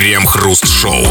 Крем-хруст-шоу. 0.00 1.04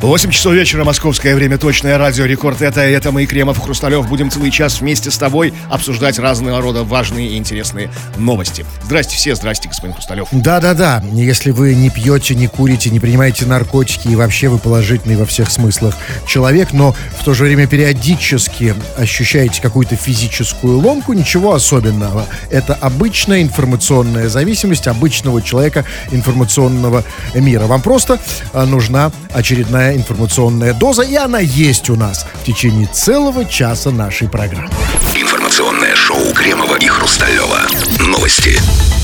8 0.00 0.30
часов 0.30 0.54
вечера, 0.54 0.82
московское 0.82 1.34
время, 1.34 1.58
точное 1.58 1.98
радио 1.98 2.24
Рекорд. 2.24 2.62
Это, 2.62 2.80
это 2.80 3.12
мы, 3.12 3.26
Кремов 3.26 3.58
Хрусталев. 3.58 4.08
Будем 4.08 4.30
целый 4.30 4.50
час 4.50 4.80
вместе 4.80 5.10
с 5.10 5.18
тобой 5.18 5.52
обсуждать 5.68 6.18
разного 6.18 6.62
рода 6.62 6.84
важные 6.84 7.28
и 7.28 7.36
интересные 7.36 7.90
новости. 8.16 8.64
Здрасте 8.84 9.16
все, 9.16 9.34
здрасте, 9.34 9.68
господин 9.68 9.92
Хрусталев. 9.92 10.28
Да-да-да, 10.32 11.04
если 11.12 11.50
вы 11.50 11.74
не 11.74 11.90
пьете, 11.90 12.34
не 12.34 12.46
курите, 12.46 12.88
не 12.88 12.98
принимаете 12.98 13.44
наркотики 13.44 14.08
и 14.08 14.16
вообще 14.16 14.48
вы 14.48 14.58
положительный 14.58 15.16
во 15.16 15.26
всех 15.26 15.50
смыслах 15.50 15.94
человек, 16.26 16.72
но 16.72 16.96
в 17.18 17.22
то 17.22 17.34
же 17.34 17.44
время 17.44 17.66
периодически 17.66 18.74
ощущаете 18.96 19.60
какую-то 19.60 19.96
физическую 19.96 20.78
ломку, 20.78 21.12
ничего 21.12 21.52
особенного. 21.52 22.24
Это 22.48 22.72
обычная 22.72 23.42
информационная 23.42 24.30
зависимость 24.30 24.86
обычного 24.86 25.42
человека 25.42 25.84
информационного 26.10 27.04
мира. 27.34 27.66
Вам 27.66 27.82
просто 27.82 28.18
а, 28.54 28.64
нужна 28.64 29.12
очередная 29.34 29.89
информационная 29.96 30.74
доза, 30.74 31.02
и 31.02 31.14
она 31.16 31.40
есть 31.40 31.90
у 31.90 31.96
нас 31.96 32.26
в 32.42 32.44
течение 32.44 32.86
целого 32.86 33.44
часа 33.44 33.90
нашей 33.90 34.28
программы. 34.28 34.70
Информационное 35.14 35.94
шоу 35.94 36.32
Кремова 36.34 36.76
и 36.76 36.86
Хрусталева. 36.86 37.60
Новости. 38.00 38.58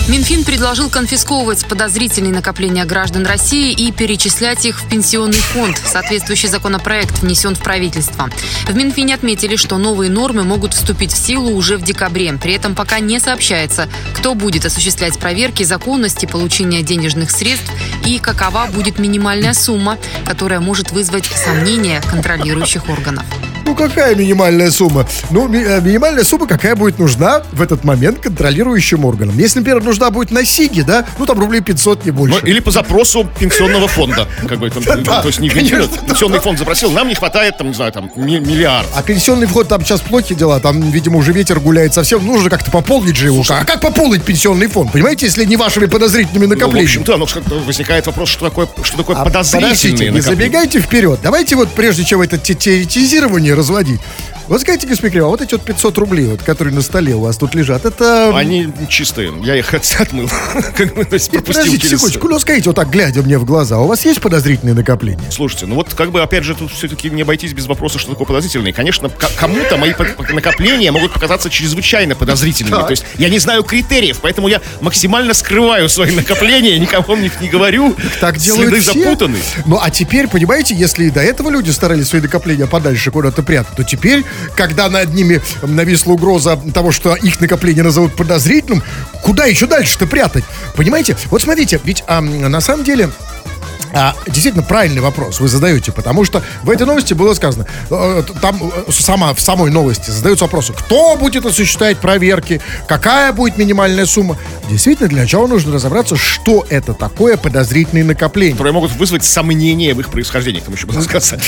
Минфин 0.09 0.45
предложил 0.45 0.89
конфисковывать 0.89 1.67
подозрительные 1.67 2.33
накопления 2.33 2.85
граждан 2.85 3.27
России 3.27 3.73
и 3.73 3.91
перечислять 3.91 4.65
их 4.65 4.81
в 4.81 4.89
пенсионный 4.89 5.35
фонд. 5.35 5.81
Соответствующий 5.85 6.49
законопроект 6.49 7.19
внесен 7.23 7.57
в 7.57 7.59
правительство. 7.61 8.31
В 8.69 8.75
Минфине 8.77 9.15
отметили, 9.15 9.57
что 9.57 9.79
новые 9.79 10.09
нормы 10.09 10.45
могут 10.45 10.75
вступить 10.75 11.13
в 11.13 11.17
силу 11.17 11.51
уже 11.51 11.77
в 11.77 11.83
декабре. 11.83 12.33
При 12.41 12.53
этом 12.55 12.77
пока 12.77 13.01
не 13.01 13.19
сообщается, 13.19 13.89
кто 14.15 14.35
будет 14.35 14.65
осуществлять 14.65 15.19
проверки 15.19 15.65
законности 15.65 16.27
получения 16.27 16.83
денежных 16.83 17.33
средств 17.33 17.73
и 18.05 18.21
какова 18.21 18.67
будет 18.73 19.01
минимальная 19.01 19.55
сумма, 19.55 19.99
которая 20.25 20.61
может 20.61 20.93
вызвать 20.93 21.25
сомнения 21.27 22.01
контролирующих 22.09 22.89
органов. 22.89 23.25
Ну, 23.65 23.75
какая 23.75 24.15
минимальная 24.15 24.71
сумма? 24.71 25.09
Ну, 25.31 25.49
ми- 25.49 25.59
э, 25.59 25.81
минимальная 25.81 26.23
сумма, 26.23 26.47
какая 26.47 26.77
будет 26.77 27.01
нужна 27.01 27.43
в 27.51 27.61
этот 27.61 27.83
момент 27.83 28.21
контролирующим 28.21 29.05
органам. 29.05 29.37
Если, 29.37 29.59
например, 29.59 29.83
нужна 29.97 30.11
будет 30.11 30.31
на 30.31 30.45
СИГе, 30.45 30.83
да, 30.85 31.05
ну, 31.19 31.25
там 31.27 31.39
рублей 31.41 31.61
500, 31.63 32.05
не 32.05 32.11
больше. 32.11 32.39
Ну, 32.43 32.47
или 32.47 32.61
по 32.61 32.71
запросу 32.71 33.27
пенсионного 33.41 33.89
фонда. 33.89 34.29
Как 34.47 34.59
бы, 34.59 34.69
там, 34.71 34.83
Да, 35.05 35.23
то 35.23 35.29
есть 35.29 35.41
не 35.41 35.49
конечно, 35.49 35.89
пенсионный 36.07 36.39
фонд 36.41 36.59
запросил, 36.59 36.91
нам 36.91 37.09
не 37.09 37.15
хватает, 37.15 37.57
там, 37.57 37.69
не 37.69 37.75
знаю, 37.75 37.93
там, 37.93 38.11
ми- 38.17 38.39
миллиард. 38.41 38.87
А 38.95 39.03
пенсионный 39.03 39.47
вход 39.47 39.69
там 39.69 39.83
сейчас 39.85 40.01
плохие 40.03 40.37
дела, 40.39 40.61
там, 40.61 40.81
видимо, 40.91 41.19
уже 41.19 41.33
ветер 41.33 41.61
гуляет 41.61 41.95
совсем. 41.95 42.25
Нужно 42.27 42.51
как-то 42.51 42.71
пополнить 42.71 43.17
же 43.17 43.27
его. 43.27 43.43
А 43.49 43.65
как 43.65 43.81
пополнить 43.81 44.23
пенсионный 44.23 44.67
фонд? 44.67 44.93
Понимаете, 44.93 45.27
если 45.27 45.45
не 45.45 45.57
вашими 45.57 45.87
подозрительными 45.87 46.45
Ну, 46.47 46.55
в 46.55 46.59
накоплениями? 46.59 46.85
общем, 47.01 47.05
да, 47.05 47.17
ну, 47.17 47.27
как-то 47.27 47.55
возникает 47.61 48.07
вопрос, 48.07 48.29
что 48.29 48.47
такое, 48.47 48.69
что 48.83 48.97
такое 48.99 49.17
А 49.17 49.25
подозрительные 49.25 50.11
не 50.11 50.17
накопления. 50.19 50.23
забегайте 50.23 50.81
вперед. 50.81 51.21
Давайте 51.23 51.57
вот, 51.57 51.71
прежде 51.71 52.05
чем 52.05 52.21
это 52.21 52.37
те- 52.39 52.55
теоретизирование 52.55 53.55
разводить, 53.55 54.01
вот 54.49 54.61
скажите, 54.61 54.87
господин 54.87 55.13
Кривов, 55.13 55.31
вот 55.33 55.43
эти 55.43 55.53
вот 55.55 55.63
500 55.65 55.99
рублей, 55.99 56.27
вот, 56.27 56.43
которые 56.43 56.75
на 56.75 56.83
столе 56.83 57.15
у 57.15 57.21
вас 57.21 57.37
тут 57.37 57.55
лежат, 57.55 57.85
это... 57.85 58.37
Они 58.37 58.69
чистые, 58.89 59.33
я 59.43 59.57
их 59.57 59.73
от- 59.75 59.97
отмыл. 59.99 60.29
Как 60.77 60.95
бы, 60.95 61.05
то 61.05 61.15
есть 61.15 61.33
Нет, 61.33 61.45
пропустил 61.45 61.65
подождите 61.65 61.83
через- 61.89 61.99
секундочку, 61.99 62.29
ну 62.29 62.39
скажите 62.39 62.69
вот 62.71 62.77
так, 62.77 62.91
глядя 62.91 63.23
мне 63.23 63.39
в 63.39 63.45
глаза, 63.45 63.79
у 63.79 63.87
вас 63.87 64.05
есть 64.05 64.21
подозрительные 64.21 64.75
накопления? 64.75 65.31
Слушайте, 65.31 65.67
ну 65.67 65.75
вот 65.75 65.95
как 65.95 66.11
бы 66.11 66.21
опять 66.23 66.45
же 66.45 66.55
тут 66.55 66.71
все-таки 66.73 67.11
не 67.11 67.23
обойтись 67.23 67.53
без 67.53 67.67
вопроса, 67.67 67.99
что 67.99 68.11
такое 68.13 68.27
подозрительные. 68.27 68.73
Конечно, 68.73 69.11
кому-то 69.39 69.77
мои 69.77 69.93
накопления 70.33 70.91
могут 70.93 71.13
показаться 71.13 71.51
чрезвычайно 71.51 72.15
подозрительными. 72.15 72.75
Так. 72.77 72.87
То 72.87 72.91
есть 72.93 73.05
я 73.19 73.29
не 73.29 73.39
знаю 73.39 73.63
критериев, 73.63 74.19
поэтому 74.21 74.49
я 74.49 74.61
максимально 74.81 75.35
скрываю 75.35 75.89
свои 75.89 76.13
накопления, 76.15 76.79
никому 76.87 77.15
о 77.15 77.17
них 77.17 77.41
не 77.41 77.49
говорю. 77.49 77.97
Так 78.21 78.37
делают 78.39 78.69
Следы 78.71 78.81
все. 78.83 78.93
запутаны. 78.93 79.39
Ну, 79.67 79.79
а 79.81 79.91
теперь, 79.91 80.29
понимаете, 80.29 80.75
если 80.75 81.05
и 81.07 81.11
до 81.11 81.21
этого 81.21 81.51
люди 81.51 81.71
старались 81.71 82.09
свои 82.09 82.21
накопления 82.21 82.67
подальше 82.67 83.11
куда-то 83.11 83.43
прятать, 83.43 83.77
то 83.77 83.85
теперь, 83.85 84.25
когда 84.57 84.89
над 84.89 85.15
ними 85.15 85.41
нависла 85.63 86.13
угроза 86.13 86.57
того, 86.75 86.93
что 86.93 87.15
их 87.15 87.41
накопление 87.41 87.83
назовут 87.83 88.15
подозрительным, 88.17 88.83
куда 89.23 89.47
еще 89.47 89.67
дальше-то 89.67 90.07
прятать? 90.07 90.45
Понимаете? 90.75 91.17
Вот 91.31 91.43
смотрите, 91.43 91.81
ведь 91.85 92.05
ам, 92.07 92.51
на 92.51 92.61
самом 92.61 92.85
деле... 92.85 93.11
А, 93.97 94.15
действительно 94.27 94.63
правильный 94.63 95.01
вопрос 95.01 95.41
вы 95.41 95.49
задаете, 95.49 95.91
потому 95.91 96.23
что 96.27 96.43
в 96.63 96.69
этой 96.69 96.87
новости 96.87 97.15
было 97.15 97.33
сказано, 97.33 97.67
э, 97.91 98.23
там 98.43 98.61
э, 98.63 98.93
сама, 98.93 99.33
в 99.33 99.41
самой 99.41 99.71
новости 99.71 100.11
задаются 100.11 100.45
вопросы, 100.45 100.75
кто 100.75 101.17
будет 101.17 101.47
осуществлять 101.47 101.97
проверки, 101.97 102.61
какая 102.87 103.33
будет 103.33 103.57
минимальная 103.57 104.05
сумма. 104.05 104.37
Действительно, 104.69 105.09
для 105.09 105.23
начала 105.23 105.47
нужно 105.47 105.73
разобраться, 105.73 106.15
что 106.15 106.67
это 106.69 106.93
такое 106.93 107.39
подозрительные 107.39 108.05
накопления. 108.05 108.53
которые 108.53 108.75
могут 108.75 108.93
вызвать 108.93 109.25
сомнения 109.25 109.95
в 109.95 110.01
их 110.01 110.11
происхождении, 110.11 110.61
там 110.61 110.75
еще 110.75 110.87
можно 110.87 111.01
сказать. 111.03 111.41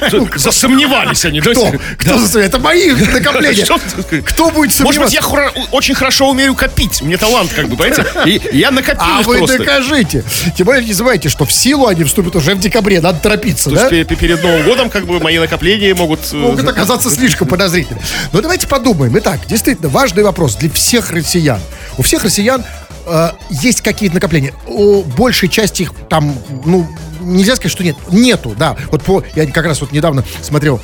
Засомневались 0.34 1.24
они. 1.24 1.40
Кто? 1.40 1.74
Кто? 1.96 2.40
Это 2.40 2.58
мои 2.58 2.90
накопления. 3.12 3.64
Кто 4.22 4.50
будет 4.50 4.80
Может 4.80 5.00
быть, 5.00 5.12
сомневаться? 5.12 5.52
я 5.56 5.64
очень 5.70 5.94
хорошо 5.94 6.28
умею 6.28 6.56
копить. 6.56 7.02
У 7.02 7.04
меня 7.04 7.18
талант, 7.18 7.52
как 7.54 7.68
бы, 7.68 7.76
понимаете? 7.76 8.04
И 8.26 8.56
я 8.56 8.72
накопил 8.72 9.00
А 9.00 9.22
вы 9.22 9.46
докажите. 9.46 10.24
Тем 10.56 10.66
более 10.66 10.84
не 10.84 10.92
забывайте, 10.92 11.28
что 11.28 11.44
в 11.44 11.52
силу 11.52 11.83
они 11.88 12.04
вступят 12.04 12.34
уже 12.36 12.54
в 12.54 12.60
декабре. 12.60 13.00
Надо 13.00 13.18
торопиться, 13.20 13.70
То 13.70 13.76
да? 13.76 13.88
есть 13.88 14.08
пе- 14.08 14.16
перед 14.16 14.42
Новым 14.42 14.64
годом, 14.64 14.90
как 14.90 15.06
бы, 15.06 15.20
мои 15.20 15.38
накопления 15.38 15.94
могут... 15.94 16.20
э, 16.32 16.36
Могут 16.36 16.68
оказаться 16.68 17.10
слишком 17.10 17.48
подозрительными. 17.48 18.04
Но 18.32 18.40
давайте 18.40 18.66
подумаем. 18.66 19.16
Итак, 19.18 19.40
действительно, 19.46 19.88
важный 19.88 20.22
вопрос 20.22 20.56
для 20.56 20.70
всех 20.70 21.10
россиян. 21.10 21.60
У 21.98 22.02
всех 22.02 22.24
россиян 22.24 22.64
э, 23.06 23.28
есть 23.50 23.80
какие-то 23.82 24.14
накопления. 24.16 24.52
У 24.66 25.02
большей 25.02 25.48
части 25.48 25.82
их 25.82 25.92
там, 26.08 26.36
ну, 26.64 26.86
нельзя 27.20 27.56
сказать, 27.56 27.72
что 27.72 27.84
нет. 27.84 27.96
Нету, 28.10 28.54
да. 28.58 28.76
Вот 28.90 29.02
по, 29.02 29.22
я 29.34 29.46
как 29.46 29.64
раз 29.64 29.80
вот 29.80 29.92
недавно 29.92 30.24
смотрел 30.42 30.80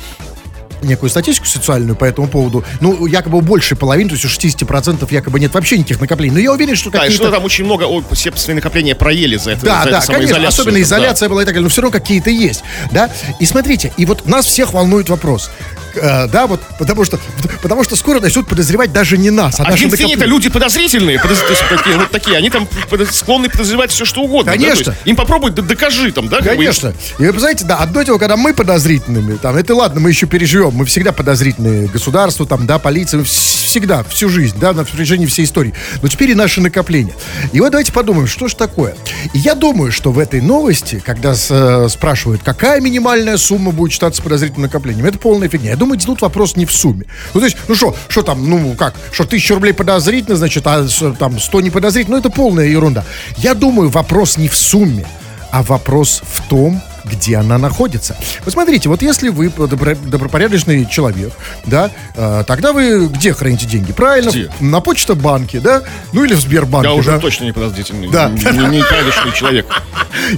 некую 0.83 1.09
статистику 1.09 1.45
социальную 1.47 1.95
по 1.95 2.05
этому 2.05 2.27
поводу. 2.27 2.63
Ну, 2.79 3.05
якобы 3.05 3.37
у 3.37 3.41
большей 3.41 3.77
половины, 3.77 4.09
то 4.09 4.15
есть 4.15 4.25
у 4.25 4.27
60% 4.27 5.07
якобы 5.13 5.39
нет 5.39 5.53
вообще 5.53 5.77
никаких 5.77 5.99
накоплений. 6.01 6.33
Но 6.33 6.39
я 6.39 6.51
уверен, 6.51 6.75
что 6.75 6.89
Да, 6.89 6.99
какие-то... 6.99 7.23
что 7.23 7.31
там 7.31 7.43
очень 7.45 7.65
много, 7.65 7.83
о, 7.83 8.03
все 8.13 8.31
свои 8.35 8.55
накопления 8.55 8.95
проели 8.95 9.37
за 9.37 9.51
это. 9.51 9.65
Да, 9.65 9.83
за 9.83 9.91
да, 9.91 9.97
эту 9.99 10.11
конечно, 10.11 10.47
особенно 10.47 10.77
Да. 10.77 10.81
изоляция 10.83 11.29
была 11.29 11.41
и 11.43 11.45
так 11.45 11.53
далее, 11.53 11.63
но 11.63 11.69
все 11.69 11.81
равно 11.81 11.97
какие-то 11.97 12.29
есть, 12.29 12.63
да. 12.91 13.09
И 13.39 13.45
смотрите, 13.45 13.91
и 13.97 14.05
вот 14.05 14.25
нас 14.27 14.45
всех 14.45 14.73
волнует 14.73 15.09
вопрос, 15.09 15.49
да, 15.93 16.47
вот, 16.47 16.61
потому 16.79 17.03
что, 17.05 17.19
потому 17.61 17.83
что 17.83 17.95
скоро 17.95 18.19
начнут 18.19 18.47
подозревать 18.47 18.91
даже 18.93 19.17
не 19.17 19.29
нас, 19.29 19.59
а, 19.59 19.63
А 19.63 19.71
наши 19.71 19.85
Минфине-то 19.85 20.03
накопления. 20.09 20.25
люди 20.33 20.49
подозрительные, 20.49 21.17
подоз- 21.17 21.43
такие, 21.69 21.97
вот 21.97 22.11
такие, 22.11 22.37
они 22.37 22.49
там 22.49 22.67
склонны 23.11 23.49
подозревать 23.49 23.91
все, 23.91 24.05
что 24.05 24.21
угодно. 24.21 24.51
да, 24.51 24.57
Конечно. 24.57 24.91
есть 24.91 25.01
им 25.05 25.15
попробуй, 25.15 25.51
да 25.51 25.61
докажи 25.61 26.11
там, 26.11 26.27
да? 26.27 26.41
Конечно. 26.41 26.93
И 27.19 27.25
вы 27.27 27.39
знаете, 27.39 27.65
да, 27.65 27.77
одно 27.77 28.01
дело, 28.03 28.17
когда 28.17 28.37
мы 28.37 28.53
подозрительными, 28.53 29.37
там, 29.37 29.55
это 29.55 29.75
ладно, 29.75 29.99
мы 29.99 30.09
еще 30.09 30.27
переживем, 30.27 30.71
мы 30.73 30.85
всегда 30.85 31.11
подозрительные 31.11 31.87
государству, 31.87 32.45
там, 32.45 32.65
да, 32.67 32.79
полиции, 32.79 33.19
вс- 33.19 33.65
всегда, 33.65 34.03
всю 34.03 34.29
жизнь, 34.29 34.57
да, 34.59 34.73
на 34.73 34.83
протяжении 34.83 35.25
всей 35.25 35.45
истории. 35.45 35.73
Но 36.01 36.07
теперь 36.07 36.31
и 36.31 36.33
наши 36.35 36.61
накопления. 36.61 37.13
И 37.53 37.59
вот 37.59 37.71
давайте 37.71 37.91
подумаем, 37.93 38.27
что 38.27 38.47
же 38.47 38.55
такое. 38.55 38.95
И 39.33 39.39
я 39.39 39.55
думаю, 39.55 39.91
что 39.91 40.11
в 40.11 40.19
этой 40.19 40.41
новости, 40.41 41.01
когда 41.05 41.35
с- 41.35 41.47
э, 41.49 41.87
спрашивают, 41.89 42.41
какая 42.43 42.81
минимальная 42.81 43.37
сумма 43.37 43.71
будет 43.71 43.91
считаться 43.93 44.21
подозрительным 44.21 44.63
накоплением, 44.63 45.05
это 45.05 45.17
полная 45.17 45.47
фигня. 45.49 45.75
Думаю, 45.81 45.99
тут 45.99 46.21
вопрос 46.21 46.55
не 46.55 46.67
в 46.67 46.71
сумме. 46.71 47.07
Ну, 47.33 47.39
то 47.39 47.47
есть, 47.47 47.57
ну 47.67 47.73
что, 47.73 47.95
что 48.07 48.21
там, 48.21 48.47
ну 48.47 48.75
как, 48.75 48.93
что 49.11 49.25
тысяча 49.25 49.55
рублей 49.55 49.73
подозрительно, 49.73 50.35
значит, 50.35 50.67
а 50.67 50.87
там 51.17 51.39
сто 51.39 51.59
не 51.59 51.71
подозрительно, 51.71 52.17
ну 52.17 52.19
это 52.19 52.29
полная 52.29 52.67
ерунда. 52.67 53.03
Я 53.37 53.55
думаю, 53.55 53.89
вопрос 53.89 54.37
не 54.37 54.47
в 54.47 54.55
сумме, 54.55 55.07
а 55.49 55.63
вопрос 55.63 56.21
в 56.23 56.47
том, 56.47 56.79
где 57.05 57.37
она 57.37 57.57
находится. 57.57 58.15
Вы 58.45 58.51
смотрите, 58.51 58.89
вот 58.89 59.01
если 59.01 59.29
вы 59.29 59.47
добро- 59.47 59.95
добропорядочный 60.09 60.85
человек, 60.85 61.33
да, 61.65 61.91
э, 62.15 62.43
тогда 62.47 62.73
вы 62.73 63.07
где 63.07 63.33
храните 63.33 63.65
деньги? 63.65 63.91
Правильно? 63.91 64.29
Где? 64.29 64.49
На 64.59 64.81
почта-банке, 64.81 65.59
да? 65.59 65.83
Ну 66.13 66.23
или 66.23 66.33
в 66.33 66.39
Сбербанке, 66.41 66.89
Я 66.89 66.95
уже 66.95 67.11
да? 67.11 67.19
точно 67.19 67.45
не 67.45 67.51
подозрительный, 67.51 68.09
Да. 68.09 68.29
не, 68.29 68.83
порядочный 68.83 69.31
человек. 69.33 69.65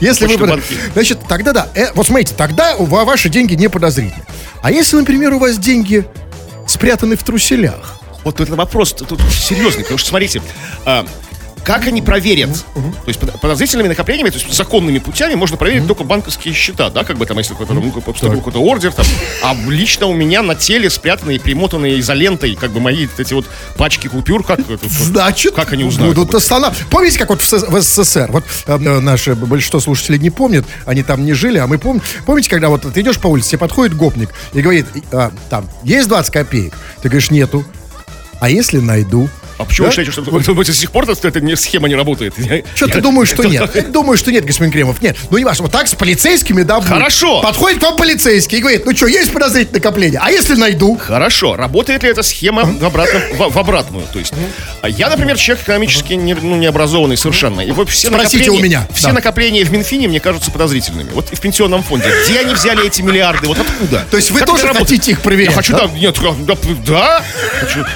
Если 0.01 0.25
вы... 0.25 0.61
Значит, 0.93 1.19
тогда 1.27 1.53
да. 1.53 1.67
Э, 1.75 1.91
вот 1.93 2.07
смотрите, 2.07 2.33
тогда 2.35 2.75
ваши 2.77 3.29
деньги 3.29 3.53
не 3.55 3.69
подозрительны. 3.69 4.23
А 4.61 4.71
если, 4.71 4.97
например, 4.97 5.33
у 5.33 5.39
вас 5.39 5.57
деньги 5.57 6.05
спрятаны 6.67 7.15
в 7.15 7.23
труселях? 7.23 7.99
Вот 8.23 8.39
это 8.39 8.55
вопрос 8.55 8.93
тут 8.93 9.19
серьезный, 9.31 9.83
потому 9.83 9.97
что, 9.97 10.09
смотрите, 10.09 10.41
а, 10.85 11.05
как 11.63 11.87
они 11.87 12.01
проверят? 12.01 12.51
То 12.73 13.07
есть 13.07 13.19
под- 13.19 13.39
подозрительными 13.39 13.87
накоплениями, 13.87 14.29
то 14.29 14.37
есть 14.37 14.53
законными 14.53 14.99
путями 14.99 15.35
можно 15.35 15.57
проверить 15.57 15.87
только 15.87 16.03
банковские 16.03 16.53
счета, 16.53 16.89
да, 16.89 17.03
как 17.03 17.17
бы 17.17 17.25
там, 17.25 17.37
если 17.37 17.53
какой-то, 17.53 17.73
ну, 17.73 17.91
какой-то 17.91 18.59
ордер 18.59 18.91
там, 18.91 19.05
а 19.41 19.55
лично 19.67 20.07
у 20.07 20.13
меня 20.13 20.41
на 20.41 20.55
теле 20.55 20.89
спрятанные, 20.89 21.39
примотанные 21.39 21.99
изолентой, 21.99 22.55
как 22.55 22.71
бы 22.71 22.79
мои 22.79 23.07
вот 23.07 23.19
эти 23.19 23.33
вот 23.33 23.45
пачки 23.77 24.07
купюр, 24.07 24.43
как 24.43 24.59
это? 24.59 24.79
Значит, 24.89 25.53
как 25.53 25.73
они 25.73 25.83
узнают? 25.83 26.15
будут 26.15 26.35
останавливать. 26.35 26.87
Помните, 26.89 27.19
как 27.19 27.29
вот 27.29 27.41
в, 27.41 27.51
в 27.51 27.81
СССР? 27.81 28.31
Вот 28.31 28.43
э, 28.67 28.73
э, 28.75 28.99
наши 28.99 29.35
большинство 29.35 29.79
слушателей 29.79 30.19
не 30.19 30.29
помнят, 30.29 30.65
они 30.85 31.03
там 31.03 31.25
не 31.25 31.33
жили, 31.33 31.57
а 31.57 31.67
мы 31.67 31.77
помним. 31.77 32.01
Помните, 32.25 32.49
когда 32.49 32.69
вот 32.69 32.81
ты 32.93 33.01
идешь 33.01 33.19
по 33.19 33.27
улице, 33.27 33.49
тебе 33.49 33.59
подходит 33.59 33.95
гопник 33.95 34.29
и 34.53 34.61
говорит, 34.61 34.85
а, 35.11 35.31
там, 35.49 35.69
есть 35.83 36.07
20 36.07 36.31
копеек? 36.31 36.73
Ты 37.01 37.09
говоришь, 37.09 37.31
нету. 37.31 37.65
А 38.39 38.49
если 38.49 38.79
найду? 38.79 39.29
А 39.63 39.65
почему 39.65 39.85
Да? 39.85 39.89
вы 39.89 39.91
считаете, 39.93 40.11
что 40.11 40.21
вы 40.21 40.41
думаете, 40.43 40.71
до 40.73 40.77
сих 40.77 40.91
пор 40.91 41.09
эта 41.09 41.27
эта 41.27 41.41
не- 41.41 41.55
схема 41.55 41.87
не 41.87 41.95
работает? 41.95 42.33
Что 42.75 42.87
ты 42.87 43.01
думаешь, 43.01 43.29
что 43.29 43.43
нет? 43.47 43.91
Думаю, 43.91 44.17
что 44.17 44.31
нет, 44.31 44.45
господин 44.45 44.71
Кремов. 44.73 45.01
Нет. 45.01 45.17
Ну, 45.29 45.37
не 45.37 45.45
важно. 45.45 45.63
Вот 45.63 45.71
так 45.71 45.87
с 45.87 45.95
полицейскими, 45.95 46.63
да. 46.63 46.81
Хорошо. 46.81 47.41
Подходит 47.41 47.79
к 47.79 47.83
вам 47.83 47.95
полицейский 47.95 48.57
и 48.57 48.61
говорит, 48.61 48.85
ну 48.85 48.95
что, 48.95 49.07
есть 49.07 49.31
подозрительное 49.31 49.79
накопление? 49.79 50.19
А 50.23 50.31
если 50.31 50.55
найду? 50.55 50.97
Хорошо, 50.97 51.55
работает 51.55 52.03
ли 52.03 52.09
эта 52.09 52.23
схема 52.23 52.63
в, 52.65 52.83
обратном, 52.85 53.21
в, 53.33 53.53
в 53.53 53.57
обратную? 53.59 54.05
То 54.11 54.19
есть, 54.19 54.33
а 54.81 54.89
я, 54.89 55.09
например, 55.09 55.37
человек 55.37 55.63
экономически 55.63 56.13
не, 56.13 56.33
ну, 56.33 56.55
необразованный 56.57 57.15
совершенно. 57.17 57.61
И 57.61 57.71
вот 57.71 57.89
все 57.89 58.09
Спросите 58.09 58.37
накопления, 58.39 58.59
у 58.59 58.63
меня. 58.63 58.87
Все 58.93 59.07
Да. 59.07 59.13
накопления 59.13 59.63
в 59.63 59.71
Минфине 59.71 60.07
мне 60.09 60.19
кажутся 60.19 60.51
подозрительными. 60.51 61.09
Вот 61.11 61.31
и 61.31 61.35
в 61.35 61.39
пенсионном 61.39 61.83
фонде. 61.83 62.09
Где 62.25 62.39
они 62.39 62.53
взяли 62.53 62.85
эти 62.85 63.01
миллиарды? 63.01 63.47
Вот 63.47 63.59
откуда? 63.59 64.05
То 64.11 64.17
есть 64.17 64.31
вы 64.31 64.39
Как 64.39 64.49
тоже 64.49 64.67
хотите 64.73 65.11
их 65.11 65.21
проверять, 65.21 65.51
Я 65.51 65.55
хочу, 65.55 65.73
да? 65.73 65.87
да, 65.87 65.93
нет, 65.93 66.19
да, 66.45 66.55
да. 66.85 67.23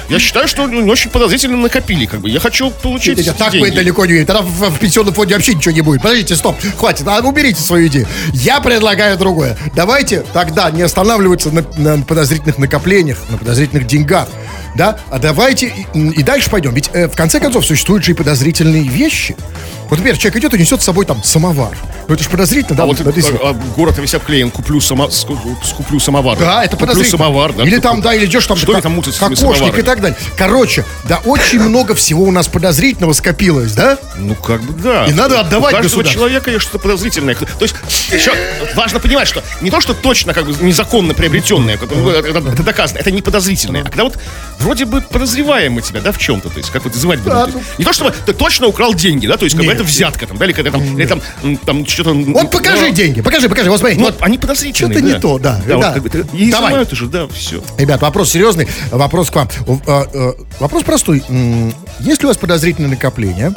Я 0.08 0.18
считаю, 0.18 0.48
что 0.48 0.66
ну, 0.66 0.86
очень 0.90 1.10
подозрительно 1.10 1.56
накопили. 1.62 2.06
Как 2.06 2.20
бы. 2.20 2.28
Я 2.30 2.40
хочу 2.40 2.70
получить 2.70 3.18
Нет, 3.18 3.36
так 3.36 3.52
деньги. 3.52 3.68
вы 3.68 3.74
далеко 3.74 4.06
не. 4.06 4.24
Тогда 4.24 4.42
в, 4.42 4.70
в 4.70 4.78
пенсионном 4.78 5.14
фонде 5.14 5.34
вообще 5.34 5.54
ничего 5.54 5.72
не 5.72 5.80
будет. 5.80 6.02
Подождите, 6.02 6.36
стоп, 6.36 6.56
хватит, 6.76 7.06
а, 7.06 7.20
уберите 7.20 7.60
свою 7.60 7.88
идею. 7.88 8.06
Я 8.32 8.60
предлагаю 8.60 9.18
другое. 9.18 9.56
Давайте 9.74 10.24
тогда 10.32 10.70
не 10.70 10.82
останавливаться 10.82 11.50
на, 11.50 11.64
на 11.76 12.02
подозрительных 12.02 12.58
накоплениях, 12.58 13.18
на 13.30 13.38
подозрительных 13.38 13.86
деньгах. 13.86 14.28
Да? 14.74 14.98
А 15.10 15.18
давайте 15.18 15.72
и, 15.94 15.98
и 15.98 16.22
дальше 16.22 16.50
пойдем. 16.50 16.74
Ведь 16.74 16.90
э, 16.92 17.08
в 17.08 17.16
конце 17.16 17.40
концов 17.40 17.66
существуют 17.66 18.04
же 18.04 18.12
и 18.12 18.14
подозрительные 18.14 18.82
вещи. 18.82 19.36
Вот, 19.90 19.98
например, 19.98 20.18
человек 20.18 20.36
идет 20.36 20.54
и 20.54 20.58
несет 20.58 20.82
с 20.82 20.84
собой 20.84 21.06
там 21.06 21.22
самовар. 21.24 21.76
Ну 22.08 22.14
это 22.14 22.22
же 22.22 22.28
подозрительно, 22.30 22.76
да? 22.76 22.82
А 22.82 22.86
вот 22.86 23.00
Вот 23.00 23.16
если- 23.16 23.38
а, 23.42 23.52
город 23.76 23.98
весь 23.98 24.14
обклеен, 24.14 24.50
куплю, 24.50 24.80
само, 24.80 25.10
с- 25.10 25.26
скуплю 25.64 25.98
самовар. 26.00 26.38
Да, 26.38 26.62
это 26.62 26.72
Куплю 26.72 26.86
подозрительно. 26.88 27.18
самовар, 27.18 27.52
да. 27.54 27.64
Или 27.64 27.78
там, 27.78 28.00
да, 28.00 28.14
или 28.14 28.26
идешь 28.26 28.46
там 28.46 28.56
Что 28.56 28.72
как- 28.72 28.82
там 28.82 28.92
мутят 28.92 29.16
кокошник 29.16 29.78
и 29.78 29.82
так 29.82 30.00
далее. 30.00 30.16
Короче, 30.36 30.84
да, 31.04 31.20
очень 31.24 31.60
много 31.60 31.94
всего 31.94 32.24
у 32.24 32.30
нас 32.30 32.48
подозрительного 32.48 33.12
скопилось, 33.14 33.72
да? 33.72 33.98
Ну, 34.16 34.34
как 34.34 34.62
бы 34.62 34.72
да. 34.82 35.06
И 35.06 35.12
надо 35.12 35.40
отдавать 35.40 35.74
У 35.74 35.76
каждого 35.78 36.04
человека 36.04 36.50
есть 36.50 36.62
что-то 36.62 36.78
подозрительное. 36.80 37.34
То 37.34 37.46
есть, 37.62 37.74
еще 38.12 38.32
важно 38.74 39.00
понимать, 39.00 39.28
что 39.28 39.42
не 39.60 39.70
то, 39.70 39.80
что 39.80 39.94
точно 39.94 40.34
как 40.34 40.46
бы 40.46 40.54
незаконно 40.64 41.14
приобретенное, 41.14 41.74
это, 41.76 41.86
это 42.28 42.62
доказано, 42.62 42.98
это 42.98 43.10
не 43.10 43.22
подозрительное. 43.22 43.82
А 43.82 43.84
когда 43.84 44.04
вот 44.04 44.18
вроде 44.58 44.84
бы 44.84 45.00
подозреваем 45.00 45.72
мы 45.74 45.82
тебя, 45.82 46.00
да, 46.00 46.12
в 46.12 46.18
чем-то, 46.18 46.48
то 46.50 46.58
есть, 46.58 46.70
как 46.70 46.84
вот 46.84 46.94
называть 46.94 47.20
будем. 47.20 47.36
Да, 47.36 47.46
ну- 47.46 47.62
Не 47.78 47.84
то, 47.84 47.92
чтобы 47.92 48.12
ты 48.26 48.32
точно 48.32 48.66
украл 48.66 48.92
деньги, 48.94 49.26
да, 49.26 49.36
то 49.36 49.44
есть, 49.44 49.56
как 49.56 49.64
бы 49.64 49.77
Это 49.78 49.84
взятка, 49.88 50.26
там, 50.26 50.36
да, 50.36 50.44
или 50.44 50.52
когда 50.52 50.70
там, 50.70 50.98
или 50.98 51.06
там, 51.06 51.20
там 51.64 51.86
что-то... 51.86 52.12
Вот 52.12 52.50
покажи 52.50 52.90
деньги, 52.90 53.20
покажи, 53.20 53.48
покажи, 53.48 53.70
вот 53.70 53.80
смотри. 53.80 53.96
Ну, 53.96 54.06
вот, 54.06 54.16
они 54.20 54.38
подозрительные, 54.38 54.92
Что-то 54.92 55.06
не 55.06 55.20
то, 55.20 55.38
да, 55.38 55.60
Да, 55.66 55.94
Давай. 56.50 56.86
уже, 56.90 57.06
да, 57.06 57.28
все. 57.28 57.62
Ребят, 57.78 58.00
вопрос 58.02 58.30
серьезный, 58.30 58.68
вопрос 58.90 59.30
к 59.30 59.36
вам. 59.36 59.48
Э, 59.86 60.04
э, 60.12 60.32
Вопрос 60.60 60.82
простой. 60.82 61.22
Есть 62.00 62.22
ли 62.22 62.26
у 62.26 62.28
вас 62.28 62.36
подозрительное 62.36 62.90
накопление? 62.90 63.54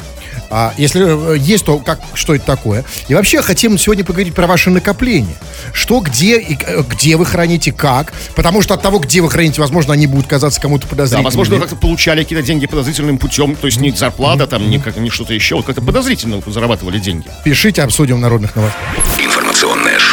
А 0.50 0.72
если 0.76 1.34
э, 1.34 1.38
есть, 1.38 1.64
то 1.64 1.78
как, 1.78 2.00
что 2.14 2.34
это 2.34 2.44
такое? 2.44 2.84
И 3.08 3.14
вообще 3.14 3.42
хотим 3.42 3.78
сегодня 3.78 4.04
поговорить 4.04 4.34
про 4.34 4.46
ваше 4.46 4.70
накопление. 4.70 5.34
Что, 5.72 6.00
где, 6.00 6.38
и 6.38 6.56
э, 6.66 6.82
где 6.88 7.16
вы 7.16 7.24
храните, 7.24 7.72
как? 7.72 8.12
Потому 8.34 8.62
что 8.62 8.74
от 8.74 8.82
того, 8.82 8.98
где 8.98 9.20
вы 9.20 9.30
храните, 9.30 9.60
возможно, 9.60 9.92
они 9.94 10.06
будут 10.06 10.26
казаться 10.26 10.60
кому-то 10.60 10.84
Да, 10.84 10.90
подозрительными. 10.90 11.24
возможно, 11.24 11.54
вы 11.54 11.60
как-то 11.62 11.76
получали 11.76 12.22
какие-то 12.22 12.44
деньги 12.44 12.66
подозрительным 12.66 13.18
путем, 13.18 13.56
то 13.56 13.66
есть 13.66 13.78
не 13.80 13.90
зарплата, 13.92 14.46
там, 14.46 14.68
не, 14.68 14.78
как, 14.78 14.96
не 14.96 15.10
что-то 15.10 15.34
еще, 15.34 15.56
вот 15.56 15.66
как-то 15.66 15.80
подозрительно 15.82 16.42
зарабатывали 16.46 16.98
деньги. 16.98 17.26
Пишите, 17.44 17.82
обсудим 17.82 18.16
в 18.16 18.20
народных 18.20 18.54
новостях. 18.56 18.80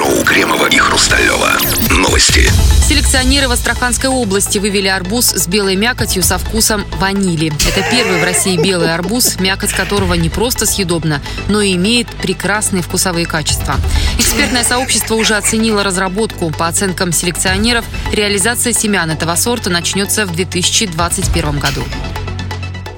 Шоу 0.09 0.23
Кремова 0.23 0.65
и 0.65 0.77
Хрусталева. 0.77 1.51
Новости. 1.91 2.49
Селекционеры 2.87 3.47
в 3.47 3.51
Астраханской 3.51 4.09
области 4.09 4.57
вывели 4.57 4.87
арбуз 4.87 5.27
с 5.27 5.47
белой 5.47 5.75
мякотью 5.75 6.23
со 6.23 6.39
вкусом 6.39 6.83
ванили. 6.93 7.51
Это 7.67 7.87
первый 7.91 8.19
в 8.19 8.23
России 8.23 8.57
белый 8.57 8.91
арбуз, 8.91 9.39
мякоть 9.39 9.71
которого 9.71 10.15
не 10.15 10.29
просто 10.29 10.65
съедобна, 10.65 11.21
но 11.47 11.61
и 11.61 11.75
имеет 11.75 12.07
прекрасные 12.07 12.81
вкусовые 12.81 13.27
качества. 13.27 13.75
Экспертное 14.17 14.63
сообщество 14.63 15.13
уже 15.13 15.35
оценило 15.35 15.83
разработку. 15.83 16.49
По 16.49 16.67
оценкам 16.67 17.11
селекционеров, 17.11 17.85
реализация 18.11 18.73
семян 18.73 19.11
этого 19.11 19.35
сорта 19.35 19.69
начнется 19.69 20.25
в 20.25 20.31
2021 20.31 21.59
году. 21.59 21.83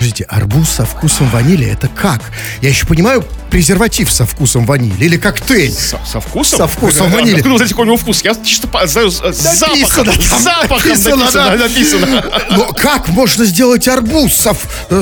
Подождите, 0.01 0.23
арбуз 0.29 0.67
со 0.67 0.83
вкусом 0.83 1.29
ванили, 1.29 1.67
это 1.67 1.87
как? 1.87 2.23
Я 2.61 2.69
еще 2.69 2.87
понимаю, 2.87 3.23
презерватив 3.51 4.11
со 4.11 4.25
вкусом 4.25 4.65
ванили 4.65 5.05
или 5.05 5.15
коктейль. 5.15 5.71
Со, 5.71 5.99
со 6.03 6.19
вкусом? 6.19 6.57
Со 6.57 6.67
вкусом 6.67 7.05
А, 7.05 7.17
ванили. 7.17 7.39
Вы 7.39 7.55
знаете, 7.57 7.75
какой 7.75 7.83
у 7.83 7.85
него 7.85 7.97
вкус? 7.97 8.23
Я 8.23 8.33
чисто 8.43 8.67
по, 8.67 8.87
знаю, 8.87 9.11
запахом. 9.11 10.07
Там, 10.07 10.41
запахом 10.41 10.89
написано, 10.89 11.15
написано, 11.17 11.31
да. 11.31 11.55
написано. 11.55 12.25
Но 12.49 12.73
как 12.73 13.09
можно 13.09 13.45
сделать 13.45 13.87
арбуз 13.87 14.33
со, 14.33 14.55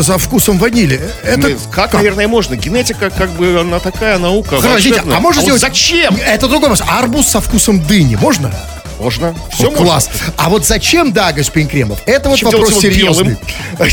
со 0.04 0.18
вкусом 0.18 0.58
ванили? 0.58 1.00
Это 1.24 1.48
Ну, 1.48 1.58
как, 1.72 1.94
наверное, 1.94 2.28
можно? 2.28 2.58
Генетика, 2.58 3.10
как 3.10 3.30
бы, 3.38 3.58
она 3.58 3.80
такая 3.80 4.20
наука. 4.20 4.58
Подождите, 4.58 5.00
а 5.00 5.20
можно 5.22 5.40
вот 5.40 5.46
сделать... 5.46 5.62
зачем? 5.62 6.18
Это 6.18 6.50
другой 6.50 6.72
вопрос. 6.72 6.86
А 6.86 7.00
арбуз 7.00 7.26
со 7.26 7.40
вкусом 7.40 7.82
дыни 7.82 8.18
можно? 8.18 8.54
Можно. 9.00 9.36
Все 9.52 9.70
О, 9.70 9.72
класс. 9.72 10.10
А 10.38 10.50
вот 10.50 10.66
зачем, 10.66 11.14
да, 11.14 11.32
господин 11.32 11.70
Кремов? 11.70 12.00
Это 12.06 12.30
вот 12.30 12.42
вопрос 12.42 12.80
серьезный. 12.80 13.38
Ну, 13.78 13.86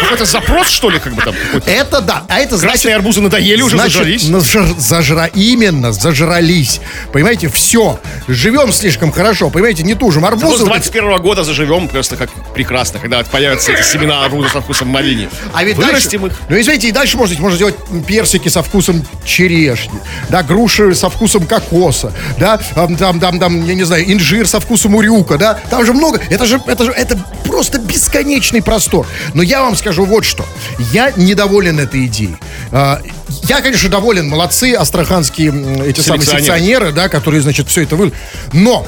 Какой-то 0.00 0.24
запрос, 0.24 0.68
что 0.68 0.90
ли, 0.90 0.98
как 0.98 1.14
бы 1.14 1.22
там? 1.22 1.34
Это 1.66 2.00
да, 2.00 2.24
а 2.28 2.38
это 2.38 2.56
значит... 2.56 2.74
Красные 2.74 2.96
арбузы 2.96 3.20
надоели, 3.20 3.62
уже 3.62 3.76
зажрались. 3.76 4.22
зажра... 4.78 5.26
Именно, 5.26 5.92
зажрались. 5.92 6.80
Понимаете, 7.12 7.48
все. 7.48 7.98
Живем 8.26 8.72
слишком 8.72 9.12
хорошо. 9.12 9.50
Понимаете, 9.50 9.82
не 9.82 9.94
тужим. 9.94 10.24
Арбузы... 10.24 10.56
с 10.56 10.60
вот 10.60 10.60
эти- 10.60 10.90
21 10.90 11.16
года 11.22 11.44
заживем 11.44 11.88
просто 11.88 12.16
как 12.16 12.30
прекрасно, 12.54 12.98
когда 12.98 13.22
появятся 13.22 13.72
эти 13.72 13.82
семена 13.82 14.24
арбуза 14.24 14.48
со 14.48 14.60
вкусом 14.60 14.88
малини. 14.88 15.28
А 15.52 15.64
ведь 15.64 15.76
Вырастим 15.76 16.22
дальше, 16.22 16.36
их. 16.36 16.42
Ну, 16.48 16.56
и 16.56 16.62
смотрите, 16.62 16.88
и 16.88 16.92
дальше 16.92 17.16
можно, 17.16 17.38
можно 17.38 17.56
сделать 17.56 17.76
персики 18.06 18.48
со 18.48 18.62
вкусом 18.62 19.04
черешни, 19.24 20.00
да, 20.28 20.42
груши 20.42 20.94
со 20.94 21.10
вкусом 21.10 21.46
кокоса, 21.46 22.12
да, 22.38 22.58
там, 22.74 22.96
там, 22.96 23.20
там, 23.20 23.38
там, 23.38 23.66
я 23.66 23.74
не 23.74 23.84
знаю, 23.84 24.10
инжир 24.10 24.46
со 24.54 24.60
вкусом 24.60 24.94
урюка, 24.94 25.36
да, 25.36 25.58
там 25.68 25.84
же 25.84 25.92
много, 25.92 26.20
это 26.30 26.46
же, 26.46 26.62
это 26.68 26.84
же, 26.84 26.92
это 26.92 27.18
просто 27.44 27.80
бесконечный 27.80 28.62
простор. 28.62 29.04
Но 29.34 29.42
я 29.42 29.62
вам 29.62 29.74
скажу 29.74 30.04
вот 30.04 30.24
что, 30.24 30.46
я 30.92 31.12
недоволен 31.16 31.80
этой 31.80 32.06
идеей. 32.06 32.36
А, 32.70 33.00
Я, 33.48 33.62
конечно, 33.62 33.88
доволен, 33.88 34.28
молодцы, 34.28 34.74
астраханские 34.74 35.50
эти 35.88 36.00
самые 36.02 36.24
селекционеры, 36.24 36.92
да, 36.92 37.08
которые, 37.08 37.40
значит, 37.42 37.68
все 37.68 37.82
это 37.82 37.96
вы... 37.96 38.12
Но, 38.52 38.86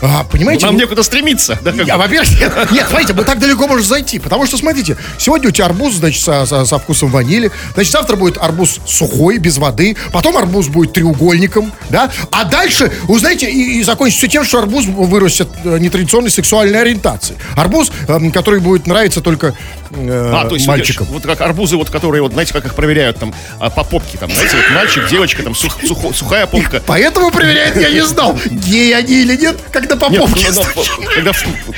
а, 0.00 0.24
понимаете... 0.24 0.66
Нам 0.66 0.74
ну- 0.74 0.80
некуда 0.80 1.02
стремиться. 1.02 1.58
да, 1.62 1.70
я, 1.72 1.96
во-первых, 1.96 2.30
нет, 2.40 2.52
нет, 2.72 2.86
смотрите, 2.88 3.12
мы 3.14 3.24
так 3.24 3.38
далеко 3.38 3.66
можем 3.66 3.84
зайти. 3.86 4.18
Потому 4.18 4.46
что, 4.46 4.56
смотрите, 4.56 4.96
сегодня 5.18 5.48
у 5.48 5.50
тебя 5.50 5.66
арбуз, 5.66 5.94
значит, 5.94 6.22
со, 6.22 6.46
со- 6.46 6.64
со 6.64 6.78
вкусом 6.78 7.10
ванили. 7.10 7.50
Значит, 7.74 7.92
завтра 7.92 8.16
будет 8.16 8.38
арбуз 8.38 8.78
сухой, 8.86 9.38
без 9.38 9.58
воды. 9.58 9.96
Потом 10.12 10.36
арбуз 10.36 10.68
будет 10.68 10.92
треугольником, 10.92 11.72
да. 11.90 12.10
А 12.30 12.44
дальше, 12.44 12.92
вы 13.04 13.18
знаете, 13.18 13.50
и, 13.50 13.78
и 13.80 13.82
закончится 13.82 14.18
все 14.26 14.28
тем, 14.28 14.44
что 14.44 14.58
арбуз 14.58 14.84
вырастет 14.86 15.48
э, 15.64 15.78
нетрадиционной 15.78 16.30
сексуальной 16.30 16.80
ориентации. 16.80 17.36
Арбуз, 17.56 17.90
эм, 18.08 18.30
который 18.32 18.60
будет 18.60 18.86
нравиться 18.86 19.20
только 19.20 19.54
э, 19.90 20.30
А, 20.34 20.46
то 20.46 20.54
есть 20.54 20.66
мальчикам. 20.66 21.06
вот 21.10 21.24
как 21.24 21.40
арбузы, 21.40 21.76
вот 21.76 21.90
которые, 21.90 22.22
вот 22.22 22.32
знаете, 22.32 22.52
как 22.52 22.64
их 22.66 22.74
проверяют 22.74 23.18
там 23.18 23.34
а, 23.58 23.70
по 23.70 23.84
попке, 23.84 24.18
там, 24.18 24.30
знаете, 24.30 24.56
вот 24.56 24.74
мальчик, 24.74 25.08
девочка, 25.08 25.42
там 25.42 25.54
сух- 25.54 25.82
сухо- 25.82 26.12
сухая 26.14 26.46
попка. 26.46 26.82
Поэтому 26.86 27.30
проверяет, 27.30 27.76
я 27.76 27.90
не 27.90 28.04
знал, 28.04 28.38
геи 28.50 28.92
они 28.92 29.14
или 29.22 29.36
нет, 29.36 29.56
когда 29.72 29.87
по 29.96 30.10
попке 30.10 30.20
ну, 30.20 30.26
когда 31.14 31.32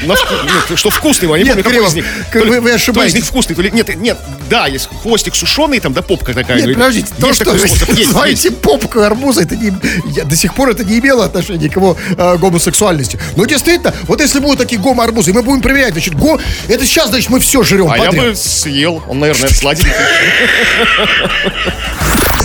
на 0.07 0.13
вку- 0.15 0.67
ну, 0.71 0.77
что 0.77 0.91
вкусный, 0.91 1.29
я 1.29 1.39
не 1.39 1.45
помню, 1.45 1.65
какой 1.65 1.87
из 1.87 1.95
них. 1.95 2.05
вы- 2.35 2.61
вы 2.61 2.71
То 2.71 2.77
из 2.77 2.83
ошибаетесь. 2.83 3.15
них 3.15 3.25
вкусный, 3.25 3.55
то 3.57 3.63
ли 3.63 3.71
нет, 3.71 3.95
нет, 3.97 4.19
да, 4.49 4.67
есть 4.67 4.89
хвостик 5.03 5.35
сушеный, 5.35 5.81
там, 5.81 5.93
да, 5.93 6.03
попка 6.03 6.35
такая. 6.35 6.61
Нет, 6.63 6.75
подождите, 6.75 7.09
то, 7.21 7.33
что 7.33 7.51
вы 7.53 7.59
называете 7.61 8.51
попку 8.51 9.01
арбуза, 9.01 9.43
это 9.43 9.57
не, 9.57 9.73
я, 10.15 10.25
до 10.25 10.37
сих 10.37 10.55
пор 10.55 10.71
это 10.71 10.85
не 10.85 10.99
имело 10.99 11.25
отношения 11.25 11.69
к 11.69 11.77
его 11.77 11.97
э, 12.17 12.37
гомосексуальности. 12.39 13.19
Но 13.37 13.45
действительно, 13.45 13.95
вот 14.07 14.21
если 14.21 14.39
будут 14.41 14.59
такие 14.59 14.81
гомо-арбузы, 14.81 15.33
мы 15.33 15.43
будем 15.43 15.61
проверять, 15.63 15.93
значит, 15.93 16.15
го, 16.15 16.39
это 16.69 16.85
сейчас, 16.87 17.09
значит, 17.11 17.31
мы 17.31 17.41
все 17.41 17.63
жрем 17.63 17.91
А 17.91 17.99
я 17.99 18.07
подряд. 18.07 18.25
бы 18.27 18.35
съел, 18.37 19.03
он, 19.09 19.19
наверное, 19.21 19.49
сладенький. 19.51 19.91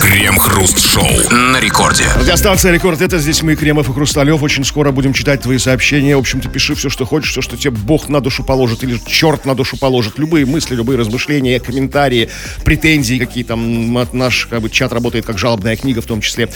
Крем-хруст-шоу 0.00 1.08
на 1.30 1.58
рекорде. 1.58 2.04
Радиостанция 2.16 2.70
«Рекорд»— 2.72 3.00
это 3.02 3.18
здесь 3.18 3.42
мы, 3.42 3.56
Кремов 3.56 3.88
и 3.88 3.92
Хрусталев. 3.92 4.42
Очень 4.42 4.64
скоро 4.64 4.90
будем 4.92 5.12
читать 5.12 5.42
твои 5.42 5.55
сообщения. 5.58 6.16
В 6.16 6.20
общем-то, 6.20 6.48
пиши 6.48 6.74
все, 6.74 6.88
что 6.88 7.04
хочешь, 7.04 7.30
все, 7.30 7.42
что 7.42 7.56
тебе 7.56 7.70
Бог 7.70 8.08
на 8.08 8.20
душу 8.20 8.44
положит 8.44 8.82
или 8.84 8.98
черт 9.06 9.44
на 9.44 9.54
душу 9.54 9.76
положит. 9.76 10.18
Любые 10.18 10.46
мысли, 10.46 10.74
любые 10.74 10.98
размышления, 10.98 11.60
комментарии, 11.60 12.28
претензии 12.64 13.18
какие 13.18 13.44
там. 13.44 13.92
Наш 14.12 14.46
как 14.46 14.60
бы, 14.60 14.70
чат 14.70 14.92
работает 14.92 15.26
как 15.26 15.38
жалобная 15.38 15.76
книга 15.76 16.00
в 16.00 16.06
том 16.06 16.20
числе. 16.20 16.48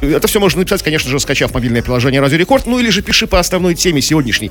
Это 0.00 0.26
все 0.28 0.40
можно 0.40 0.60
написать, 0.60 0.82
конечно 0.82 1.10
же, 1.10 1.18
скачав 1.20 1.54
мобильное 1.54 1.82
приложение 1.82 2.20
«Радио 2.20 2.36
Рекорд», 2.36 2.66
ну 2.66 2.78
или 2.78 2.90
же 2.90 3.02
пиши 3.02 3.26
по 3.26 3.38
основной 3.38 3.74
теме 3.74 4.00
сегодняшней. 4.00 4.50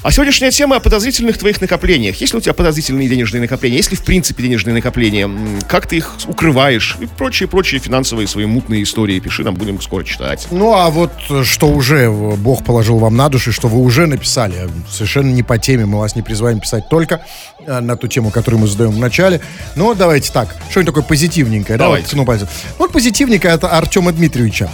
А 0.00 0.12
сегодняшняя 0.12 0.52
тема 0.52 0.76
о 0.76 0.80
подозрительных 0.80 1.38
твоих 1.38 1.60
накоплениях. 1.60 2.14
Есть 2.20 2.32
ли 2.32 2.38
у 2.38 2.40
тебя 2.40 2.54
подозрительные 2.54 3.08
денежные 3.08 3.40
накопления? 3.40 3.78
Есть 3.78 3.90
ли 3.90 3.96
в 3.96 4.04
принципе 4.04 4.44
денежные 4.44 4.72
накопления? 4.72 5.28
Как 5.68 5.88
ты 5.88 5.96
их 5.96 6.14
укрываешь? 6.28 6.96
И 7.00 7.06
прочие-прочие 7.06 7.80
финансовые 7.80 8.28
свои 8.28 8.46
мутные 8.46 8.84
истории. 8.84 9.18
Пиши, 9.18 9.42
нам 9.42 9.54
будем 9.54 9.80
скоро 9.82 10.04
читать. 10.04 10.46
Ну, 10.52 10.72
а 10.72 10.88
вот 10.90 11.10
э, 11.30 11.42
что 11.42 11.68
уже 11.68 12.04
э, 12.04 12.36
Бог 12.36 12.64
положил 12.64 12.98
вам 12.98 13.16
на 13.16 13.28
душу, 13.28 13.52
что 13.52 13.66
вы 13.66 13.80
уже 13.80 14.06
написали, 14.06 14.68
совершенно 14.88 15.32
не 15.32 15.42
по 15.42 15.58
теме, 15.58 15.84
мы 15.84 15.98
вас 15.98 16.14
не 16.14 16.22
призываем 16.22 16.60
писать 16.60 16.88
только 16.88 17.22
э, 17.66 17.80
на 17.80 17.96
ту 17.96 18.06
тему, 18.06 18.30
которую 18.30 18.60
мы 18.60 18.68
задаем 18.68 18.92
в 18.92 18.98
начале. 18.98 19.40
Ну, 19.74 19.96
давайте 19.96 20.32
так, 20.32 20.54
что-нибудь 20.70 20.94
такое 20.94 21.02
позитивненькое. 21.02 21.76
да, 21.76 21.86
Давайте. 21.86 22.04
вот 22.04 22.10
ткну 22.10 22.24
пальцем. 22.24 22.48
Вот 22.78 22.92
позитивненькое 22.92 23.52
это 23.52 23.68
Артема 23.68 24.12
Дмитриевича. 24.12 24.70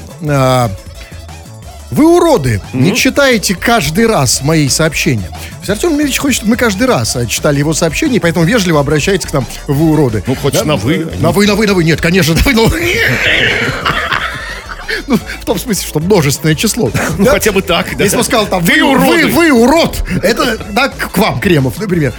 А, 1.95 1.97
Вы 1.97 2.17
уроды, 2.17 2.61
не 2.73 2.95
читаете 2.95 3.55
каждый 3.55 4.07
раз 4.07 4.43
мои 4.43 4.69
сообщения. 4.69 5.29
Артем 5.67 5.91
Дмитриевич 5.91 6.19
хочет, 6.19 6.37
чтобы 6.39 6.51
мы 6.51 6.57
каждый 6.57 6.87
раз 6.87 7.17
э, 7.17 7.27
читали 7.27 7.59
его 7.59 7.73
сообщения, 7.73 8.21
поэтому 8.21 8.45
вежливо 8.45 8.81
обращается 8.81 9.29
к 9.29 9.33
нам, 9.33 9.47
вы 9.67 9.91
уроды. 9.91 10.23
Ну, 10.27 10.35
хоть 10.35 10.63
на 10.65 10.77
«вы», 10.77 11.09
а 11.19 11.23
На 11.23 11.31
вы, 11.31 11.47
на 11.47 11.55
вы, 11.55 11.67
на 11.67 11.75
вы. 11.75 11.85
Нет, 11.85 12.01
конечно, 12.01 12.35
на 12.35 12.41
вы, 12.45 12.53
на 12.55 12.63
вы. 12.65 12.83
Ну, 15.07 15.17
в 15.17 15.45
том 15.45 15.59
смысле, 15.59 15.87
что 15.87 15.99
множественное 16.01 16.55
число. 16.55 16.91
Ну, 17.19 17.25
Да? 17.25 17.33
хотя 17.33 17.53
бы 17.53 17.63
так, 17.63 17.97
да. 17.97 18.05
Если 18.05 18.17
бы 18.17 18.23
сказал 18.25 18.47
там, 18.47 18.63
вы, 18.63 18.83
уроды. 18.83 19.27
вы, 19.27 19.27
вы 19.27 19.53
урод, 19.53 20.05
это 20.23 20.59
да, 20.71 20.89
к 20.89 21.17
вам, 21.19 21.41
Кремов, 21.41 21.79
например. 21.79 22.13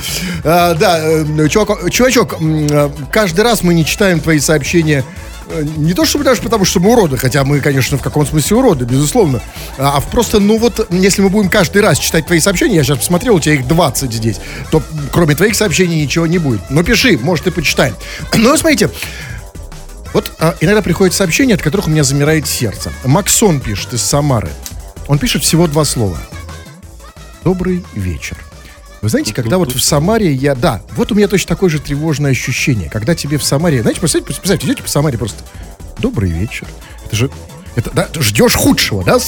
А, 0.44 0.74
да, 0.74 1.00
э, 1.02 1.48
чувак, 1.48 1.90
чувачок, 1.92 2.36
э, 2.42 2.90
каждый 3.12 3.42
раз 3.42 3.62
мы 3.64 3.74
не 3.74 3.86
читаем 3.86 4.20
твои 4.20 4.40
сообщения 4.40 5.04
не 5.78 5.94
то 5.94 6.06
чтобы 6.06 6.24
даже 6.24 6.42
потому, 6.42 6.66
что 6.66 6.80
мы 6.80 6.92
уроды, 6.92 7.18
хотя 7.18 7.44
мы, 7.44 7.60
конечно, 7.60 7.98
в 7.98 8.02
каком 8.02 8.26
смысле 8.26 8.58
уроды, 8.58 8.86
безусловно, 8.86 9.42
а, 9.78 9.98
а 9.98 10.02
просто, 10.02 10.40
ну 10.40 10.58
вот, 10.58 10.88
если 10.92 11.22
мы 11.22 11.30
будем 11.30 11.50
каждый 11.50 11.82
раз 11.82 12.00
читать 12.00 12.26
твои 12.26 12.40
сообщения, 12.40 12.76
я 12.76 12.84
сейчас 12.84 13.00
посмотрел, 13.00 13.36
у 13.36 13.40
тебя 13.40 13.56
их 13.56 13.68
20 13.68 14.12
здесь, 14.12 14.40
то 14.72 14.82
кроме 15.12 15.36
твоих 15.36 15.56
сообщений 15.56 16.02
ничего 16.02 16.28
не 16.28 16.38
будет. 16.38 16.62
Но 16.70 16.84
пиши, 16.84 17.18
может, 17.18 17.48
и 17.48 17.52
почитаем. 17.52 17.96
Ну, 18.46 18.56
смотрите, 18.58 18.92
вот 20.14 20.32
а, 20.40 20.56
иногда 20.62 20.82
приходят 20.82 21.14
сообщения, 21.14 21.56
от 21.56 21.62
которых 21.62 21.88
у 21.88 21.90
меня 21.90 22.04
замирает 22.04 22.48
сердце. 22.48 22.92
Максон 23.04 23.60
пишет 23.60 23.94
из 23.94 24.02
Самары. 24.02 24.52
Он 25.08 25.20
пишет 25.20 25.44
всего 25.44 25.68
два 25.68 25.84
слова. 25.84 26.18
Добрый 27.44 27.84
вечер. 27.96 28.38
Вы 29.06 29.10
знаете, 29.10 29.36
когда 29.36 29.60
вот 29.60 29.72
в 29.72 29.80
Самаре 29.80 30.34
я... 30.34 30.56
Да, 30.56 30.82
вот 30.96 31.12
у 31.12 31.16
меня 31.16 31.28
точно 31.28 31.50
такое 31.50 31.70
же 31.70 31.78
тревожное 31.78 32.32
ощущение. 32.32 32.90
Когда 32.90 33.14
тебе 33.14 33.38
в 33.38 33.44
Самаре... 33.44 33.84
Знаете, 33.84 34.00
представьте, 34.00 34.34
представьте 34.34 34.66
идете 34.66 34.82
по 34.82 34.90
Самаре 34.90 35.16
просто... 35.16 35.44
Добрый 36.00 36.32
вечер. 36.32 36.68
Это 37.06 37.16
же... 37.16 37.30
Это, 37.76 37.92
да, 37.92 38.10
ждешь 38.16 38.56
худшего, 38.56 39.04
да? 39.04 39.20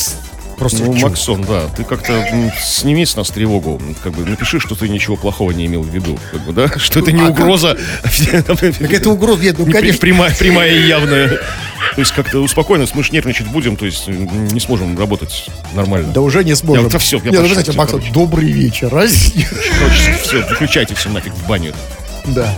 Просто 0.58 0.84
Ну? 0.84 0.94
Максон, 0.94 1.44
да, 1.44 1.68
ты 1.76 1.84
как-то 1.84 2.26
сними 2.60 3.06
с 3.06 3.16
нас 3.16 3.30
тревогу, 3.30 3.80
как 4.04 4.14
бы 4.14 4.26
напиши, 4.26 4.60
что 4.60 4.74
ты 4.76 4.90
ничего 4.90 5.16
плохого 5.16 5.52
не 5.52 5.68
имел 5.68 5.84
в 5.84 5.90
виду, 5.90 6.18
как 6.32 6.42
бы, 6.42 6.52
да, 6.54 6.68
что 6.78 7.00
это 7.00 7.12
не 7.12 7.22
А 7.22 7.28
как? 7.28 7.40
угроза. 7.40 7.78
Так 8.04 8.92
это 8.92 9.10
угроза, 9.10 9.44
нет, 9.44 9.56
ну, 9.60 9.66
конечно. 9.72 10.00
Прямая, 10.00 10.36
прямая 10.36 10.72
и 10.72 10.88
явная. 10.88 11.30
То 11.30 12.02
есть 12.02 12.12
как-то 12.12 12.40
успокойно, 12.40 12.86
мы 12.94 13.04
ж 13.04 13.12
нервничать 13.12 13.48
будем, 13.48 13.76
то 13.76 13.86
есть 13.86 14.08
не 14.08 14.60
сможем 14.60 14.98
работать 14.98 15.50
нормально. 15.74 16.12
Да 16.12 16.22
уже 16.22 16.44
не 16.44 16.56
сможем. 16.56 16.86
Я 16.86 16.90
вот 16.90 17.02
всё, 17.02 17.18
я 17.18 17.24
Нет, 17.24 17.34
ну, 17.34 17.42
пошел, 17.42 17.54
знаете, 17.54 17.72
Максон, 17.74 18.04
добрый 18.12 18.52
вечер. 18.52 18.90
раз. 18.90 19.32
Короче, 19.80 20.18
все, 20.24 20.42
выключайте 20.50 20.96
все 20.96 21.10
нафиг 21.10 21.34
в 21.34 21.48
баню. 21.48 21.74
Да. 22.26 22.54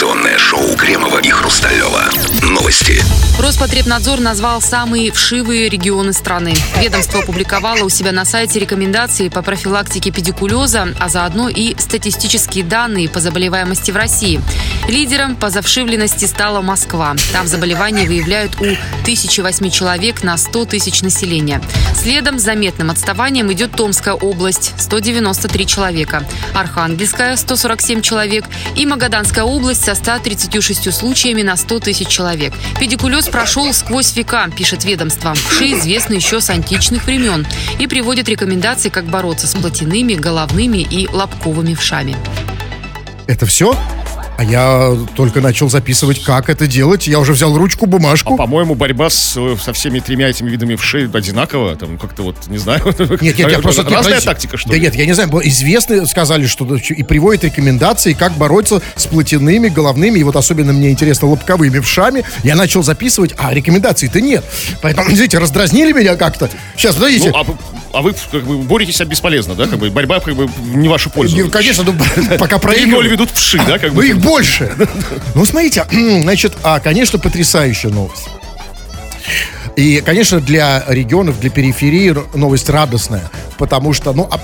Информационное 0.00 0.38
шоу 0.38 0.76
Кремова 0.78 1.18
и 1.18 1.28
Хрусталева. 1.28 2.04
Новости. 2.42 3.02
Роспотребнадзор 3.38 4.20
назвал 4.20 4.62
самые 4.62 5.12
вшивые 5.12 5.68
регионы 5.68 6.14
страны. 6.14 6.54
Ведомство 6.80 7.20
опубликовало 7.20 7.84
у 7.84 7.90
себя 7.90 8.10
на 8.10 8.24
сайте 8.24 8.60
рекомендации 8.60 9.28
по 9.28 9.42
профилактике 9.42 10.10
педикулеза, 10.10 10.88
а 10.98 11.10
заодно 11.10 11.50
и 11.50 11.74
статистические 11.78 12.64
данные 12.64 13.10
по 13.10 13.20
заболеваемости 13.20 13.90
в 13.90 13.96
России. 13.96 14.40
Лидером 14.88 15.36
по 15.36 15.50
завшивленности 15.50 16.24
стала 16.24 16.62
Москва. 16.62 17.14
Там 17.34 17.46
заболевания 17.46 18.06
выявляют 18.06 18.58
у 18.58 18.64
1008 19.02 19.70
человек 19.70 20.22
на 20.22 20.38
100 20.38 20.64
тысяч 20.64 21.02
населения. 21.02 21.60
Следом 21.94 22.38
заметным 22.38 22.90
отставанием 22.90 23.52
идет 23.52 23.72
Томская 23.72 24.14
область– 24.14 24.72
193 24.78 25.66
человека, 25.66 26.24
Архангельская– 26.54 27.36
147 27.36 28.00
человек 28.00 28.46
и 28.76 28.86
Магаданская 28.86 29.44
область 29.44 29.89
со 29.90 29.96
136 29.96 30.92
случаями 30.92 31.42
на 31.42 31.56
100 31.56 31.80
тысяч 31.80 32.06
человек. 32.06 32.52
Педикулез 32.78 33.28
прошел 33.28 33.72
сквозь 33.72 34.14
века, 34.14 34.48
пишет 34.56 34.84
ведомство. 34.84 35.34
Вши 35.34 35.72
известны 35.72 36.14
еще 36.14 36.40
с 36.40 36.48
античных 36.48 37.06
времен 37.06 37.44
и 37.80 37.88
приводит 37.88 38.28
рекомендации, 38.28 38.88
как 38.88 39.06
бороться 39.06 39.48
с 39.48 39.54
плотяными, 39.54 40.14
головными 40.14 40.78
и 40.78 41.08
лобковыми 41.08 41.74
вшами. 41.74 42.16
Это 43.26 43.46
все? 43.46 43.76
А 44.36 44.44
я 44.44 44.96
только 45.16 45.40
начал 45.40 45.68
записывать, 45.68 46.22
как 46.22 46.48
это 46.48 46.66
делать. 46.66 47.06
Я 47.06 47.18
уже 47.18 47.32
взял 47.32 47.56
ручку, 47.56 47.84
бумажку. 47.86 48.34
А, 48.34 48.36
по-моему, 48.38 48.74
борьба 48.74 49.10
с, 49.10 49.38
со 49.62 49.72
всеми 49.74 50.00
тремя 50.00 50.28
этими 50.30 50.48
видами 50.48 50.76
вшей 50.76 51.10
одинакова, 51.10 51.76
там 51.76 51.98
как-то 51.98 52.22
вот, 52.22 52.46
не 52.46 52.56
знаю. 52.56 52.82
Нет, 53.20 53.38
нет, 53.38 53.50
я 53.50 53.58
просто... 53.58 53.82
Разная 53.82 54.20
тактика, 54.20 54.56
что 54.56 54.70
Да 54.70 54.76
ли? 54.76 54.80
нет, 54.80 54.94
я 54.94 55.04
не 55.04 55.12
знаю, 55.12 55.28
было 55.28 55.40
известно, 55.46 56.06
сказали, 56.06 56.46
что 56.46 56.64
и 56.74 57.02
приводят 57.02 57.44
рекомендации, 57.44 58.14
как 58.14 58.32
бороться 58.32 58.80
с 58.96 59.06
плотяными, 59.06 59.68
головными, 59.68 60.18
и 60.18 60.22
вот 60.22 60.36
особенно 60.36 60.72
мне 60.72 60.90
интересно, 60.90 61.28
лобковыми 61.28 61.80
вшами. 61.80 62.24
Я 62.42 62.56
начал 62.56 62.82
записывать, 62.82 63.34
а 63.36 63.52
рекомендаций-то 63.52 64.20
нет. 64.20 64.44
Поэтому, 64.80 65.10
извините, 65.12 65.38
раздразнили 65.38 65.92
меня 65.92 66.16
как-то. 66.16 66.48
Сейчас, 66.76 66.94
подождите. 66.94 67.30
Ну, 67.30 67.36
а, 67.36 67.44
а 67.92 68.02
вы 68.02 68.14
как 68.30 68.44
бы 68.44 68.58
боретесь 68.58 69.00
бесполезно, 69.00 69.54
да? 69.54 69.66
Как 69.66 69.78
бы 69.78 69.90
борьба 69.90 70.20
как 70.20 70.34
бы 70.34 70.48
не 70.74 70.88
вашу 70.88 71.10
пользу. 71.10 71.36
Не, 71.36 71.48
конечно, 71.50 71.84
ну, 71.84 71.94
пока 72.38 72.56
3-0 72.56 72.60
проигрываю. 72.60 73.10
ведут 73.10 73.30
вши, 73.32 73.58
да? 73.66 73.78
Как 73.78 73.90
Ну, 73.90 73.96
бы. 73.96 74.08
их 74.08 74.18
больше. 74.18 74.72
Ну, 75.34 75.44
смотрите, 75.44 75.84
значит, 76.22 76.52
а, 76.62 76.80
конечно, 76.80 77.18
потрясающая 77.18 77.90
новость. 77.90 78.28
И, 79.76 80.02
конечно, 80.04 80.40
для 80.40 80.84
регионов, 80.88 81.40
для 81.40 81.50
периферии 81.50 82.14
новость 82.36 82.68
радостная, 82.68 83.30
потому 83.60 83.92
что, 83.92 84.12
ну, 84.14 84.26
а, 84.30 84.40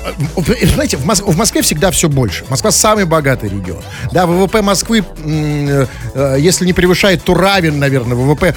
знаете, 0.75 0.99
в, 0.99 1.07
Мос- 1.07 1.23
в 1.25 1.37
Москве 1.37 1.63
всегда 1.63 1.91
все 1.91 2.09
больше. 2.11 2.45
Москва 2.51 2.71
самый 2.71 3.07
богатый 3.07 3.49
регион. 3.49 3.83
Да, 4.13 4.27
ВВП 4.27 4.61
Москвы, 4.61 5.03
э, 5.25 6.37
если 6.39 6.67
не 6.67 6.75
превышает, 6.75 7.25
то 7.25 7.33
равен, 7.35 7.79
наверное, 7.79 8.15
ВВП 8.15 8.55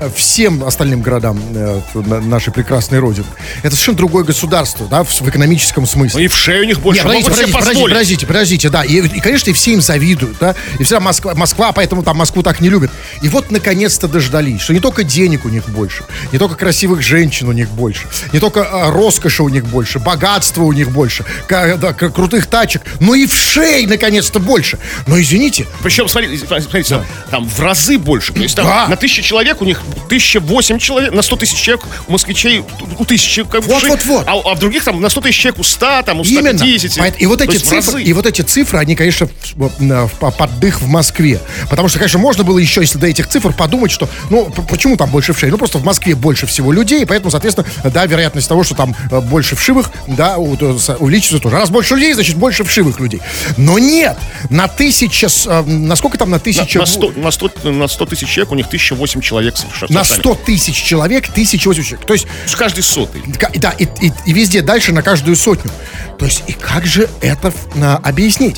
э, 0.00 0.10
всем 0.14 0.64
остальным 0.64 1.00
городам 1.00 1.40
э, 1.54 1.80
на- 1.94 2.20
нашей 2.20 2.52
прекрасной 2.52 2.98
родины. 2.98 3.24
Это 3.62 3.70
совершенно 3.70 3.96
другое 3.96 4.24
государство, 4.24 4.86
да, 4.86 5.02
в, 5.02 5.08
в 5.08 5.28
экономическом 5.28 5.86
смысле. 5.86 6.20
Ну 6.20 6.24
и 6.24 6.28
вшей 6.28 6.60
у 6.60 6.64
них 6.64 6.80
больше. 6.80 7.06
Нет, 7.08 7.24
подождите, 7.24 7.30
подождите, 7.52 7.58
позволить. 7.58 7.92
подождите, 7.94 8.26
подождите, 8.26 8.68
да. 8.68 8.84
И, 8.84 8.96
и, 9.00 9.20
конечно, 9.20 9.48
и 9.50 9.52
все 9.54 9.72
им 9.72 9.80
завидуют, 9.80 10.36
да. 10.38 10.54
И 10.78 10.84
вся 10.84 11.00
Москва, 11.00 11.34
Москва, 11.34 11.72
поэтому 11.72 12.02
там 12.02 12.18
Москву 12.18 12.42
так 12.42 12.60
не 12.60 12.68
любят. 12.68 12.90
И 13.22 13.28
вот, 13.30 13.50
наконец-то, 13.50 14.08
дождались, 14.08 14.60
что 14.60 14.74
не 14.74 14.80
только 14.80 15.04
денег 15.04 15.46
у 15.46 15.48
них 15.48 15.68
больше, 15.70 16.04
не 16.32 16.38
только 16.38 16.54
красивых 16.56 17.00
женщин 17.00 17.48
у 17.48 17.52
них 17.52 17.70
больше, 17.70 18.06
не 18.34 18.40
только 18.40 18.68
роскоши 18.90 19.42
у 19.42 19.48
них 19.48 19.64
больше, 19.66 19.98
богатства 20.04 20.62
у 20.62 20.72
них 20.72 20.90
больше, 20.90 21.24
да, 21.48 21.92
крутых 21.92 22.46
тачек, 22.46 22.82
но 23.00 23.14
и 23.14 23.26
вшей, 23.26 23.86
наконец-то, 23.86 24.38
больше. 24.38 24.78
Но, 25.06 25.20
извините, 25.20 25.66
Причем, 25.82 26.08
смотрите, 26.08 26.46
смотрите, 26.46 27.04
там 27.30 27.48
в 27.48 27.60
разы 27.60 27.98
больше. 27.98 28.32
То 28.32 28.40
есть 28.40 28.56
там 28.56 28.66
Да. 28.66 28.88
на 28.88 28.96
тысячу 28.96 29.22
человек 29.22 29.60
у 29.60 29.64
них 29.64 29.80
тысяча 30.08 30.40
восемь 30.40 30.78
человек, 30.78 31.12
на 31.12 31.22
сто 31.22 31.36
тысяч 31.36 31.58
человек 31.58 31.84
у 32.08 32.12
москвичей 32.12 32.64
у 32.98 33.04
тысячи 33.04 33.44
как 33.44 33.64
Вот, 33.64 33.78
вшей, 33.78 33.90
вот, 33.90 34.04
вот. 34.04 34.24
А, 34.26 34.32
а 34.32 34.54
в 34.54 34.58
других 34.58 34.84
там 34.84 35.00
на 35.00 35.08
сто 35.08 35.20
тысяч 35.20 35.38
человек 35.40 35.60
у 35.60 35.64
ста, 35.64 36.02
там 36.02 36.20
у 36.20 36.24
Именно. 36.24 36.58
150. 36.58 36.98
Поэт- 36.98 37.14
И 37.20 37.26
вот 37.26 37.40
эти 37.40 37.56
в 37.56 37.62
цифры, 37.62 38.02
и 38.02 38.12
вот 38.12 38.26
эти 38.26 38.42
цифры, 38.42 38.78
они, 38.78 38.94
конечно, 38.96 39.26
в- 39.54 39.68
в- 39.78 40.08
в- 40.20 40.30
поддых 40.32 40.80
в 40.80 40.86
Москве. 40.88 41.40
Потому 41.70 41.88
что, 41.88 41.98
конечно, 41.98 42.18
можно 42.18 42.44
было 42.44 42.58
еще, 42.58 42.80
если 42.80 42.98
до 42.98 43.06
этих 43.06 43.28
цифр, 43.28 43.52
подумать, 43.52 43.90
что, 43.90 44.08
ну, 44.30 44.46
почему 44.68 44.96
там 44.96 45.10
больше 45.10 45.32
вшей? 45.32 45.50
Ну, 45.50 45.58
просто 45.58 45.78
в 45.78 45.84
Москве 45.84 46.14
больше 46.14 46.46
всего 46.46 46.72
людей, 46.72 47.04
поэтому, 47.06 47.30
соответственно, 47.30 47.66
да, 47.84 48.06
вероятность 48.06 48.48
того, 48.48 48.64
что 48.64 48.74
там 48.74 48.94
э, 49.10 49.20
больше 49.20 49.56
вшивых, 49.56 49.90
да, 50.06 50.38
увеличится 50.38 51.38
тоже. 51.38 51.56
Раз 51.56 51.70
больше 51.70 51.94
людей, 51.94 52.12
значит, 52.14 52.36
больше 52.36 52.64
вшивых 52.64 52.98
людей. 53.00 53.20
Но 53.56 53.78
нет! 53.78 54.16
На 54.50 54.68
тысяча, 54.68 55.28
с- 55.28 55.46
э, 55.46 55.62
насколько 55.62 56.18
там 56.18 56.30
на 56.30 56.36
на, 56.36 56.40
тысяча... 56.40 56.78
на 56.78 56.86
100, 56.86 57.12
на, 57.16 57.30
100, 57.30 57.50
на 57.64 57.88
100 57.88 58.06
тысяч 58.06 58.28
человек 58.28 58.52
у 58.52 58.54
них 58.54 58.66
1008 58.66 59.20
человек 59.20 59.56
совершенно. 59.56 59.92
на 59.94 60.04
100 60.04 60.34
тысяч 60.46 60.76
человек, 60.82 61.28
тысяча 61.28 61.68
восемь 61.68 61.82
человек. 61.84 62.06
То 62.06 62.12
есть 62.14 62.26
Каждый 62.56 62.82
сотый. 62.82 63.22
Да, 63.56 63.70
и, 63.70 63.84
и- 63.84 64.12
и 64.26 64.32
везде 64.32 64.62
дальше 64.62 64.92
на 64.92 65.02
каждую 65.02 65.36
сотню. 65.36 65.70
То 66.18 66.24
есть, 66.26 66.42
и 66.46 66.52
как 66.52 66.86
же 66.86 67.08
это 67.20 67.52
а, 67.76 68.00
объяснить? 68.02 68.56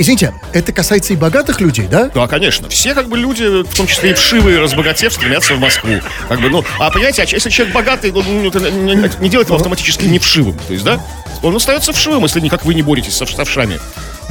Извините, 0.00 0.32
это 0.54 0.72
касается 0.72 1.12
и 1.12 1.16
богатых 1.16 1.60
людей, 1.60 1.86
да? 1.86 2.10
Да, 2.14 2.26
конечно. 2.26 2.70
Все 2.70 2.94
как 2.94 3.10
бы 3.10 3.18
люди, 3.18 3.44
в 3.62 3.76
том 3.76 3.86
числе 3.86 4.12
и 4.12 4.14
вшивые, 4.14 4.58
разбогатев, 4.58 5.12
стремятся 5.12 5.54
в 5.54 5.60
Москву. 5.60 6.00
Как 6.26 6.40
бы, 6.40 6.48
ну, 6.48 6.64
а 6.78 6.90
понимаете, 6.90 7.20
а 7.20 7.26
если 7.26 7.50
человек 7.50 7.74
богатый, 7.74 8.10
ну, 8.10 8.22
ну, 8.22 8.50
не, 8.50 8.94
не 8.94 9.28
делает 9.28 9.48
его 9.48 9.56
автоматически 9.56 10.06
не 10.06 10.18
вшивым. 10.18 10.58
То 10.66 10.72
есть, 10.72 10.86
да, 10.86 11.04
он 11.42 11.54
остается 11.54 11.92
вшивым, 11.92 12.22
если 12.22 12.40
никак 12.40 12.64
вы 12.64 12.72
не 12.72 12.80
боретесь 12.80 13.14
со, 13.14 13.26
со 13.26 13.44
вшами. 13.44 13.78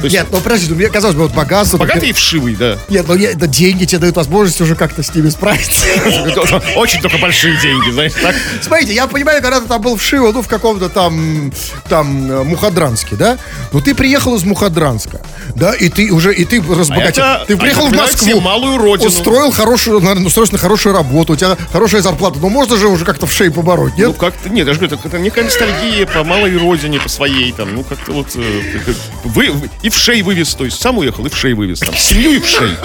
Есть 0.02 0.14
Нет, 0.14 0.26
ну 0.30 0.40
подожди, 0.40 0.66
ну, 0.70 0.76
мне 0.76 0.88
казалось 0.88 1.14
бы, 1.16 1.22
вот 1.22 1.32
богатство... 1.32 1.76
богатый 1.78 2.10
и 2.10 2.12
вшивый, 2.12 2.54
да. 2.56 2.76
Нет, 2.88 3.06
ну 3.08 3.16
да, 3.16 3.46
деньги 3.46 3.84
тебе 3.84 3.98
дают 4.00 4.16
возможность 4.16 4.60
уже 4.60 4.74
как-то 4.74 5.02
с 5.02 5.14
ними 5.14 5.28
справиться. 5.28 5.86
Очень 6.76 7.00
только 7.00 7.18
большие 7.18 7.56
деньги, 7.60 7.90
знаешь, 7.90 8.12
так? 8.20 8.34
Смотрите, 8.62 8.94
я 8.94 9.06
понимаю, 9.06 9.42
когда 9.42 9.60
ты 9.60 9.66
там 9.66 9.80
был 9.80 9.96
в 9.96 10.02
Шиво, 10.02 10.32
ну, 10.32 10.42
в 10.42 10.48
каком-то 10.48 10.88
там, 10.88 11.52
там, 11.88 12.30
э, 12.30 12.44
Мухадранске, 12.44 13.16
да? 13.16 13.38
Ну, 13.72 13.80
ты 13.80 13.94
приехал 13.94 14.34
из 14.36 14.44
Мухадранска, 14.44 15.20
да, 15.54 15.74
и 15.74 15.88
ты 15.88 16.10
уже, 16.12 16.34
и 16.34 16.44
ты 16.44 16.62
разбогател. 16.62 17.22
А 17.24 17.36
это, 17.36 17.44
ты 17.46 17.56
приехал 17.56 17.82
в 17.82 17.90
напоминает 17.90 18.12
Москву. 18.14 18.40
малую 18.40 18.78
родину. 18.78 19.08
Устроил 19.08 19.50
хорошую, 19.52 20.00
наверное, 20.00 20.26
устроился 20.26 20.54
на 20.54 20.58
хорошую 20.58 20.94
работу, 20.94 21.34
у 21.34 21.36
тебя 21.36 21.56
хорошая 21.72 22.02
зарплата. 22.02 22.38
Ну, 22.40 22.48
можно 22.48 22.76
же 22.76 22.88
уже 22.88 23.04
как-то 23.04 23.26
в 23.26 23.32
шее 23.32 23.50
побороть, 23.50 23.96
нет? 23.96 24.08
Ну, 24.08 24.14
как-то, 24.14 24.48
нет, 24.48 24.66
я 24.66 24.72
же 24.72 24.80
говорю, 24.80 24.96
это, 24.96 25.08
это 25.08 25.18
некая 25.18 25.44
ностальгия 25.44 26.06
по 26.06 26.24
малой 26.24 26.56
родине, 26.56 26.98
по 27.00 27.08
своей, 27.08 27.52
там, 27.52 27.74
ну, 27.74 27.84
как-то 27.84 28.12
вот, 28.12 28.28
э, 28.34 28.62
вы, 29.24 29.50
вы- 29.50 29.70
и 29.82 29.89
в 29.90 29.98
шей 29.98 30.22
вывез, 30.22 30.54
то 30.54 30.64
есть 30.64 30.80
сам 30.80 30.98
уехал, 30.98 31.26
и 31.26 31.28
в 31.28 31.36
шей 31.36 31.54
вывез, 31.54 31.80
там, 31.80 31.94
семью 31.96 32.32
и 32.32 32.38
в 32.38 32.46
шей. 32.46 32.76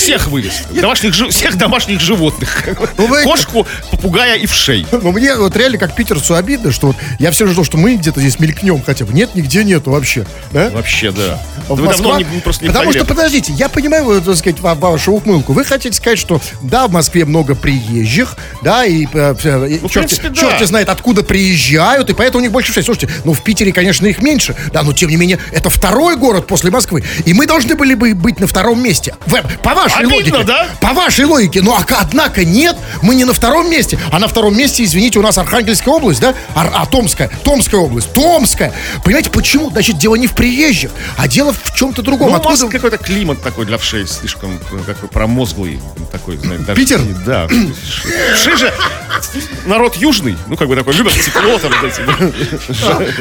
Всех 0.00 0.28
вывез. 0.28 0.62
Домашних, 0.70 1.12
жи- 1.12 1.28
всех 1.28 1.56
домашних 1.58 2.00
животных. 2.00 2.64
Ну, 2.96 3.06
вы- 3.06 3.22
Кошку, 3.22 3.66
попугая 3.90 4.36
и 4.36 4.46
в 4.46 4.52
шей. 4.54 4.86
Но 4.90 5.12
мне 5.12 5.36
вот 5.36 5.54
реально 5.56 5.76
как 5.76 5.94
питерцу 5.94 6.34
обидно, 6.36 6.72
что 6.72 6.88
вот 6.88 6.96
я 7.18 7.30
все 7.30 7.46
ждал, 7.46 7.64
что 7.64 7.76
мы 7.76 7.96
где-то 7.96 8.18
здесь 8.18 8.38
мелькнем 8.40 8.82
хотя 8.82 9.04
бы. 9.04 9.12
Нет, 9.12 9.34
нигде 9.34 9.62
нету 9.62 9.90
вообще. 9.90 10.24
Да? 10.52 10.70
Вообще, 10.70 11.12
да. 11.12 11.38
В 11.68 11.74
Вы 11.74 11.86
давно 11.86 11.86
Москва- 12.12 12.18
не, 12.18 12.24
не- 12.36 12.40
просто 12.40 12.64
не 12.64 12.68
Потому 12.68 12.92
что, 12.92 13.04
подождите, 13.04 13.52
я 13.52 13.68
понимаю, 13.68 14.04
вот, 14.04 14.24
так 14.24 14.36
сказать, 14.36 14.58
ва- 14.60 14.74
вашу 14.74 15.12
ухмылку. 15.12 15.52
Вы 15.52 15.66
хотите 15.66 15.94
сказать, 15.94 16.18
что 16.18 16.40
да, 16.62 16.86
в 16.88 16.92
Москве 16.92 17.26
много 17.26 17.54
приезжих, 17.54 18.36
да, 18.62 18.86
и, 18.86 19.04
э, 19.12 19.34
э, 19.44 19.68
и 19.68 19.78
Ну, 19.82 19.88
в 19.88 19.92
черти, 19.92 20.14
принципе, 20.16 20.28
да. 20.30 20.34
черти 20.34 20.64
знает, 20.64 20.88
откуда 20.88 21.22
приезжают, 21.22 22.08
и 22.08 22.14
поэтому 22.14 22.38
у 22.40 22.42
них 22.42 22.52
больше 22.52 22.72
всего. 22.72 22.86
Слушайте, 22.86 23.10
ну, 23.24 23.34
в 23.34 23.42
Питере, 23.42 23.70
конечно, 23.72 24.06
их 24.06 24.22
меньше, 24.22 24.56
да, 24.72 24.82
но, 24.82 24.94
тем 24.94 25.10
не 25.10 25.16
менее, 25.16 25.38
это 25.52 25.68
второй 25.68 26.16
город 26.16 26.46
после 26.46 26.70
Москвы, 26.70 27.04
и 27.26 27.34
мы 27.34 27.46
должны 27.46 27.74
были 27.74 27.92
бы 27.92 28.14
быть 28.14 28.40
на 28.40 28.46
втором 28.46 28.82
месте. 28.82 29.14
В- 29.26 29.42
по 29.62 29.74
вашей 29.90 30.06
Обидно, 30.06 30.38
логике. 30.38 30.44
да? 30.44 30.66
По 30.80 30.92
вашей 30.94 31.24
логике. 31.24 31.62
Ну, 31.62 31.72
а, 31.74 31.84
однако, 32.00 32.44
нет, 32.44 32.76
мы 33.02 33.14
не 33.14 33.24
на 33.24 33.32
втором 33.32 33.70
месте, 33.70 33.98
а 34.12 34.18
на 34.18 34.28
втором 34.28 34.56
месте, 34.56 34.84
извините, 34.84 35.18
у 35.18 35.22
нас 35.22 35.38
Архангельская 35.38 35.92
область, 35.94 36.20
да, 36.20 36.34
Ар- 36.54 36.70
а, 36.74 36.86
Томская, 36.86 37.30
Томская 37.44 37.80
область, 37.80 38.12
Томская. 38.12 38.72
Понимаете, 39.04 39.30
почему? 39.30 39.70
Значит, 39.70 39.98
дело 39.98 40.14
не 40.14 40.26
в 40.26 40.32
приезжих, 40.34 40.90
а 41.16 41.28
дело 41.28 41.52
в 41.52 41.74
чем-то 41.74 42.02
другом. 42.02 42.28
Ну, 42.28 42.34
у 42.34 42.36
Откуда- 42.36 42.56
вас 42.64 42.70
какой-то 42.72 42.98
климат 42.98 43.42
такой 43.42 43.66
для 43.66 43.78
вшей, 43.78 44.06
слишком 44.06 44.58
э, 44.72 44.78
какой 44.86 45.08
промозглый 45.08 45.80
такой, 46.12 46.36
знаете, 46.38 46.64
даже- 46.64 46.80
Питер? 46.80 47.00
Да. 47.26 47.48
Вши 48.34 48.56
же 48.56 48.72
народ 49.66 49.96
южный, 49.96 50.36
ну, 50.46 50.56
как 50.56 50.68
бы 50.68 50.76
такой, 50.76 50.94
любят 50.94 51.12
тепло, 51.14 51.58
там, 51.58 51.72
эти, 51.84 52.00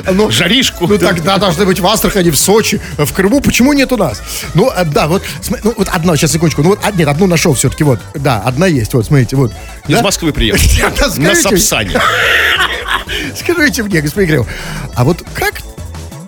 да, 0.06 0.12
ну, 0.12 0.32
жаришку. 0.32 0.88
Ну 0.88 0.98
да. 0.98 1.08
тогда 1.08 1.38
должны 1.38 1.66
быть 1.66 1.80
в 1.80 1.88
Астрахани, 1.88 2.30
в 2.30 2.38
Сочи, 2.38 2.82
в 2.98 3.12
Крыму. 3.14 3.42
Почему 3.42 3.74
нет 3.74 3.92
у 3.92 3.98
нас? 3.98 4.22
Ну, 4.54 4.70
а, 4.74 4.84
да, 4.86 5.08
вот, 5.08 5.24
ну, 5.64 5.74
вот 5.78 5.88
одна, 5.90 6.16
сейчас, 6.16 6.32
секундочку. 6.32 6.59
Ну, 6.64 6.70
вот, 6.70 6.80
а, 6.84 6.92
нет, 6.92 7.08
одну 7.08 7.28
нашел 7.28 7.54
все-таки, 7.54 7.84
вот. 7.84 8.00
Да, 8.16 8.42
одна 8.46 8.68
есть, 8.68 8.94
вот, 8.94 9.06
смотрите, 9.06 9.36
вот. 9.36 9.52
Из 9.88 9.96
Да? 9.96 10.02
Москвы 10.04 10.32
приехал. 10.34 10.60
На 11.18 11.36
Сапсане. 11.36 12.00
скажите 13.36 13.84
мне, 13.84 14.02
господин 14.02 14.28
Кирилл, 14.30 14.48
а 14.96 15.04
вот 15.04 15.24
как 15.34 15.62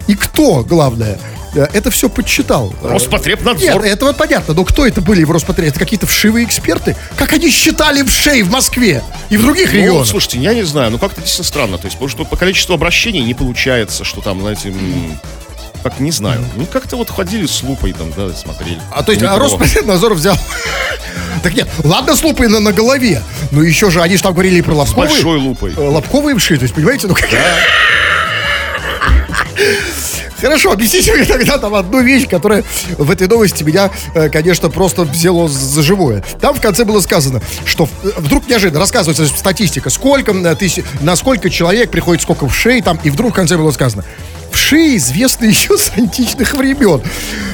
и 0.07 0.15
кто, 0.15 0.63
главное, 0.63 1.19
э, 1.55 1.67
это 1.73 1.91
все 1.91 2.09
подсчитал? 2.09 2.73
Роспотребнадзор. 2.81 3.83
Нет, 3.83 3.93
это 3.93 4.05
вот 4.05 4.17
понятно, 4.17 4.53
но 4.53 4.63
кто 4.65 4.85
это 4.85 4.99
были 5.01 5.23
в 5.23 5.31
Роспотреб? 5.31 5.69
Это 5.69 5.79
какие-то 5.79 6.07
вшивые 6.07 6.45
эксперты? 6.45 6.95
Как 7.17 7.31
они 7.33 7.49
считали 7.51 8.03
вшей 8.03 8.41
в 8.43 8.49
Москве 8.51 9.03
и 9.29 9.37
в 9.37 9.41
других 9.43 9.71
Ну, 9.73 9.79
регионах? 9.79 10.07
слушайте, 10.07 10.39
я 10.39 10.53
не 10.53 10.63
знаю, 10.63 10.91
ну 10.91 10.97
как-то 10.97 11.21
действительно 11.21 11.47
странно. 11.47 11.77
То 11.77 11.85
есть, 11.85 11.97
потому 11.97 12.09
что 12.09 12.25
по 12.25 12.35
количеству 12.35 12.73
обращений 12.73 13.21
не 13.21 13.33
получается, 13.33 14.03
что 14.03 14.21
там, 14.21 14.41
знаете, 14.41 14.73
как 15.83 15.99
не 15.99 16.11
знаю. 16.11 16.43
Ну, 16.55 16.65
как-то 16.65 16.95
вот 16.95 17.09
ходили 17.09 17.45
с 17.45 17.63
лупой 17.63 17.93
там, 17.93 18.11
да, 18.15 18.33
смотрели. 18.33 18.81
А 18.91 19.03
то 19.03 19.11
есть 19.11 19.23
а. 19.23 19.37
Роспотребнадзор 19.37 20.13
взял... 20.13 20.37
Так 21.43 21.55
нет, 21.55 21.67
ладно 21.83 22.15
с 22.15 22.23
лупой 22.23 22.47
на, 22.49 22.59
на 22.59 22.71
голове, 22.71 23.23
но 23.49 23.63
еще 23.63 23.89
же, 23.89 24.01
они 24.01 24.15
же 24.15 24.21
там 24.21 24.33
говорили 24.33 24.61
про 24.61 24.75
лобковые... 24.75 25.09
большой 25.09 25.39
лупой. 25.39 25.73
э, 25.75 25.79
Лобковые 25.79 26.37
вши, 26.37 26.55
то 26.57 26.63
есть, 26.63 26.75
понимаете, 26.75 27.07
ну 27.07 27.15
как... 27.15 27.27
Хорошо, 30.39 30.71
объясните 30.71 31.13
мне 31.13 31.25
тогда 31.25 31.57
там 31.59 31.75
одну 31.75 32.01
вещь, 32.01 32.27
которая 32.27 32.63
в 32.97 33.11
этой 33.11 33.27
новости 33.27 33.63
меня, 33.63 33.91
э, 34.15 34.29
конечно, 34.29 34.69
просто 34.69 35.03
взяло 35.03 35.47
за 35.47 35.81
живое. 35.83 36.23
Там 36.39 36.55
в 36.55 36.61
конце 36.61 36.83
было 36.83 36.99
сказано, 36.99 37.41
что 37.65 37.87
э, 38.03 38.09
вдруг 38.17 38.47
неожиданно 38.47 38.79
рассказывается 38.79 39.27
статистика, 39.27 39.89
сколько 39.89 40.33
тысяч, 40.55 40.83
на 41.01 41.15
сколько 41.15 41.49
человек 41.49 41.91
приходит 41.91 42.23
сколько 42.23 42.47
вшей, 42.47 42.81
там, 42.81 42.99
и 43.03 43.09
вдруг 43.11 43.33
в 43.33 43.35
конце 43.35 43.55
было 43.55 43.71
сказано, 43.71 44.03
вши 44.51 44.95
известны 44.97 45.45
еще 45.45 45.77
с 45.77 45.91
античных 45.95 46.53
времен. 46.53 47.01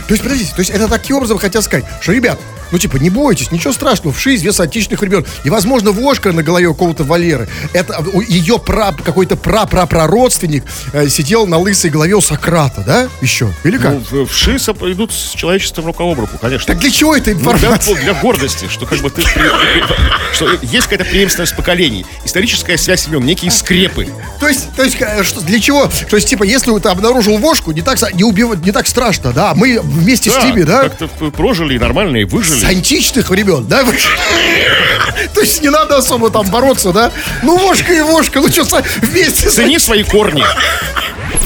То 0.07 0.13
есть, 0.13 0.23
подождите, 0.23 0.51
то 0.53 0.59
есть 0.59 0.71
это 0.71 0.87
таким 0.87 1.17
образом 1.17 1.37
хотят 1.37 1.63
сказать, 1.63 1.85
что, 2.01 2.11
ребят, 2.13 2.39
ну, 2.69 2.77
типа, 2.77 2.97
не 2.97 3.09
бойтесь, 3.09 3.51
ничего 3.51 3.71
страшного, 3.71 4.13
вши 4.13 4.35
известны 4.35 4.63
античных 4.63 4.99
времен. 4.99 5.25
И, 5.45 5.49
возможно, 5.49 5.91
вошка 5.91 6.33
на 6.33 6.43
голове 6.43 6.67
у 6.67 6.73
какого-то 6.73 7.05
Валеры, 7.05 7.47
это 7.71 8.03
у- 8.13 8.19
ее 8.21 8.59
пра, 8.59 8.91
какой-то 8.93 9.37
пра-пра-прародственник 9.37 10.65
э, 10.91 11.07
сидел 11.07 11.47
на 11.47 11.57
лысой 11.57 11.89
голове 11.91 12.13
у 12.15 12.21
Сократа, 12.21 12.81
да? 12.85 13.07
Еще? 13.21 13.53
Или 13.63 13.77
как? 13.77 13.93
Ну, 14.11 14.23
в- 14.25 14.29
вши 14.29 14.57
идут 14.57 15.13
с 15.13 15.31
человечеством 15.31 15.85
рука 15.85 16.03
об 16.03 16.19
руку, 16.19 16.37
конечно. 16.39 16.67
так 16.67 16.79
для 16.81 16.91
чего 16.91 17.15
эта 17.15 17.31
Ну, 17.31 17.39
для, 17.39 17.51
информация? 17.53 17.95
для 17.95 18.13
гордости, 18.15 18.67
что 18.69 18.85
как 18.85 18.99
бы 18.99 19.09
ты, 19.11 19.21
что 20.33 20.49
есть 20.61 20.87
какая-то 20.87 21.05
преемственность 21.05 21.55
поколений, 21.55 22.05
историческая 22.25 22.77
связь 22.77 23.07
имен, 23.07 23.23
некие 23.25 23.51
скрепы. 23.51 24.07
То 24.39 24.47
есть, 24.49 24.73
то 24.75 24.83
есть, 24.83 24.97
э, 24.99 25.23
что, 25.23 25.41
для 25.41 25.59
чего? 25.59 25.89
То 26.09 26.15
есть, 26.17 26.27
типа, 26.27 26.43
если 26.43 26.71
ты 26.87 26.91
обнаружил 26.91 27.37
вошку, 27.37 27.71
не 27.71 27.81
так, 27.81 27.97
не 28.13 28.23
убивать, 28.23 28.65
не 28.65 28.71
так 28.71 28.87
страшно, 28.87 29.33
да? 29.33 29.53
Мы 29.53 29.79
вместе 29.81 30.31
с 30.31 30.43
ними, 30.43 30.63
да? 30.63 30.83
Как-то 30.83 31.07
прожили 31.31 31.77
нормально, 31.77 32.17
и 32.17 32.23
выжили. 32.23 32.59
С 32.59 32.63
античных 32.63 33.29
времен, 33.29 33.65
да? 33.67 33.83
То 35.33 35.41
есть 35.41 35.61
не 35.61 35.69
надо 35.69 35.97
особо 35.97 36.29
там 36.29 36.47
бороться, 36.47 36.93
да? 36.93 37.11
Ну, 37.43 37.57
вошка 37.57 37.93
и 37.93 38.01
вошка, 38.01 38.39
ну 38.39 38.47
что, 38.49 38.81
вместе 39.01 39.49
с 39.49 39.55
Цени 39.55 39.79
свои 39.79 40.03
корни. 40.03 40.45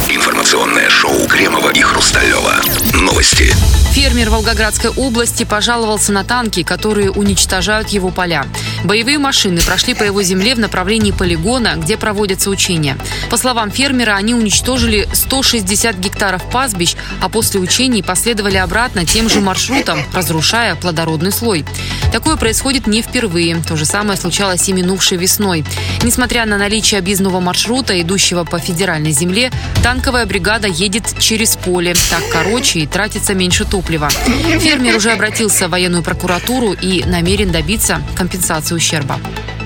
Информационное 0.10 0.89
шоу 0.89 1.27
Кремова 1.27 1.71
и 1.71 1.82
Хрусталева. 1.82 2.56
Новости. 2.93 3.54
Фермер 3.91 4.30
Волгоградской 4.30 4.89
области 4.89 5.43
пожаловался 5.43 6.12
на 6.12 6.23
танки, 6.23 6.63
которые 6.63 7.12
уничтожают 7.12 7.89
его 7.89 8.10
поля. 8.10 8.45
Боевые 8.84 9.17
машины 9.17 9.62
прошли 9.62 9.93
по 9.93 10.04
его 10.04 10.21
земле 10.23 10.56
в 10.56 10.60
направлении 10.60 11.12
полигона, 11.12 11.75
где 11.77 11.97
проводятся 11.97 12.49
учения. 12.49 12.97
По 13.30 13.38
словам 13.38 13.71
фермера, 13.71 14.15
они 14.15 14.34
уничтожили 14.34 15.08
160 15.13 15.97
гектаров 15.97 16.43
пастбищ, 16.49 16.95
а 17.21 17.30
после 17.30 17.60
учений 17.60 18.04
последовали 18.04 18.58
обратно 18.58 19.06
тем 19.06 19.30
же 19.30 19.41
маршрутом, 19.41 19.99
разрушая 20.13 20.75
плодородный 20.75 21.32
слой. 21.32 21.65
Такое 22.12 22.36
происходит 22.36 22.88
не 22.88 23.02
впервые. 23.02 23.62
То 23.67 23.76
же 23.76 23.86
самое 23.86 24.17
случалось 24.17 24.67
и 24.67 24.74
минувшей 24.74 25.17
весной. 25.17 25.63
Несмотря 26.04 26.45
на 26.45 26.58
наличие 26.58 27.00
объездного 27.00 27.39
маршрута, 27.39 28.00
идущего 28.02 28.43
по 28.43 28.60
федеральной 28.60 29.12
земле, 29.12 29.52
танковая 29.82 30.26
бригада 30.26 30.67
едет 30.67 31.15
через 31.19 31.56
поле. 31.56 31.93
Так 32.10 32.24
короче 32.32 32.80
и 32.80 32.88
тратится 32.88 33.34
меньше 33.34 33.65
топлива. 33.65 34.10
Фермер 34.10 34.95
уже 34.95 35.12
обратился 35.12 35.67
в 35.67 35.71
военную 35.71 36.04
прокуратуру 36.04 36.74
и 36.74 37.04
намерен 37.06 37.52
добиться 37.52 38.02
компенсации 38.15 38.76
ущерба. 38.76 39.19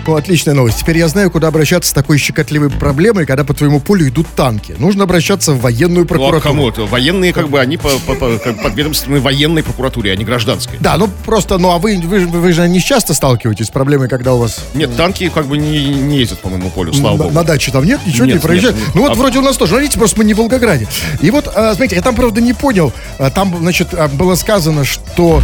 Ну, 0.08 0.16
отличная 0.16 0.54
новость. 0.54 0.80
Теперь 0.80 0.98
я 1.00 1.08
знаю, 1.08 1.32
куда 1.32 1.48
обращаться 1.48 1.90
с 1.90 1.94
такой 1.94 2.18
щекотливой 2.20 2.70
проблемой, 2.70 3.26
когда 3.26 3.44
по 3.44 3.54
твоему 3.56 3.80
полю 3.80 4.08
идут 4.08 4.28
танки. 4.36 4.76
Нужно 4.78 5.04
обращаться 5.06 5.54
в 5.54 5.62
военную 5.62 6.02
Ну, 6.02 6.06
а 6.06 6.08
прокуратуру. 6.08 6.42
кому 6.42 6.70
это? 6.70 6.82
Военные, 6.84 7.34
как 7.34 7.50
бы, 7.50 7.60
они 7.60 7.78
по, 7.78 7.90
по- 8.06 8.14
по- 8.14 8.38
как 8.38 8.62
подведомственны 8.62 9.20
военной 9.20 9.64
прокуратуре, 9.64 10.12
а 10.12 10.16
не 10.16 10.24
гражданской. 10.24 10.78
Да, 10.80 10.98
ну 10.98 11.10
просто, 11.26 11.58
ну 11.58 11.72
а 11.72 11.80
вы, 11.80 12.00
вы, 12.04 12.20
же- 12.20 12.28
вы 12.28 12.54
же 12.54 12.68
не 12.70 12.80
часто 12.82 13.14
сталкиваетесь 13.16 13.66
с 13.68 13.70
проблемой, 13.72 14.08
когда 14.08 14.34
у 14.36 14.38
вас 14.40 14.60
Нет, 14.76 14.96
танки 14.96 15.30
как 15.34 15.48
бы 15.48 15.58
не, 15.58 15.86
не 15.88 16.20
ездят 16.20 16.40
по 16.40 16.50
моему 16.50 16.70
полю, 16.70 16.94
слава 16.94 17.18
на, 17.18 17.24
богу. 17.24 17.36
на 17.36 17.44
даче 17.44 17.72
там 17.72 17.84
нет, 17.84 18.00
ничего 18.06 18.26
не 18.26 18.34
Нет, 18.34 18.42
проезжает. 18.44 18.76
нет, 18.76 18.86
нет. 18.86 18.96
Ну 18.96 19.02
вот 19.02 19.12
А- 19.12 19.16
вроде 19.16 19.40
у 19.40 19.42
нас 19.42 19.58
тоже, 19.58 19.76
видите, 19.80 19.98
просто 19.98 20.20
мы 20.20 20.26
не 20.26 20.34
в 20.36 20.38
Волгограде. 20.38 20.88
И 21.22 21.32
вот, 21.32 21.48
а, 21.56 21.70
смотрите, 21.74 21.96
я 21.96 22.02
там, 22.04 22.14
правда, 22.16 22.42
не 22.42 22.54
понял. 22.54 22.94
А, 23.18 23.32
Там, 23.32 23.56
значит, 23.60 23.88
а, 23.94 24.08
было 24.08 24.36
сказано, 24.36 24.86
что 24.86 25.42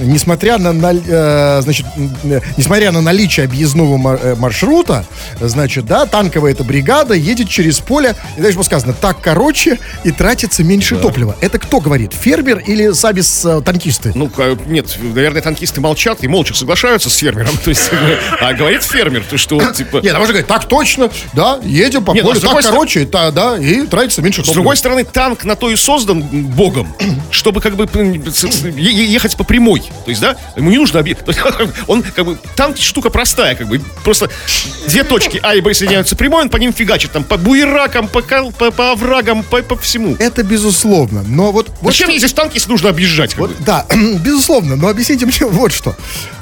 несмотря 0.00 0.56
на, 0.58 0.68
наль- 0.72 1.02
э, 1.06 1.60
значит, 1.62 1.86
несмотря 2.56 2.90
на 2.92 3.00
наличие 3.02 3.44
объездного 3.44 3.97
маршрута, 3.98 5.04
значит, 5.40 5.86
да, 5.86 6.06
танковая 6.06 6.52
эта 6.52 6.64
бригада 6.64 7.14
едет 7.14 7.48
через 7.48 7.80
поле, 7.80 8.14
и 8.36 8.40
дальше 8.40 8.62
сказано, 8.62 8.92
так 8.92 9.20
короче 9.20 9.78
и 10.04 10.10
тратится 10.10 10.64
меньше 10.64 10.96
топлива. 10.96 11.36
Это 11.40 11.58
кто 11.58 11.80
говорит? 11.80 12.12
Фермер 12.12 12.58
или 12.58 12.92
сами 12.92 13.20
с, 13.20 13.44
э, 13.44 13.62
танкисты? 13.62 14.12
Ну, 14.14 14.30
нет, 14.66 14.96
наверное, 15.00 15.42
танкисты 15.42 15.80
молчат 15.80 16.18
и 16.22 16.28
молча 16.28 16.54
соглашаются 16.54 17.10
с 17.10 17.16
фермером. 17.16 17.56
То 17.64 17.70
есть, 17.70 17.90
а 18.40 18.52
говорит 18.52 18.82
фермер, 18.82 19.24
то 19.28 19.36
что, 19.36 19.60
типа... 19.72 19.98
Нет, 20.02 20.14
а 20.14 20.18
можно 20.18 20.32
говорить, 20.32 20.46
так 20.46 20.66
точно, 20.66 21.10
да, 21.32 21.58
едем 21.62 22.04
по 22.04 22.14
ну, 22.14 22.22
полю, 22.22 22.38
с 22.38 22.42
так 22.42 22.62
короче, 22.62 23.04
да, 23.06 23.58
и 23.58 23.86
тратится 23.86 24.22
меньше 24.22 24.42
С 24.42 24.46
топлива. 24.46 24.54
другой 24.54 24.76
стороны, 24.76 25.04
танк 25.04 25.44
на 25.44 25.56
то 25.56 25.70
и 25.70 25.76
создан 25.76 26.22
богом, 26.22 26.94
чтобы 27.30 27.60
как 27.60 27.76
бы 27.76 27.88
с- 28.30 28.50
с- 28.50 28.64
ехать 28.64 29.36
по 29.36 29.44
прямой. 29.44 29.80
То 30.04 30.10
есть, 30.10 30.20
да, 30.20 30.36
ему 30.56 30.70
не 30.70 30.78
нужно 30.78 30.98
Он 31.86 32.02
как 32.02 32.24
бы 32.24 32.38
танк 32.56 32.76
штука 32.78 33.10
простая, 33.10 33.54
как 33.54 33.68
бы 33.68 33.80
просто 34.04 34.30
две 34.86 35.04
точки 35.04 35.40
А 35.42 35.54
и 35.54 35.60
Б 35.60 35.74
соединяются 35.74 36.16
прямой, 36.16 36.42
он 36.42 36.48
по 36.48 36.56
ним 36.56 36.72
фигачит, 36.72 37.12
там, 37.12 37.24
по 37.24 37.36
буеракам, 37.36 38.08
по, 38.08 38.22
кал- 38.22 38.52
по, 38.52 38.70
по 38.70 38.92
оврагам, 38.92 39.42
по, 39.42 39.62
по 39.62 39.76
всему. 39.76 40.16
Это 40.18 40.42
безусловно. 40.42 41.22
Но 41.26 41.52
вот... 41.52 41.70
вот 41.80 41.92
Зачем 41.92 42.08
мне 42.08 42.18
здесь 42.18 42.32
танки, 42.32 42.54
если 42.54 42.70
нужно 42.70 42.90
объезжать? 42.90 43.36
Вот, 43.36 43.52
да, 43.60 43.86
безусловно, 44.24 44.76
но 44.76 44.88
объясните 44.88 45.26
мне 45.26 45.36
вот 45.40 45.72
что. 45.72 45.94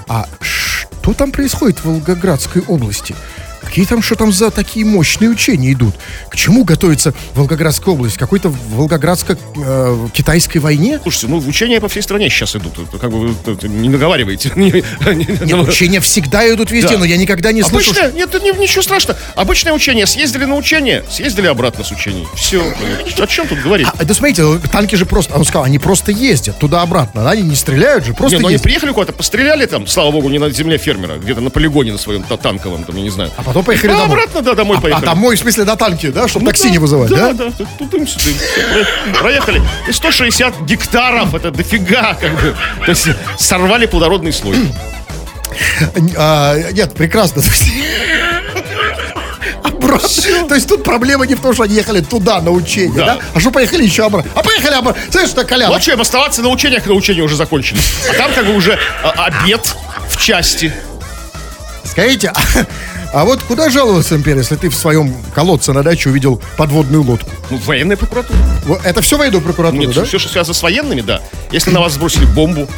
А 0.09 0.29
что 0.41 1.13
там 1.13 1.33
происходит 1.33 1.79
в 1.79 1.85
Волгоградской 1.85 2.63
области? 2.67 3.15
Какие 3.67 3.85
там, 3.85 4.01
что 4.03 4.15
там 4.15 4.33
за 4.33 4.51
такие 4.51 4.87
мощные 4.87 5.29
учения 5.31 5.73
идут? 5.73 5.95
К 6.31 6.37
чему 6.37 6.65
готовится 6.65 7.13
Волгоградская 7.35 7.95
область? 7.95 8.17
Какой-то 8.17 8.49
волгоградско-китайской 9.31 10.59
войне? 10.59 10.99
Слушайте, 11.03 11.27
ну 11.29 11.39
учения 11.39 11.81
по 11.81 11.89
всей 11.89 12.03
стране 12.03 12.29
сейчас 12.31 12.55
идут. 12.57 12.75
Как 13.01 13.11
бы 13.11 13.29
вы 13.29 13.35
не 13.69 13.89
наговариваете. 13.89 14.53
Не- 14.57 14.71
не- 14.71 15.47
Нет, 15.47 15.69
учения 15.69 16.01
всегда 16.01 16.49
идут 16.53 16.71
везде, 16.71 16.93
Да. 16.95 16.99
но 16.99 17.05
я 17.05 17.17
никогда 17.17 17.53
не 17.53 17.63
слышал... 17.63 17.93
Обычное, 17.93 18.13
нет, 18.13 18.59
ничего 18.59 18.83
страшного. 18.83 19.19
Обычное 19.35 19.73
учение. 19.73 20.07
Съездили 20.07 20.45
на 20.45 20.55
учение, 20.57 21.05
съездили 21.11 21.47
обратно 21.47 21.85
с 21.85 21.91
учений. 21.91 22.27
Все. 22.35 22.63
О 23.19 23.27
чем 23.27 23.47
тут 23.49 23.59
говорить? 23.61 23.87
А, 23.99 24.05
да 24.05 24.15
смотрите, 24.15 24.45
танки 24.71 24.95
же 24.95 25.07
просто, 25.07 25.35
он 25.35 25.45
сказал, 25.45 25.65
они 25.65 25.79
просто 25.79 26.13
ездят 26.13 26.59
туда-обратно, 26.59 27.25
да, 27.25 27.31
они 27.31 27.43
не 27.43 27.57
стреляют 27.57 28.05
же, 28.05 28.15
просто 28.15 28.37
Не, 28.37 28.43
ну 28.43 28.49
они 28.49 28.59
приехали 28.59 28.93
куда-то, 28.93 29.13
постреляли 29.13 29.67
там, 29.67 29.87
слава 29.87 30.11
богу, 30.11 30.29
не 30.31 30.39
на 30.39 30.51
земле 30.51 30.79
фермера, 30.79 31.17
где-то 31.17 31.41
на 31.41 31.51
полигоне 31.51 31.93
на 31.93 31.99
своем 31.99 32.23
та- 32.23 32.37
танковом, 32.37 32.85
там, 32.85 32.97
я 32.97 33.03
не 33.03 33.11
знаю. 33.11 33.31
А 33.37 33.43
потом 33.43 33.56
поехали 33.63 33.91
А 33.91 33.95
домой. 33.97 34.07
обратно, 34.19 34.43
да, 34.43 34.55
домой 34.55 34.79
А, 34.79 34.81
поехали. 34.81 35.05
а 35.05 35.07
домой, 35.07 35.37
в 35.37 35.39
смысле, 35.41 35.65
на 35.65 35.77
танке, 35.77 36.09
да, 36.11 36.29
чтобы 36.29 36.45
Ну 36.45 36.51
такси 36.51 36.65
да, 36.65 36.71
не 36.71 36.79
вызывать, 36.79 37.11
да? 37.11 37.33
Да, 37.33 37.51
да, 37.59 37.65
тут 37.79 37.95
им 37.95 38.07
проехали. 39.19 39.63
И 39.89 39.93
160 39.93 40.61
гектаров, 40.63 41.35
это 41.35 41.51
дофига, 41.51 42.15
как 42.21 42.33
бы. 42.41 42.55
То 42.85 42.91
есть 42.91 43.09
сорвали 43.39 43.87
плодородный 43.87 44.33
слой. 44.33 44.57
А, 46.17 46.57
нет, 46.73 46.95
прекрасно. 46.95 47.43
То 47.43 47.49
есть- 47.49 47.73
Обратно. 49.63 50.49
То 50.49 50.55
есть 50.55 50.69
тут 50.69 50.83
проблема 50.85 51.27
не 51.27 51.35
в 51.35 51.41
том, 51.41 51.55
что 51.55 51.63
они 51.63 51.75
ехали 51.75 52.01
туда 52.01 52.41
на 52.41 52.51
учение, 52.51 52.99
Да. 52.99 53.07
да? 53.07 53.19
А 53.35 53.41
что 53.41 53.51
поехали 53.51 53.85
еще 53.85 54.05
обратно? 54.05 54.31
А 54.35 54.43
поехали 54.43 54.75
обратно. 54.75 55.01
Знаешь, 55.11 55.29
что, 55.31 55.45
Колян, 55.45 55.71
Вот 55.71 55.83
что 55.83 55.93
им 55.93 56.01
оставаться 56.01 56.43
на 56.43 56.49
учениях, 56.49 56.83
когда 56.83 56.95
учения 56.95 57.23
уже 57.23 57.37
закончились. 57.37 57.93
А 58.11 58.15
там 58.15 58.33
как 58.33 58.47
бы 58.47 58.55
уже 58.55 58.79
а, 59.03 59.27
обед 59.27 59.75
в 60.09 60.21
части. 60.21 60.73
скажите, 61.85 62.33
а, 63.17 63.25
вот 63.25 63.41
куда 63.43 63.71
жаловаться, 63.71 64.15
Империя, 64.15 64.41
если 64.41 64.57
ты 64.57 64.69
в 64.69 64.75
своем 64.75 65.15
колодце 65.35 65.73
на 65.73 65.83
даче 65.83 66.11
увидел 66.11 66.41
подводную 66.59 67.03
лодку? 67.03 67.31
Ну, 67.49 67.57
военная 67.65 67.97
прокуратура. 67.97 68.39
Это 68.85 69.01
все 69.01 69.17
военную 69.17 69.41
прокуратуру, 69.41 69.81
Нет, 69.81 69.95
да? 69.95 70.05
все, 70.05 70.19
что 70.19 70.29
связано 70.29 70.53
с 70.53 70.63
военными, 70.63 71.01
да. 71.01 71.23
Если 71.51 71.71
на 71.71 71.81
вас 71.81 71.95
сбросили 71.95 72.27
бомбу 72.27 72.69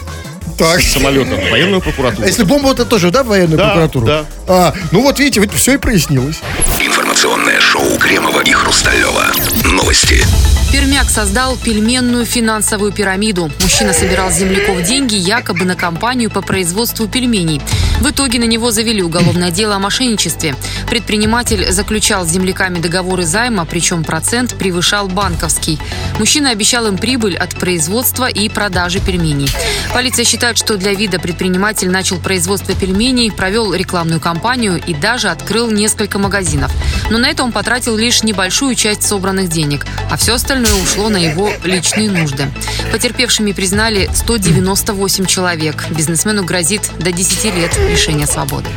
Так. 0.57 0.81
с 0.81 0.93
самолета, 0.93 1.35
военную 1.51 1.81
прокуратуру. 1.81 2.23
А 2.23 2.27
если 2.29 2.45
бомбу, 2.45 2.71
это 2.71 2.85
тоже, 2.85 3.11
да, 3.11 3.25
в 3.25 3.27
военную 3.27 3.59
Да, 3.59 3.65
прокуратуру? 3.67 4.07
да. 4.07 4.25
А, 4.47 4.75
ну 4.93 5.03
вот 5.03 5.19
видите, 5.19 5.41
вот 5.41 5.53
все 5.53 5.75
и 5.75 5.77
прояснилось. 5.77 6.37
Информационное 6.81 7.61
шоу 7.61 7.99
Кремова 7.99 8.41
и 8.43 8.53
Хрусталева. 8.53 9.33
Новости. 9.65 10.25
Пермяк 10.71 11.09
создал 11.09 11.57
пельменную 11.57 12.27
финансовую 12.27 12.93
пирамиду. 12.93 13.51
Мужчина 13.63 13.95
собирал 13.95 14.31
с 14.31 14.35
земляков 14.35 14.83
деньги 14.83 15.15
якобы 15.15 15.65
на 15.65 15.75
компанию 15.75 16.31
по 16.31 16.43
производству 16.43 17.09
пельменей. 17.09 17.63
В 18.01 18.11
итоге 18.11 18.39
на 18.39 18.45
него 18.45 18.71
завели 18.71 19.03
уголовное 19.03 19.51
дело 19.51 19.77
о 19.77 19.79
мошенничестве. 19.79 20.55
Предприниматель 20.91 21.73
заключал 21.73 22.27
с 22.27 22.31
земляками 22.31 22.81
договоры 22.81 23.25
займа, 23.25 23.65
причем 23.65 24.05
процент 24.05 24.57
превышал 24.57 25.09
банковский. 25.09 25.79
Мужчина 26.19 26.51
обещал 26.51 26.87
им 26.87 26.99
прибыль 26.99 27.37
от 27.37 27.59
производства 27.59 28.29
и 28.29 28.51
продажи 28.51 29.01
пельменей. 29.01 29.49
Полиция 29.95 30.27
считает, 30.27 30.59
что 30.59 30.77
для 30.77 30.93
вида 30.93 31.19
предприниматель 31.19 31.91
начал 31.91 32.19
производство 32.19 32.75
пельменей, 32.75 33.33
провел 33.33 33.73
рекламную 33.73 34.21
кампанию 34.21 34.81
и 34.87 34.93
даже 34.93 35.31
открыл 35.31 35.71
несколько 35.71 36.19
магазинов. 36.19 36.71
Но 37.11 37.17
на 37.17 37.27
это 37.27 37.43
он 37.43 37.53
потратил 37.53 37.97
лишь 37.97 38.23
небольшую 38.23 38.75
часть 38.75 39.03
собранных 39.03 39.49
денег, 39.49 39.87
а 40.11 40.19
все 40.19 40.35
остальное 40.35 40.58
ушло 40.83 41.09
на 41.09 41.17
его 41.17 41.51
личные 41.65 42.11
нужды. 42.11 42.47
Потерпевшими 42.93 43.53
признали 43.53 44.09
198 44.13 45.27
человек. 45.27 45.87
Бизнесмену 45.91 46.45
грозит 46.45 46.91
до 46.99 47.13
10 47.13 47.45
лет 47.57 47.79
лишения 47.91 48.27
свободы. 48.27 48.69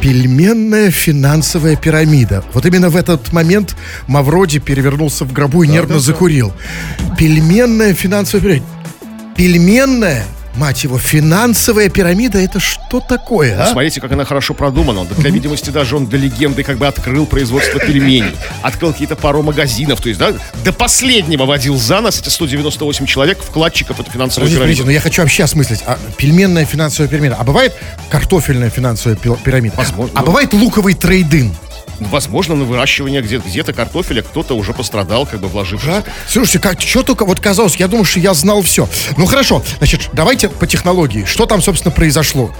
Пельменная 0.00 0.90
финансовая 0.90 1.76
пирамида. 1.76 2.44
Вот 2.52 2.66
именно 2.66 2.90
в 2.90 2.96
этот 2.96 3.32
момент 3.32 3.74
Мавроди 4.06 4.58
перевернулся 4.58 5.24
в 5.24 5.32
гробу 5.32 5.62
и 5.62 5.68
нервно 5.68 5.98
закурил. 5.98 6.52
Пельменная 7.18 7.94
финансовая 7.94 8.42
пирамида. 8.42 8.74
Пельменная, 9.36 10.24
мать 10.56 10.84
его, 10.84 10.98
финансовая 10.98 11.88
пирамида, 11.88 12.38
это 12.38 12.60
что 12.60 13.00
такое, 13.00 13.60
а? 13.60 13.66
Смотрите, 13.66 14.00
как 14.00 14.12
она 14.12 14.24
хорошо 14.24 14.54
продумана. 14.54 15.04
Для 15.04 15.30
видимости 15.30 15.70
даже 15.70 15.96
он 15.96 16.06
для 16.06 16.18
легенды 16.18 16.62
как 16.62 16.78
бы 16.78 16.86
открыл 16.86 17.26
производство 17.26 17.80
пельменей. 17.80 18.34
Открыл 18.62 18.92
какие-то 18.92 19.16
пару 19.16 19.42
магазинов. 19.42 20.00
То 20.00 20.08
есть, 20.08 20.20
да, 20.20 20.32
до 20.64 20.72
последнего 20.72 21.44
водил 21.44 21.76
за 21.78 22.00
нас 22.00 22.20
эти 22.20 22.28
198 22.28 23.06
человек 23.06 23.38
вкладчиков 23.42 24.00
эту 24.00 24.10
финансовую 24.10 24.48
Подождите, 24.50 24.58
подождите, 24.60 24.82
пирамиду. 24.82 24.84
но 24.86 24.90
я 24.92 25.00
хочу 25.00 25.22
вообще 25.22 25.44
осмыслить. 25.44 25.80
А, 25.86 25.98
пельменная 26.16 26.64
финансовая 26.64 27.08
пирамида. 27.08 27.36
А 27.38 27.44
бывает 27.44 27.74
картофельная 28.10 28.70
финансовая 28.70 29.16
пи- 29.16 29.30
пирамида? 29.44 29.76
Возможно. 29.76 30.18
А 30.18 30.22
бывает 30.24 30.52
луковый 30.52 30.94
трейдинг? 30.94 31.54
Возможно, 32.10 32.54
на 32.54 32.64
выращивание 32.64 33.20
где-то, 33.22 33.48
где-то 33.48 33.72
картофеля 33.72 34.22
кто-то 34.22 34.54
уже 34.54 34.72
пострадал, 34.72 35.26
как 35.26 35.40
бы 35.40 35.48
вложившись. 35.48 35.88
Да? 35.88 36.04
Слушайте, 36.28 36.58
как, 36.60 36.80
что 36.80 37.02
только 37.02 37.24
вот 37.24 37.40
казалось, 37.40 37.76
я 37.76 37.88
думал, 37.88 38.04
что 38.04 38.20
я 38.20 38.34
знал 38.34 38.62
все. 38.62 38.88
Ну 39.16 39.26
хорошо, 39.26 39.62
значит, 39.78 40.10
давайте 40.12 40.48
по 40.48 40.66
технологии. 40.66 41.24
Что 41.24 41.46
там, 41.46 41.60
собственно, 41.62 41.92
произошло? 41.92 42.54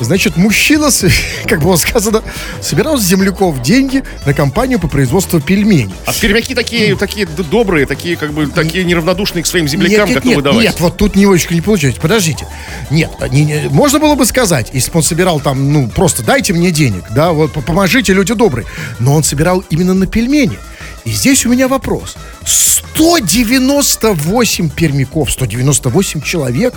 Значит, 0.00 0.36
мужчина, 0.36 0.88
как 1.46 1.60
было 1.62 1.76
сказано, 1.76 2.22
собирал 2.60 2.98
с 2.98 3.04
земляков 3.04 3.60
деньги 3.62 4.02
на 4.26 4.34
компанию 4.34 4.78
по 4.78 4.88
производству 4.88 5.40
пельменей. 5.40 5.90
А 6.06 6.12
пермяки 6.12 6.54
такие, 6.54 6.96
такие 6.96 7.26
д- 7.26 7.42
добрые, 7.44 7.86
такие 7.86 8.16
как 8.16 8.32
бы 8.32 8.46
такие 8.46 8.84
неравнодушные 8.84 9.42
к 9.42 9.46
своим 9.46 9.68
землякам, 9.68 10.06
нет, 10.08 10.14
готовы 10.16 10.34
нет, 10.36 10.44
давать. 10.44 10.62
нет, 10.64 10.80
вот 10.80 10.96
тут 10.96 11.16
немножечко 11.16 11.54
не 11.54 11.60
получается. 11.60 12.00
Подождите. 12.00 12.46
Нет, 12.90 13.10
не- 13.30 13.44
не- 13.44 13.68
можно 13.70 13.98
было 13.98 14.14
бы 14.14 14.26
сказать, 14.26 14.68
если 14.72 14.90
бы 14.90 14.98
он 14.98 15.02
собирал 15.02 15.40
там, 15.40 15.72
ну, 15.72 15.88
просто 15.88 16.22
дайте 16.22 16.52
мне 16.52 16.70
денег, 16.70 17.04
да, 17.10 17.32
вот 17.32 17.52
по- 17.52 17.60
поможите, 17.60 18.12
люди 18.12 18.34
добрые. 18.34 18.66
Но 18.98 19.14
он 19.14 19.24
собирал 19.24 19.64
именно 19.70 19.94
на 19.94 20.06
пельмени. 20.06 20.58
И 21.04 21.10
здесь 21.10 21.46
у 21.46 21.50
меня 21.50 21.68
вопрос. 21.68 22.16
198 22.44 24.70
пермяков, 24.70 25.30
198 25.30 26.20
человек 26.20 26.74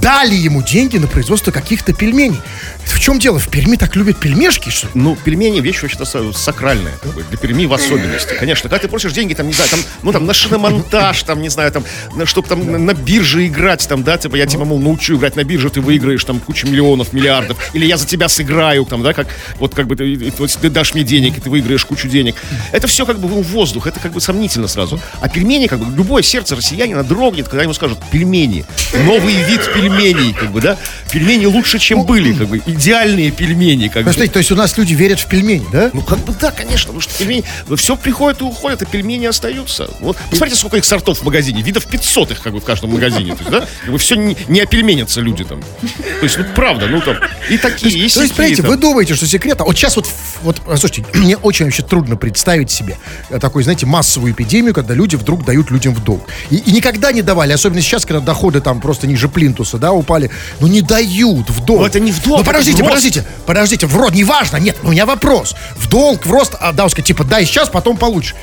дали 0.00 0.34
ему 0.34 0.62
деньги 0.62 0.98
на 0.98 1.08
производство 1.08 1.50
каких-то 1.50 1.92
пельменей. 1.92 2.40
В 2.86 3.00
чем 3.00 3.18
дело? 3.18 3.38
В 3.38 3.48
Перми 3.48 3.76
так 3.76 3.94
любят 3.96 4.18
пельмешки, 4.18 4.70
что 4.70 4.86
ли? 4.86 4.92
Ну, 4.94 5.16
пельмени 5.16 5.60
вещь 5.60 5.82
вообще-то 5.82 6.04
са- 6.04 6.32
сакральная, 6.32 6.94
как 7.02 7.12
бы, 7.14 7.22
для 7.24 7.36
Перми 7.38 7.66
в 7.66 7.72
особенности. 7.74 8.34
Конечно, 8.38 8.68
когда 8.68 8.78
ты 8.82 8.88
просишь 8.88 9.12
деньги, 9.12 9.34
там, 9.34 9.46
не 9.46 9.52
знаю, 9.52 9.70
там, 9.70 9.80
ну, 10.02 10.12
там, 10.12 10.24
на 10.26 10.32
шиномонтаж, 10.34 11.22
там, 11.24 11.42
не 11.42 11.48
знаю, 11.48 11.70
там, 11.72 11.84
на, 12.14 12.26
чтобы 12.26 12.48
там 12.48 12.70
на, 12.70 12.78
на 12.78 12.94
бирже 12.94 13.46
играть, 13.46 13.86
там, 13.86 14.02
да, 14.02 14.16
типа, 14.18 14.36
я 14.36 14.46
тебя, 14.46 14.64
мол, 14.64 14.78
научу 14.80 15.16
играть 15.16 15.36
на 15.36 15.44
бирже, 15.44 15.70
ты 15.70 15.80
выиграешь, 15.80 16.24
там, 16.24 16.40
кучу 16.40 16.66
миллионов, 16.66 17.12
миллиардов, 17.12 17.58
или 17.74 17.86
я 17.86 17.96
за 17.96 18.06
тебя 18.06 18.28
сыграю, 18.28 18.84
там, 18.86 19.02
да, 19.02 19.12
как, 19.12 19.28
вот, 19.58 19.74
как 19.74 19.86
бы, 19.86 19.96
ты, 19.96 20.12
и- 20.12 20.32
вот 20.38 20.50
ты 20.60 20.70
дашь 20.70 20.94
мне 20.94 21.02
денег, 21.04 21.38
и 21.38 21.40
ты 21.40 21.50
выиграешь 21.50 21.84
кучу 21.84 22.08
денег. 22.08 22.36
Это 22.72 22.86
все, 22.86 23.04
как 23.06 23.18
бы, 23.18 23.28
ну, 23.28 23.42
воздух, 23.42 23.86
это, 23.86 24.00
как 24.00 24.12
бы, 24.12 24.20
сомнительно 24.20 24.68
сразу. 24.68 25.00
А 25.20 25.28
пельмени, 25.28 25.66
как 25.66 25.80
бы, 25.80 25.94
любое 25.96 26.22
сердце 26.22 26.56
россиянина 26.56 27.04
дрогнет, 27.04 27.48
когда 27.48 27.62
ему 27.62 27.74
скажут 27.74 27.98
пельмени, 28.10 28.64
новый 29.04 29.34
вид 29.44 29.60
пельменей, 29.74 30.32
как 30.32 30.50
бы, 30.50 30.60
да, 30.60 30.76
пельмени 31.12 31.46
лучше, 31.46 31.78
чем 31.78 32.04
были, 32.04 32.32
как 32.32 32.48
бы, 32.48 32.62
идеальные 32.76 33.30
пельмени, 33.30 33.88
как 33.88 34.04
бы. 34.04 34.10
Подождите, 34.10 34.32
то 34.32 34.38
есть 34.38 34.52
у 34.52 34.56
нас 34.56 34.76
люди 34.76 34.94
верят 34.94 35.20
в 35.20 35.26
пельмени, 35.26 35.66
да? 35.72 35.90
Ну, 35.92 36.02
как 36.02 36.18
бы 36.20 36.34
да, 36.40 36.50
конечно, 36.50 36.88
потому 36.88 37.00
что 37.00 37.14
пельмени, 37.14 37.44
все 37.76 37.96
приходит 37.96 38.40
и 38.40 38.44
уходит, 38.44 38.82
а 38.82 38.86
пельмени 38.86 39.26
остаются. 39.26 39.88
Вот, 40.00 40.16
посмотрите, 40.30 40.58
сколько 40.58 40.76
их 40.76 40.84
сортов 40.84 41.18
в 41.18 41.24
магазине, 41.24 41.62
видов 41.62 41.86
500 41.86 42.32
их 42.32 42.42
как 42.42 42.52
бы 42.52 42.60
в 42.60 42.64
каждом 42.64 42.92
магазине, 42.92 43.34
то 43.34 43.40
есть, 43.40 43.50
да, 43.50 43.66
как 43.82 43.92
бы 43.92 43.98
все 43.98 44.14
не, 44.16 44.36
не 44.48 44.60
опельменятся 44.60 45.20
люди 45.20 45.44
там. 45.44 45.60
То 45.60 46.22
есть, 46.22 46.38
ну, 46.38 46.44
правда, 46.54 46.86
ну, 46.86 47.00
там, 47.00 47.16
и 47.50 47.58
такие, 47.58 47.92
и 47.92 47.98
То 47.98 48.04
есть, 48.04 48.14
сякие 48.14 48.34
понимаете, 48.34 48.62
там. 48.62 48.70
вы 48.70 48.76
думаете, 48.76 49.14
что 49.14 49.26
секрет... 49.26 49.60
а 49.60 49.64
Вот 49.64 49.76
сейчас 49.76 49.96
вот, 49.96 50.06
вот, 50.42 50.60
слушайте, 50.78 51.04
мне 51.14 51.36
очень 51.36 51.64
вообще 51.64 51.82
трудно 51.82 52.16
представить 52.16 52.70
себе 52.70 52.98
э, 53.30 53.38
такую, 53.38 53.62
знаете, 53.64 53.86
массовую 53.86 54.32
эпидемию, 54.32 54.74
когда 54.74 54.94
люди 54.94 55.16
вдруг 55.16 55.44
дают 55.44 55.70
людям 55.70 55.94
в 55.94 56.02
долг. 56.02 56.22
И, 56.50 56.56
и 56.56 56.72
никогда 56.72 57.12
не 57.12 57.22
давали, 57.22 57.52
особенно 57.52 57.80
сейчас, 57.80 58.04
когда 58.04 58.20
доходы 58.20 58.60
там 58.60 58.80
просто 58.80 59.06
ниже 59.06 59.28
плинтуса, 59.28 59.78
да, 59.78 59.92
упали. 59.92 60.30
Ну, 60.60 60.66
не 60.66 60.82
дают 60.82 61.50
в 61.50 61.64
долг. 61.64 61.80
Ну, 61.80 61.86
это 61.86 62.00
не 62.00 62.12
в 62.12 62.22
долг, 62.22 62.38
Ну, 62.38 62.42
это 62.42 62.50
подождите, 62.72 62.82
рост. 62.82 62.90
подождите, 62.90 63.24
подождите, 63.46 63.86
в 63.86 63.96
род, 63.96 64.14
неважно, 64.14 64.56
нет, 64.56 64.76
у 64.82 64.90
меня 64.90 65.06
вопрос. 65.06 65.54
В 65.76 65.88
долг, 65.88 66.26
в 66.26 66.30
рост, 66.30 66.54
а, 66.58 66.72
да, 66.72 66.84
вот 66.84 66.92
сказать, 66.92 67.06
типа, 67.06 67.24
дай 67.24 67.44
сейчас, 67.44 67.68
потом 67.68 67.96
получишь. 67.96 68.34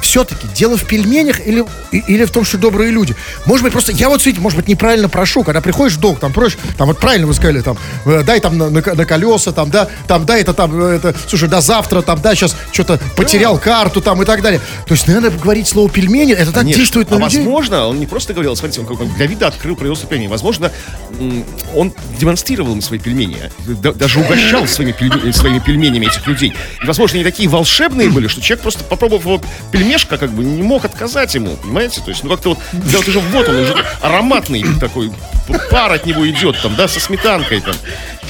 Все-таки 0.00 0.46
дело 0.54 0.76
в 0.76 0.84
пельменях 0.84 1.46
или, 1.46 1.64
или 1.92 2.24
в 2.24 2.30
том, 2.30 2.44
что 2.44 2.58
добрые 2.58 2.90
люди? 2.90 3.14
Может 3.44 3.64
быть, 3.64 3.72
просто, 3.72 3.92
я 3.92 4.08
вот, 4.08 4.24
видите, 4.24 4.40
может 4.42 4.56
быть, 4.58 4.68
неправильно 4.68 5.08
прошу, 5.08 5.42
когда 5.42 5.60
приходишь 5.60 5.96
в 5.96 6.00
долг, 6.00 6.20
там, 6.20 6.32
просишь, 6.32 6.58
там, 6.76 6.88
вот 6.88 6.98
правильно 6.98 7.26
вы 7.26 7.34
сказали, 7.34 7.60
там, 7.60 7.76
э, 8.04 8.22
дай 8.24 8.40
там 8.40 8.56
на, 8.58 8.70
на 8.70 8.80
на 8.80 9.04
колеса, 9.04 9.52
там, 9.52 9.70
да, 9.70 9.88
там, 10.06 10.26
дай 10.26 10.40
это 10.42 10.54
там, 10.54 10.80
э, 10.80 10.96
это, 10.96 11.14
слушай, 11.26 11.48
до 11.48 11.60
завтра, 11.60 12.02
там, 12.02 12.20
да, 12.20 12.34
сейчас 12.34 12.56
что-то 12.72 13.00
потерял 13.16 13.58
карту, 13.58 14.00
там, 14.00 14.22
и 14.22 14.24
так 14.24 14.42
далее. 14.42 14.60
То 14.86 14.94
есть, 14.94 15.08
надо 15.08 15.30
говорить 15.30 15.68
слово 15.68 15.88
пельмени, 15.90 16.32
это 16.32 16.46
так 16.46 16.62
Конечно. 16.62 16.80
действует 16.80 17.10
на 17.10 17.16
а 17.16 17.20
людей. 17.20 17.38
возможно, 17.38 17.86
он 17.86 17.98
не 17.98 18.06
просто 18.06 18.32
говорил, 18.32 18.54
смотрите, 18.56 18.80
он 18.80 18.86
бы 18.86 19.06
для 19.16 19.26
вида 19.26 19.46
открыл 19.48 19.76
производство 19.76 20.08
пельменей. 20.08 20.30
Возможно, 20.30 20.70
он 21.74 21.92
демонстрировал 22.18 22.72
им 22.72 22.82
свои 22.82 22.98
пельмени, 22.98 23.50
да- 23.66 23.92
даже 23.92 24.20
угощал 24.20 24.66
своими, 24.66 24.92
пельме- 24.92 25.32
своими 25.32 25.58
пельменями 25.58 26.06
этих 26.06 26.26
людей. 26.26 26.54
И, 26.82 26.86
возможно, 26.86 27.16
они 27.16 27.24
такие 27.24 27.48
волшебные 27.48 28.08
были, 28.10 28.28
что 28.28 28.40
человек 28.40 28.62
просто, 28.62 28.84
попробовав 28.84 29.24
его 29.24 29.40
пельмешка, 29.86 30.18
как 30.18 30.30
бы 30.30 30.42
не 30.44 30.62
мог 30.62 30.84
отказать 30.84 31.34
ему, 31.34 31.56
понимаете? 31.56 32.00
То 32.00 32.10
есть, 32.10 32.24
ну 32.24 32.30
как-то 32.30 32.50
вот, 32.50 32.58
да 32.72 32.98
вот 32.98 33.08
уже 33.08 33.20
вот 33.20 33.48
он, 33.48 33.56
уже 33.56 33.74
ароматный 34.00 34.64
такой, 34.80 35.12
пар 35.70 35.92
от 35.92 36.06
него 36.06 36.28
идет 36.28 36.60
там, 36.60 36.74
да, 36.76 36.88
со 36.88 37.00
сметанкой 37.00 37.60
там. 37.60 37.74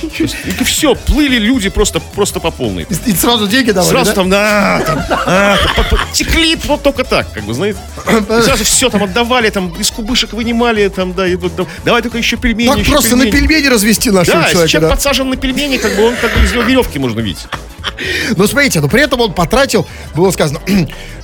И 0.03 0.65
все, 0.65 0.95
плыли 0.95 1.39
люди 1.39 1.71
просто, 1.71 2.01
просто 2.01 2.39
по 2.39 2.51
полной. 2.51 2.87
И 3.07 3.13
сразу 3.13 3.47
деньги 3.47 3.71
давали, 3.71 3.91
Сразу 3.91 4.11
да? 4.11 4.15
там, 4.15 4.31
да, 4.31 4.83
там, 4.87 5.05
а, 5.27 5.57
там, 5.75 5.99
текли 6.13 6.57
вот 6.67 6.83
только 6.83 7.03
так, 7.03 7.33
как 7.33 7.45
бы, 7.45 7.55
знаете. 7.55 7.79
И 8.07 8.43
Сразу 8.43 8.65
все 8.65 8.91
там 8.91 9.03
отдавали, 9.05 9.49
там, 9.49 9.71
из 9.71 9.91
кубышек 9.91 10.35
вынимали, 10.35 10.89
там, 10.89 11.15
да, 11.15 11.27
и 11.27 11.37
там, 11.37 11.67
давай 11.85 12.03
только 12.03 12.19
еще 12.19 12.37
пельмени, 12.37 12.69
Так 12.69 12.79
еще 12.81 12.91
просто 12.91 13.17
на 13.17 13.25
пельмени. 13.25 13.47
пельмени 13.49 13.67
развести 13.69 14.11
нашего 14.11 14.37
Да, 14.43 14.49
человека, 14.51 14.69
человек 14.69 14.91
да. 14.91 14.95
подсажен 14.95 15.31
на 15.31 15.37
пельмени, 15.37 15.79
как 15.79 15.97
бы 15.97 16.09
он 16.09 16.17
как 16.17 16.35
бы 16.37 16.45
из 16.45 16.53
него 16.53 16.63
веревки 16.63 16.99
можно 16.99 17.21
видеть. 17.21 17.47
Но 18.37 18.47
смотрите, 18.47 18.81
но 18.81 18.89
при 18.89 19.01
этом 19.01 19.21
он 19.21 19.33
потратил, 19.33 19.87
было 20.15 20.31
сказано, 20.31 20.61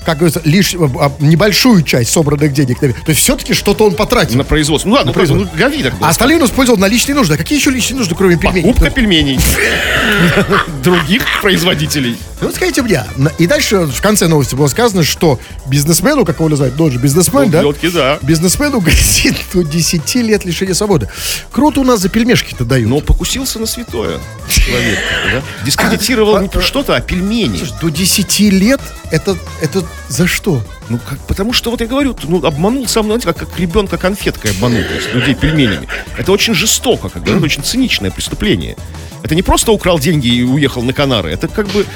как 0.04 0.18
говорится, 0.18 0.40
лишь 0.44 0.74
а, 0.74 0.90
а, 1.00 1.12
небольшую 1.20 1.82
часть 1.82 2.10
собранных 2.10 2.52
денег. 2.52 2.78
То 2.80 2.86
есть 3.06 3.20
все-таки 3.20 3.54
что-то 3.54 3.86
он 3.86 3.94
потратил. 3.94 4.38
На 4.38 4.44
производство. 4.44 4.88
Ну 4.88 4.94
ладно, 4.94 5.10
ну, 5.10 5.14
производство. 5.14 5.48
ну, 5.50 5.56
для 5.56 5.68
вида. 5.68 5.90
как 5.90 5.98
бы. 5.98 6.06
А 6.06 6.10
остальные 6.10 6.38
он 6.38 6.46
использовал 6.46 6.78
на 6.78 6.86
личные 6.86 7.14
нужды. 7.14 7.34
А 7.34 7.36
какие 7.36 7.58
еще 7.58 7.70
личные 7.70 7.98
нужды, 7.98 8.14
кроме 8.14 8.36
пельменей? 8.36 8.62
Покупка 8.72 8.90
пельменей. 8.90 9.38
Других 10.82 11.22
производителей. 11.40 12.16
Ну, 12.40 12.48
вот 12.48 12.56
скажите 12.56 12.82
мне, 12.82 13.04
на- 13.16 13.32
и 13.38 13.46
дальше 13.46 13.86
в 13.86 14.00
конце 14.02 14.26
новости 14.26 14.54
было 14.54 14.66
сказано, 14.66 15.04
что 15.04 15.38
бизнесмену, 15.66 16.24
как 16.24 16.38
его 16.40 16.48
называют, 16.48 16.80
он 16.80 16.90
же 16.90 16.98
бизнесмен, 16.98 17.50
да? 17.50 17.62
Да. 17.92 18.18
Бизнесмену 18.22 18.80
грозит 18.82 19.36
до 19.52 19.62
10 19.62 20.14
лет 20.16 20.44
лишения 20.44 20.74
свободы. 20.74 21.08
Круто 21.52 21.80
у 21.80 21.84
нас 21.84 22.00
за 22.00 22.08
пельмешки-то 22.08 22.64
дают. 22.64 22.88
Но 22.88 23.00
покусился 23.00 23.58
на 23.58 23.66
святое 23.66 24.18
человек. 24.48 24.98
Дискредитировал 25.64 26.40
не 26.40 26.48
что-то, 26.60 26.96
а 26.96 27.00
пельмени. 27.00 27.60
До 27.80 27.90
10 27.90 28.40
лет 28.40 28.80
это, 29.12 29.36
это 29.60 29.84
за 30.08 30.26
что? 30.26 30.60
Ну, 30.88 30.98
как, 30.98 31.18
потому 31.20 31.52
что, 31.52 31.70
вот 31.70 31.80
я 31.80 31.86
говорю, 31.86 32.16
ну, 32.24 32.44
обманул 32.44 32.86
сам, 32.86 33.06
знаете, 33.06 33.26
как, 33.26 33.36
как 33.38 33.58
ребенка 33.58 33.96
конфеткой 33.96 34.50
обманул, 34.50 34.82
то 34.82 34.94
есть 34.94 35.14
людей 35.14 35.34
пельменями. 35.34 35.88
Это 36.18 36.32
очень 36.32 36.54
жестоко, 36.54 37.08
как 37.08 37.22
это 37.26 37.36
очень 37.38 37.62
циничное 37.62 38.10
преступление. 38.10 38.76
Это 39.22 39.36
не 39.36 39.42
просто 39.42 39.70
украл 39.70 40.00
деньги 40.00 40.26
и 40.26 40.42
уехал 40.42 40.82
на 40.82 40.92
Канары, 40.92 41.30
это 41.30 41.46
как 41.46 41.68
бы 41.68 41.86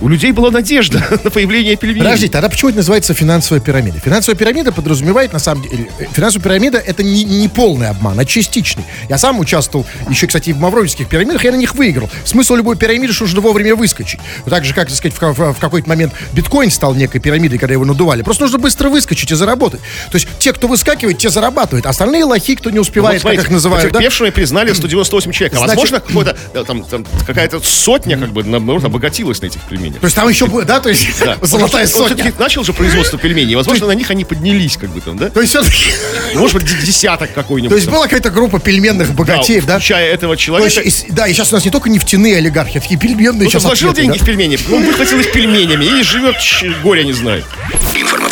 у 0.00 0.06
людей 0.08 0.30
была 0.30 0.52
надежда 0.52 1.04
на 1.24 1.30
появление 1.30 1.74
пельменей. 1.74 2.04
Подожди, 2.04 2.28
тогда 2.28 2.48
почему 2.48 2.68
это 2.68 2.78
называется 2.78 3.12
финансовая 3.12 3.60
пирамида? 3.60 3.98
Финансовая 3.98 4.38
пирамида 4.38 4.70
подразумевает, 4.70 5.32
на 5.32 5.40
самом 5.40 5.62
деле, 5.68 5.88
э, 5.98 6.04
финансовая 6.12 6.44
пирамида 6.44 6.78
это 6.78 7.02
не, 7.02 7.24
не 7.24 7.48
полный 7.48 7.88
обман, 7.88 8.16
а 8.20 8.24
частичный. 8.24 8.84
Я 9.08 9.18
сам 9.18 9.40
участвовал 9.40 9.84
еще, 10.08 10.28
кстати, 10.28 10.50
в 10.52 10.60
мавровических 10.60 11.08
пирамидах, 11.08 11.42
я 11.42 11.50
на 11.50 11.56
них 11.56 11.74
выиграл. 11.74 12.08
Смысл 12.24 12.54
любой 12.54 12.76
пирамиды, 12.76 13.12
что 13.12 13.24
нужно 13.24 13.40
вовремя 13.40 13.74
выскочить. 13.74 14.20
Так 14.48 14.64
же, 14.64 14.72
как, 14.72 14.86
так 14.86 14.96
сказать, 14.96 15.16
в, 15.18 15.20
в- 15.20 15.52
в 15.54 15.58
какой-то 15.58 15.88
момент 15.88 16.12
биткоин 16.34 16.70
стал 16.70 16.94
некой 16.94 17.20
пирамидой, 17.20 17.58
когда 17.58 17.72
его 17.72 17.84
надували. 17.84 18.22
Просто 18.22 18.35
нужно 18.40 18.58
быстро 18.58 18.88
выскочить 18.88 19.30
и 19.30 19.34
заработать. 19.34 19.80
То 20.10 20.16
есть 20.16 20.28
те, 20.38 20.52
кто 20.52 20.68
выскакивает, 20.68 21.18
те 21.18 21.30
зарабатывают. 21.30 21.86
А 21.86 21.90
остальные 21.90 22.24
лохи, 22.24 22.56
кто 22.56 22.70
не 22.70 22.76
Ну, 22.76 22.80
Вот 22.80 22.88
успевает, 22.88 23.20
смотрите, 23.20 23.42
как 23.42 23.50
их 23.50 23.52
называют, 23.54 23.84
да? 23.92 23.98
потерпевшими 23.98 24.30
признали 24.30 24.72
198 24.72 25.32
человек. 25.32 25.54
А 25.54 25.58
Значит- 25.58 25.76
возможно, 25.76 26.00
какой-то, 26.00 26.36
э, 26.54 26.64
там, 26.64 26.84
там 26.84 27.06
какая-то 27.26 27.60
сотня, 27.60 28.18
как 28.18 28.30
бы, 28.32 28.44
наоборот, 28.44 28.84
обогатилась 28.84 29.40
на 29.42 29.46
этих 29.46 29.60
пельменях. 29.62 30.00
То 30.00 30.06
есть 30.06 30.16
там 30.16 30.28
еще, 30.28 30.46
будет, 30.46 30.66
да, 30.66 30.80
то 30.80 30.88
есть 30.88 31.06
Да. 31.20 31.36
золотая 31.42 31.86
сотня. 31.86 32.32
начал 32.38 32.64
же 32.64 32.72
производство 32.72 33.18
пельменей, 33.18 33.54
возможно, 33.54 33.86
на 33.86 33.92
них 33.92 34.10
они 34.10 34.24
поднялись, 34.24 34.76
как 34.76 34.90
бы 34.90 35.00
там, 35.00 35.16
да? 35.16 35.30
То 35.30 35.40
есть 35.40 35.50
все-таки... 35.52 35.84
Может 36.34 36.60
быть, 36.60 36.84
десяток 36.84 37.32
какой-нибудь. 37.32 37.70
То 37.70 37.76
есть 37.76 37.88
была 37.88 38.04
какая-то 38.04 38.30
группа 38.30 38.58
пельменных 38.60 39.14
богатеев, 39.14 39.64
да? 39.66 39.76
Включая 39.76 40.12
этого 40.12 40.36
То 40.36 40.42
человека. 40.42 40.82
да, 41.10 41.26
и 41.26 41.32
сейчас 41.32 41.52
у 41.52 41.56
нас 41.56 41.64
не 41.64 41.70
только 41.70 41.88
нефтяные 41.88 42.36
олигархи, 42.36 42.78
а 42.78 42.80
такие 42.80 42.98
пельменные 42.98 43.48
сейчас 43.48 43.64
вложил 43.64 43.92
деньги 43.92 44.18
да? 44.18 44.24
в 44.24 44.26
пельмени, 44.26 44.58
он 44.70 44.84
выхватил 44.84 45.18
их 45.20 45.32
пельменями 45.32 45.84
и 45.84 46.02
живет, 46.02 46.36
горя 46.82 47.02
не 47.04 47.12
знает. 47.12 47.44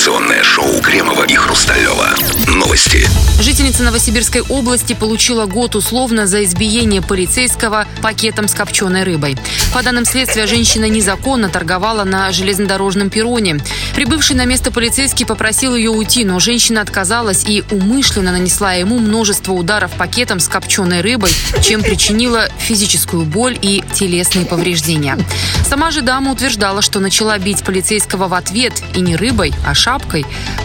Информационное 0.05 0.43
шоу 0.43 0.83
Кремова 0.83 1.25
и 1.25 1.35
Хрусталева. 1.35 2.11
Новости. 2.49 3.09
Жительница 3.41 3.85
Новосибирской 3.85 4.43
области 4.43 4.93
получила 4.93 5.47
год 5.47 5.77
условно 5.77 6.27
за 6.27 6.45
избиение 6.45 7.01
полицейского 7.01 7.87
пакетом 8.03 8.47
с 8.47 8.53
копченой 8.53 9.05
рыбой. 9.05 9.39
По 9.73 9.83
данным 9.83 10.05
следствия, 10.05 10.47
женщина 10.47 10.91
незаконно 10.91 11.49
торговала 11.49 12.05
на 12.05 12.31
железнодорожном 12.33 13.09
перроне. 13.09 13.61
Прибывший 13.95 14.37
на 14.37 14.45
место 14.45 14.71
полицейский 14.71 15.25
попросил 15.25 15.75
ее 15.75 15.89
уйти, 15.89 16.27
но 16.27 16.39
женщина 16.39 16.83
отказалась 16.83 17.45
и 17.47 17.65
умышленно 17.71 18.31
нанесла 18.31 18.75
ему 18.75 18.99
множество 18.99 19.53
ударов 19.53 19.91
пакетом 19.93 20.39
с 20.39 20.49
копченой 20.49 21.01
рыбой, 21.01 21.31
чем 21.63 21.83
причинила 21.83 22.51
физическую 22.59 23.25
боль 23.25 23.59
и 23.63 23.83
телесные 23.95 24.45
повреждения. 24.45 25.19
Сама 25.67 25.91
же 25.91 26.03
дама 26.03 26.33
утверждала, 26.33 26.83
что 26.83 27.01
начала 27.01 27.39
бить 27.39 27.65
полицейского 27.65 28.29
в 28.29 28.35
ответ 28.35 28.75
и 28.95 29.01
не 29.01 29.17
рыбой, 29.17 29.55
а 29.67 29.73
шапкой. 29.73 29.94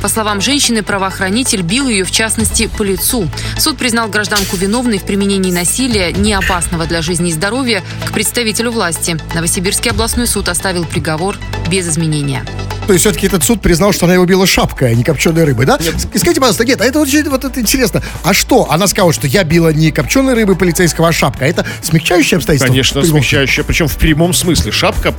По 0.02 0.08
словам 0.08 0.42
женщины, 0.42 0.84
правоохранитель 0.84 1.62
бил 1.62 1.88
ее, 1.88 2.04
в 2.04 2.12
частности, 2.12 2.68
по 2.78 2.84
лицу. 2.84 3.28
Суд 3.58 3.78
признал 3.78 4.10
гражданку 4.10 4.58
виновной 4.58 4.98
в 4.98 5.04
применении 5.04 5.52
насилия, 5.52 6.12
не 6.12 6.34
опасного 6.34 6.86
для 6.86 7.02
жизни 7.02 7.30
и 7.30 7.34
здоровья, 7.34 7.84
к 8.08 8.12
представителю 8.12 8.72
власти. 8.72 9.18
Новосибирский 9.34 9.92
областной 9.92 10.28
суд 10.28 10.50
оставил 10.50 10.86
приговор 10.86 11.38
без 11.70 11.88
изменения. 11.88 12.46
То 12.90 12.94
есть 12.94 13.06
все-таки 13.06 13.28
этот 13.28 13.44
суд 13.44 13.62
признал, 13.62 13.94
что 13.94 14.06
она 14.08 14.16
его 14.16 14.26
била 14.26 14.48
шапкой, 14.48 14.90
а 14.94 14.96
не 14.96 15.04
копченой 15.04 15.44
рыбой, 15.44 15.68
да? 15.68 15.76
И 15.76 16.18
Скажите, 16.18 16.42
пожалуйста, 16.42 16.66
нет, 16.66 16.82
а 16.82 16.86
это 16.86 17.00
очень 17.00 17.24
вот 17.30 17.44
это 17.46 17.60
интересно. 17.62 18.02
А 18.24 18.34
что? 18.34 18.66
Она 18.72 18.88
сказала, 18.88 19.14
что 19.14 19.28
я 19.28 19.44
била 19.44 19.70
не 19.72 19.92
копченой 19.92 20.34
рыбой 20.34 20.56
полицейского, 20.56 21.10
а 21.10 21.12
шапка. 21.12 21.46
Это 21.46 21.68
смягчающее 21.84 22.38
обстоятельство? 22.38 22.68
Конечно, 22.74 23.04
смягчающая, 23.04 23.64
причем 23.64 23.88
в 23.88 23.96
прямом 23.96 24.34
смысле. 24.34 24.72
Шапка, 24.72 25.14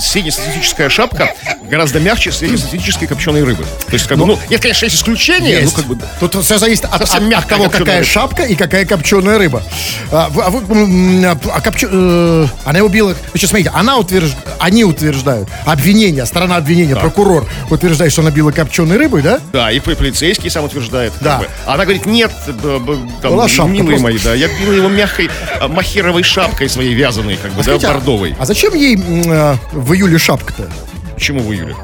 среднестатистическая 0.00 0.90
шапка 0.90 1.32
гораздо 1.70 2.00
мягче 2.00 2.32
среднестатистической 2.32 3.08
копченой 3.08 3.44
рыбы. 3.44 3.64
То 3.86 3.92
есть, 3.94 4.06
как 4.06 4.18
бы, 4.18 4.26
ну, 4.26 4.38
нет, 4.50 4.60
конечно, 4.60 4.84
есть 4.84 4.96
исключения, 4.96 5.60
Есть. 5.60 5.76
ну, 5.78 5.82
как 5.82 5.86
бы, 5.86 5.98
Тут 6.20 6.44
все 6.44 6.58
зависит 6.58 6.84
от, 6.84 7.00
от- 7.00 7.10
от 7.14 7.22
мягкая 7.22 7.56
того, 7.58 7.64
копченая 7.64 7.84
какая 7.86 7.98
рыба. 8.00 8.10
шапка 8.10 8.42
и 8.42 8.54
какая 8.54 8.84
копченая 8.84 9.38
рыба. 9.38 9.62
А, 10.10 10.28
вы- 10.28 10.42
а 10.42 10.50
вы, 10.50 10.60
м, 10.74 11.24
а 11.24 11.60
копче- 11.60 11.88
э, 11.90 12.46
она 12.64 12.78
его 12.78 12.88
била... 12.88 13.14
Значит, 13.30 13.48
смотрите, 13.50 13.70
она 13.74 13.96
утвержд... 13.96 14.36
они 14.58 14.84
утверждают, 14.84 15.48
обвинение, 15.64 16.26
сторона 16.26 16.57
обвинения, 16.58 16.94
прокурор 16.96 17.46
утверждает, 17.70 18.12
что 18.12 18.22
она 18.22 18.30
била 18.30 18.50
копченой 18.50 18.96
рыбой, 18.96 19.22
да? 19.22 19.40
да, 19.52 19.70
и 19.72 19.80
полицейский 19.80 20.50
сам 20.50 20.64
утверждает. 20.64 21.12
как 21.14 21.22
Да. 21.22 21.38
бы. 21.38 21.48
А 21.66 21.74
она 21.74 21.84
говорит, 21.84 22.06
нет, 22.06 22.30
там, 22.46 23.32
Была 23.32 23.48
шапка, 23.48 23.72
милые 23.72 23.98
просто. 23.98 24.04
мои, 24.04 24.18
да, 24.18 24.34
я 24.34 24.48
бил 24.48 24.72
его 24.72 24.88
мягкой 24.88 25.30
а, 25.60 25.68
махеровой 25.68 26.22
шапкой 26.22 26.68
своей 26.68 26.94
вязаной, 26.94 27.36
как 27.36 27.52
бы, 27.52 27.58
да, 27.58 27.62
Скажите, 27.62 27.86
а- 27.88 27.92
бордовой. 27.94 28.36
А, 28.38 28.44
зачем 28.46 28.74
ей 28.74 28.96
э, 28.96 29.56
в 29.72 29.92
июле 29.94 30.18
шапка-то? 30.18 30.68
Почему 31.14 31.40
в 31.42 31.52
июле? 31.52 31.74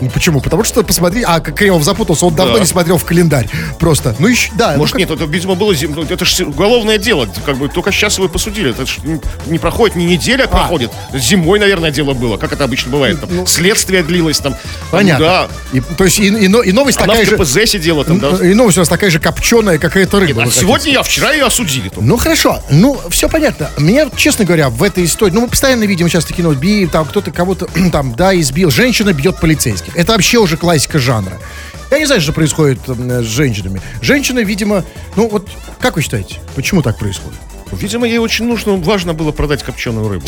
Ну, 0.00 0.10
почему? 0.10 0.40
Потому 0.40 0.64
что, 0.64 0.82
посмотри, 0.82 1.22
а, 1.22 1.40
как 1.40 1.54
Кремов 1.56 1.82
запутался, 1.84 2.26
он 2.26 2.34
давно 2.34 2.54
Да. 2.54 2.60
не 2.60 2.66
смотрел 2.66 2.98
в 2.98 3.04
календарь. 3.04 3.48
Просто. 3.78 4.14
Ну, 4.18 4.26
еще, 4.28 4.50
да. 4.56 4.72
ну, 4.72 4.78
Может, 4.78 4.92
как- 4.94 5.00
нет, 5.00 5.10
это, 5.10 5.24
видимо, 5.24 5.54
было 5.54 5.74
зим... 5.74 5.92
ну, 5.94 6.02
Это 6.02 6.24
же 6.24 6.44
уголовное 6.44 6.98
дело. 6.98 7.28
Как 7.44 7.56
бы 7.56 7.68
только 7.68 7.92
сейчас 7.92 8.18
его 8.18 8.28
посудили. 8.28 8.70
Это 8.70 8.86
ж 8.86 8.98
не- 9.46 9.58
проходит, 9.58 9.96
не 9.96 10.04
неделя 10.06 10.44
А. 10.44 10.48
проходит. 10.48 10.90
Зимой, 11.14 11.58
наверное, 11.58 11.90
дело 11.90 12.12
было. 12.14 12.36
Как 12.36 12.52
это 12.52 12.64
обычно 12.64 12.90
бывает. 12.92 13.20
Там, 13.20 13.46
следствие 13.46 14.02
длилось 14.02 14.38
там. 14.38 14.52
Ну, 14.52 14.58
Понятно. 14.90 15.24
Да. 15.26 15.48
И, 15.72 15.80
то 15.80 16.04
есть 16.04 16.18
и, 16.18 16.26
и 16.28 16.46
и 16.46 16.72
новость 16.72 16.98
Она 16.98 17.14
такая 17.14 17.26
в 17.26 17.28
же... 17.30 17.36
КПЗ 17.36 17.70
сидела 17.70 18.04
там, 18.04 18.18
да. 18.20 18.30
И 18.46 18.54
новость 18.54 18.78
у 18.78 18.80
нас 18.80 18.88
такая 18.88 19.10
же 19.10 19.18
копченая, 19.18 19.78
как 19.78 19.96
и 19.96 20.00
эта 20.00 20.20
рыба. 20.20 20.42
А 20.42 20.44
вы 20.44 20.50
хотите 20.50 20.60
сегодня 20.60 20.92
я, 20.92 21.02
вчера 21.02 21.32
ее 21.32 21.44
осудили. 21.44 21.88
только. 21.88 22.02
Ну 22.02 22.16
хорошо, 22.16 22.62
ну 22.70 23.00
все 23.10 23.28
понятно. 23.28 23.70
Меня, 23.78 24.08
честно 24.16 24.44
говоря, 24.44 24.68
в 24.70 24.82
этой 24.82 25.04
истории, 25.04 25.32
ну 25.32 25.42
мы 25.42 25.48
постоянно 25.48 25.84
видим 25.84 26.08
сейчас 26.08 26.24
такие, 26.24 26.42
ну, 26.44 26.54
там 26.88 27.04
кто-то 27.06 27.30
кого-то 27.30 27.66
там, 27.92 28.14
да, 28.14 28.38
избил. 28.38 28.70
Женщина 28.70 29.12
бьет 29.12 29.40
полицейских. 29.40 29.85
Это 29.94 30.12
вообще 30.12 30.38
уже 30.38 30.56
классика 30.56 30.98
жанра. 30.98 31.38
Я 31.90 31.98
не 31.98 32.06
знаю, 32.06 32.20
что 32.20 32.32
происходит 32.32 32.80
с 32.86 33.24
женщинами. 33.24 33.80
Женщины, 34.02 34.40
видимо, 34.40 34.84
ну 35.14 35.28
вот, 35.28 35.48
как 35.78 35.96
вы 35.96 36.02
считаете, 36.02 36.40
почему 36.54 36.82
так 36.82 36.98
происходит? 36.98 37.38
Видимо, 37.72 38.06
ей 38.06 38.18
очень 38.18 38.46
нужно, 38.46 38.76
важно 38.76 39.12
было 39.12 39.32
продать 39.32 39.62
копченую 39.62 40.08
рыбу. 40.08 40.26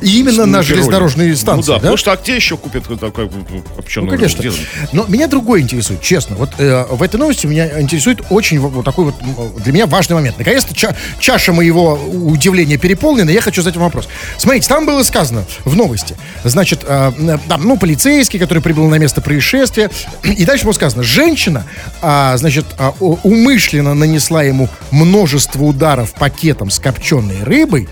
И 0.00 0.20
именно 0.20 0.46
на 0.46 0.62
железнодорожные 0.62 1.36
станции, 1.36 1.68
Ну 1.70 1.74
да, 1.74 1.78
потому 1.80 1.96
что 1.96 2.12
а 2.12 2.16
где 2.16 2.36
еще 2.36 2.56
купят 2.56 2.84
такую 3.00 3.30
копченую 3.76 4.10
Ну, 4.12 4.16
конечно. 4.16 4.42
рыбу? 4.42 4.56
Но 4.92 5.04
меня 5.06 5.26
другое 5.26 5.60
интересует, 5.60 6.00
честно. 6.00 6.36
Вот 6.36 6.50
э, 6.58 6.86
в 6.90 7.02
этой 7.02 7.16
новости 7.16 7.46
меня 7.46 7.80
интересует 7.80 8.20
очень 8.30 8.58
вот, 8.58 8.84
такой 8.84 9.06
вот 9.06 9.14
для 9.62 9.72
меня 9.72 9.86
важный 9.86 10.14
момент. 10.14 10.38
Наконец-то 10.38 10.74
ча- 10.74 10.94
чаша 11.20 11.52
моего 11.52 11.94
удивления 11.94 12.78
переполнена. 12.78 13.30
Я 13.30 13.40
хочу 13.40 13.60
задать 13.62 13.76
вам 13.76 13.84
вопрос. 13.86 14.08
Смотрите, 14.38 14.68
там 14.68 14.86
было 14.86 15.02
сказано 15.02 15.44
в 15.64 15.76
новости. 15.76 16.16
Значит, 16.44 16.80
э, 16.86 17.38
там, 17.48 17.64
ну, 17.64 17.76
полицейский, 17.76 18.38
который 18.38 18.62
прибыл 18.62 18.88
на 18.88 18.96
место 18.98 19.20
происшествия. 19.20 19.90
И 20.22 20.44
дальше 20.44 20.64
было 20.64 20.72
сказано. 20.72 21.02
Женщина, 21.02 21.64
а, 22.00 22.36
значит, 22.36 22.64
у- 23.00 23.18
умышленно 23.24 23.94
нанесла 23.94 24.42
ему 24.42 24.68
множество 24.90 25.64
ударов 25.64 26.12
пакетом 26.14 26.70
с 26.70 26.77
копченой 26.78 27.42
рыбой, 27.44 27.88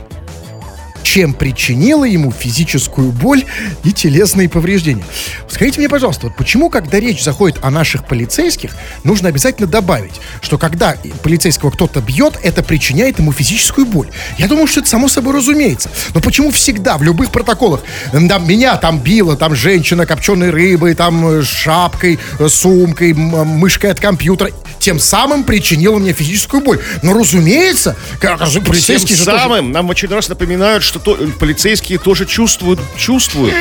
чем 1.06 1.34
причинила 1.34 2.04
ему 2.04 2.32
физическую 2.32 3.12
боль 3.12 3.44
и 3.84 3.92
телесные 3.92 4.48
повреждения. 4.48 5.04
Скажите 5.48 5.78
мне, 5.78 5.88
пожалуйста, 5.88 6.26
вот 6.26 6.36
почему, 6.36 6.68
когда 6.68 6.98
речь 6.98 7.22
заходит 7.22 7.58
о 7.62 7.70
наших 7.70 8.06
полицейских, 8.06 8.72
нужно 9.04 9.28
обязательно 9.28 9.68
добавить, 9.68 10.20
что 10.42 10.58
когда 10.58 10.96
полицейского 11.22 11.70
кто-то 11.70 12.00
бьет, 12.00 12.38
это 12.42 12.64
причиняет 12.64 13.20
ему 13.20 13.32
физическую 13.32 13.86
боль. 13.86 14.08
Я 14.36 14.48
думаю, 14.48 14.66
что 14.66 14.80
это 14.80 14.88
само 14.88 15.08
собой 15.08 15.34
разумеется. 15.34 15.90
Но 16.12 16.20
почему 16.20 16.50
всегда 16.50 16.98
в 16.98 17.04
любых 17.04 17.30
протоколах 17.30 17.82
там, 18.10 18.46
меня 18.46 18.76
там 18.76 18.98
била 18.98 19.36
там 19.36 19.54
женщина 19.54 20.06
копченой 20.06 20.50
рыбой, 20.50 20.94
там 20.94 21.26
э, 21.28 21.42
шапкой, 21.42 22.18
э, 22.38 22.48
сумкой, 22.48 23.12
э, 23.12 23.14
мышкой 23.14 23.92
от 23.92 24.00
компьютера, 24.00 24.50
тем 24.86 25.00
самым 25.00 25.42
причинила 25.42 25.98
мне 25.98 26.12
физическую 26.12 26.62
боль. 26.62 26.78
Но 27.02 27.12
разумеется, 27.12 27.96
как 28.20 28.46
же 28.46 28.60
Тем 28.60 28.64
полицейские 28.66 29.16
же 29.16 29.24
тоже- 29.24 29.38
самым 29.38 29.72
нам 29.72 29.88
в 29.88 29.90
очередной 29.90 30.18
раз 30.18 30.28
напоминают, 30.28 30.84
что 30.84 31.00
то- 31.00 31.16
полицейские 31.40 31.98
тоже 31.98 32.24
чувствуют, 32.24 32.78
чувствуют. 32.96 33.52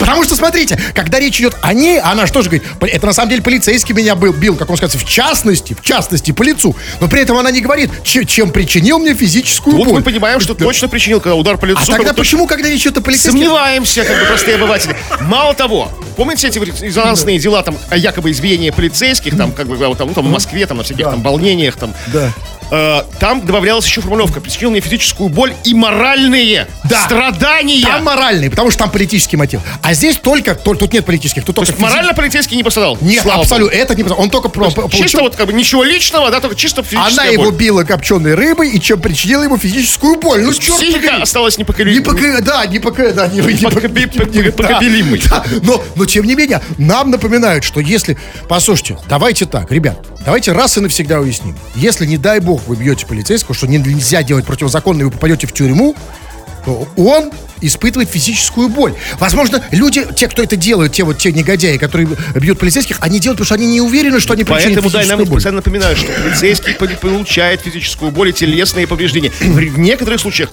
Потому 0.00 0.24
что, 0.24 0.34
смотрите, 0.34 0.76
когда 0.92 1.20
речь 1.20 1.38
идет 1.38 1.54
о 1.62 1.72
ней, 1.72 2.00
она 2.00 2.26
же 2.26 2.32
тоже 2.32 2.48
говорит, 2.50 2.66
«Пол- 2.80 2.88
это 2.90 3.06
на 3.06 3.12
самом 3.12 3.30
деле 3.30 3.42
полицейский 3.42 3.94
меня 3.94 4.16
был, 4.16 4.32
бил, 4.32 4.56
как 4.56 4.68
он 4.70 4.76
сказать, 4.76 5.00
в 5.00 5.06
частности, 5.08 5.74
в 5.80 5.82
частности, 5.84 6.32
по 6.32 6.42
лицу. 6.42 6.74
Но 7.00 7.06
при 7.06 7.20
этом 7.20 7.36
она 7.38 7.52
не 7.52 7.60
говорит, 7.60 7.90
че- 8.02 8.24
чем 8.24 8.50
причинил 8.50 8.98
мне 8.98 9.14
физическую 9.14 9.76
Вот 9.76 9.84
боль. 9.86 9.94
мы 9.98 10.02
понимаем, 10.02 10.40
что 10.40 10.54
точно 10.54 10.88
причинил, 10.88 11.20
когда 11.20 11.36
удар 11.36 11.58
по 11.58 11.64
лицу. 11.66 11.80
А 11.82 11.86
тогда 11.86 12.12
почему, 12.12 12.48
когда 12.48 12.68
речь 12.68 12.80
идет 12.82 12.98
о 12.98 13.02
полицейских... 13.02 13.30
Сомневаемся, 13.32 14.04
как 14.04 14.18
бы 14.18 14.26
простые 14.26 14.56
обыватели. 14.56 14.96
Мало 15.20 15.54
того, 15.54 15.92
помните 16.16 16.48
эти 16.48 16.58
вот 16.58 16.68
резонансные 16.80 17.38
дела 17.38 17.62
там 17.62 17.76
якобы 17.94 18.32
избиении 18.32 18.70
полицейских, 18.70 19.36
там 19.36 19.52
как 19.52 19.68
бы 19.68 19.76
вот 19.76 19.96
там, 19.98 20.08
ну, 20.08 20.14
там 20.14 20.24
Москве, 20.40 20.66
там 20.66 20.78
на 20.78 20.82
всяких 20.82 21.04
там 21.04 21.22
волнениях, 21.22 21.76
там. 21.76 21.92
Да. 22.12 22.32
Э, 22.70 23.02
там 23.18 23.44
добавлялась 23.44 23.84
еще 23.84 24.00
формулировка, 24.00 24.40
причинил 24.40 24.70
мне 24.70 24.80
физическую 24.80 25.28
боль 25.28 25.52
и 25.64 25.74
моральные 25.74 26.68
Да. 26.84 27.04
страдания. 27.04 27.84
Там 27.84 28.04
моральный, 28.04 28.48
потому 28.50 28.70
что 28.70 28.80
там 28.80 28.90
политический 28.90 29.36
мотив. 29.36 29.60
А 29.82 29.92
здесь 29.94 30.16
только, 30.16 30.54
только 30.54 30.80
тут 30.80 30.92
нет 30.92 31.04
политических, 31.04 31.44
тут 31.44 31.56
То 31.56 31.62
только 31.62 31.72
есть 31.72 31.80
морально 31.82 32.14
полицейский 32.14 32.56
не 32.56 32.62
пострадал? 32.62 32.96
физи- 32.96 33.04
Нет, 33.04 33.22
Слава 33.22 33.42
абсолютно, 33.42 33.74
это 33.74 33.94
не 33.94 34.04
Он 34.04 34.30
только 34.30 34.48
про, 34.48 34.64
богу. 34.66 34.82
получил- 34.82 35.02
Чисто 35.02 35.20
вот 35.20 35.36
как 35.36 35.46
бы 35.46 35.52
ничего 35.52 35.82
личного, 35.84 36.30
да, 36.30 36.40
только 36.40 36.56
чисто 36.56 36.82
физическая 36.82 37.12
Она 37.12 37.24
его 37.24 37.44
боль. 37.44 37.54
била 37.54 37.84
копченой 37.84 38.34
рыбой, 38.34 38.70
и 38.70 38.80
чем 38.80 39.00
причинила 39.00 39.42
ему 39.42 39.58
физическую 39.58 40.16
боль. 40.20 40.42
Ну, 40.42 40.52
черт 40.52 40.76
Психика 40.78 40.98
побери. 41.08 41.22
осталась 41.22 41.58
Не 41.58 41.62
непоколебимой. 41.62 42.04
пока, 42.04 42.40
да, 42.40 42.66
не 42.66 42.78
пока, 42.78 43.10
да, 43.12 43.26
не, 43.26 43.40
не 43.40 43.42
покоби- 43.42 44.06
пока- 44.06 44.26
пока- 44.26 44.52
покобелимый. 44.52 45.20
Да, 45.28 45.44
но, 45.62 45.82
но 45.96 46.04
тем 46.06 46.24
не 46.24 46.34
менее, 46.34 46.60
нам 46.78 47.10
напоминают, 47.10 47.64
что 47.64 47.80
если, 47.80 48.16
послушайте, 48.48 48.98
давайте 49.08 49.44
так, 49.46 49.70
ребят, 49.72 49.98
давайте 50.24 50.52
раз 50.52 50.76
и 50.76 50.80
навсегда 50.80 51.20
уясним. 51.20 51.56
Если, 51.74 52.06
не 52.06 52.16
дай 52.16 52.40
бог, 52.40 52.59
вы 52.66 52.76
бьете 52.76 53.06
полицейского, 53.06 53.54
что 53.54 53.66
не- 53.66 53.78
нельзя 53.78 54.22
делать 54.22 54.44
противозаконно, 54.46 55.02
и 55.02 55.04
вы 55.04 55.10
попадете 55.10 55.46
в 55.46 55.52
тюрьму, 55.52 55.94
то 56.64 56.86
он 56.96 57.30
испытывает 57.60 58.10
физическую 58.10 58.68
боль. 58.68 58.94
Возможно, 59.18 59.62
люди, 59.70 60.06
те, 60.16 60.28
кто 60.28 60.42
это 60.42 60.56
делают, 60.56 60.92
те 60.92 61.04
вот 61.04 61.18
те 61.18 61.32
негодяи, 61.32 61.76
которые 61.76 62.08
бьют 62.34 62.58
полицейских, 62.58 62.98
они 63.00 63.18
делают, 63.20 63.38
потому 63.38 63.46
что 63.46 63.54
они 63.56 63.66
не 63.66 63.80
уверены, 63.80 64.20
что 64.20 64.32
они 64.34 64.44
причинят 64.44 64.80
Поэтому, 64.82 64.90
да, 64.90 65.04
нам 65.04 65.18
боль. 65.24 65.34
постоянно 65.36 65.56
напоминают, 65.56 65.98
что 65.98 66.08
полицейский 66.12 66.74
по- 66.74 66.86
получает 66.86 67.60
физическую 67.62 68.10
боль 68.10 68.30
и 68.30 68.32
телесные 68.32 68.86
повреждения. 68.86 69.30
В 69.40 69.78
некоторых 69.78 70.20
случаях 70.20 70.50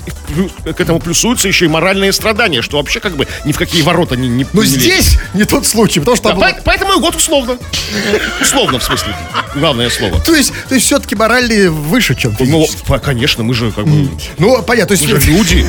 к 0.64 0.80
этому 0.80 1.00
плюсуются 1.00 1.48
еще 1.48 1.66
и 1.66 1.68
моральные 1.68 2.12
страдания, 2.14 2.62
что 2.62 2.78
вообще 2.78 3.00
как 3.00 3.16
бы 3.16 3.28
ни 3.46 3.52
в 3.52 3.58
какие 3.58 3.82
ворота 3.82 4.16
не, 4.16 4.28
не 4.28 4.46
Но 4.54 4.64
не 4.64 4.70
лезет. 4.70 4.82
здесь 4.82 5.20
не 5.34 5.44
тот 5.46 5.66
случай, 5.66 6.00
потому 6.00 6.18
что 6.18 6.30
Да, 6.30 6.36
было- 6.36 6.42
по- 6.56 6.62
поэтому 6.66 6.98
и 6.98 7.00
год 7.00 7.16
условно. 7.16 7.58
Условно, 8.42 8.80
в 8.80 8.84
смысле. 8.84 9.16
Главное 9.56 9.90
слово. 9.90 10.20
То 10.22 10.36
есть, 10.36 10.52
то 10.70 10.76
есть 10.76 10.86
все-таки 10.88 11.16
моральные 11.16 11.70
выше, 11.72 12.16
чем 12.16 12.36
Ну, 12.40 12.46
физические. 12.46 12.86
по- 12.86 13.00
конечно, 13.00 13.44
мы 13.44 13.54
же 13.54 13.72
как 13.72 13.86
бы... 13.88 14.10
Ну, 14.38 14.62
понятно, 14.64 14.96
то 14.98 15.04
Мы 15.04 15.20
же 15.20 15.28
люди. 15.32 15.66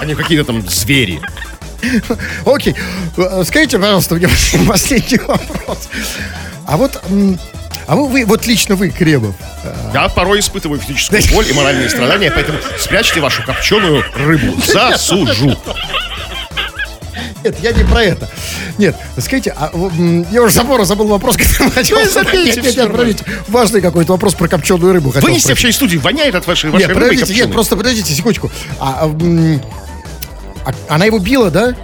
Они 0.00 0.14
какие-то 0.14 0.44
там 0.44 0.68
звери. 0.68 1.20
Окей. 2.46 2.74
Э, 3.16 3.42
Скажите, 3.46 3.78
пожалуйста, 3.78 4.14
мне 4.14 4.28
последний 4.68 5.18
вопрос. 5.18 5.88
А 6.66 6.76
вот... 6.76 7.00
А 7.86 7.96
вы, 7.96 8.06
вы- 8.08 8.24
вот 8.24 8.46
лично 8.46 8.76
вы, 8.76 8.90
Кремов, 8.90 9.34
Я 9.92 10.08
порой 10.08 10.38
испытываю 10.38 10.80
физическую 10.80 11.22
боль 11.32 11.48
и 11.50 11.52
моральные 11.52 11.88
страдания, 11.90 12.30
поэтому 12.30 12.58
спрячьте 12.78 13.20
вашу 13.20 13.42
копченую 13.42 14.04
рыбу. 14.14 14.54
Засужу. 14.64 15.56
Нет, 17.42 17.56
я 17.62 17.72
не 17.72 17.84
про 17.84 18.04
это. 18.04 18.28
Нет, 18.78 18.94
скажите, 19.18 19.52
а, 19.56 19.70
я 20.30 20.42
уже 20.42 20.52
забыл, 20.54 20.84
забыл 20.84 21.06
вопрос, 21.08 21.36
который 21.38 21.70
хотел 21.70 21.98
Ну 21.98 22.04
и 22.04 22.08
задать. 22.08 22.26
забейте, 22.32 22.60
Нет, 22.60 22.76
нет, 22.76 23.06
нет. 23.06 23.24
Важный 23.48 23.80
какой-то 23.80 24.12
вопрос 24.12 24.34
про 24.34 24.46
копченую 24.46 24.92
рыбу. 24.92 25.10
хотел 25.10 25.28
Вынести 25.28 25.48
вообще 25.48 25.70
из 25.70 25.76
студии, 25.76 25.96
воняет 25.96 26.34
от 26.34 26.46
вашей, 26.46 26.70
вашей 26.70 26.82
Нет, 26.86 26.96
рыбы 26.96 27.08
подождите, 27.10 27.34
нет, 27.40 27.52
просто 27.52 27.76
подождите 27.76 28.12
секундочку. 28.14 28.52
А, 28.78 29.00
а, 29.02 29.60
а- 30.64 30.94
она 30.94 31.04
его 31.06 31.18
била, 31.18 31.50
да? 31.50 31.74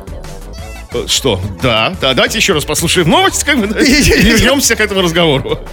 Э, 0.92 1.04
Что? 1.06 1.40
Да, 1.62 1.94
да, 2.00 2.14
давайте 2.14 2.38
еще 2.38 2.52
раз 2.52 2.64
послушаем 2.64 3.08
новость, 3.08 3.44
как 3.44 3.58
бы, 3.58 3.66
да, 3.66 3.80
и 3.84 4.02
вернемся 4.02 4.76
к 4.76 4.80
этому 4.80 5.02
разговору. 5.02 5.58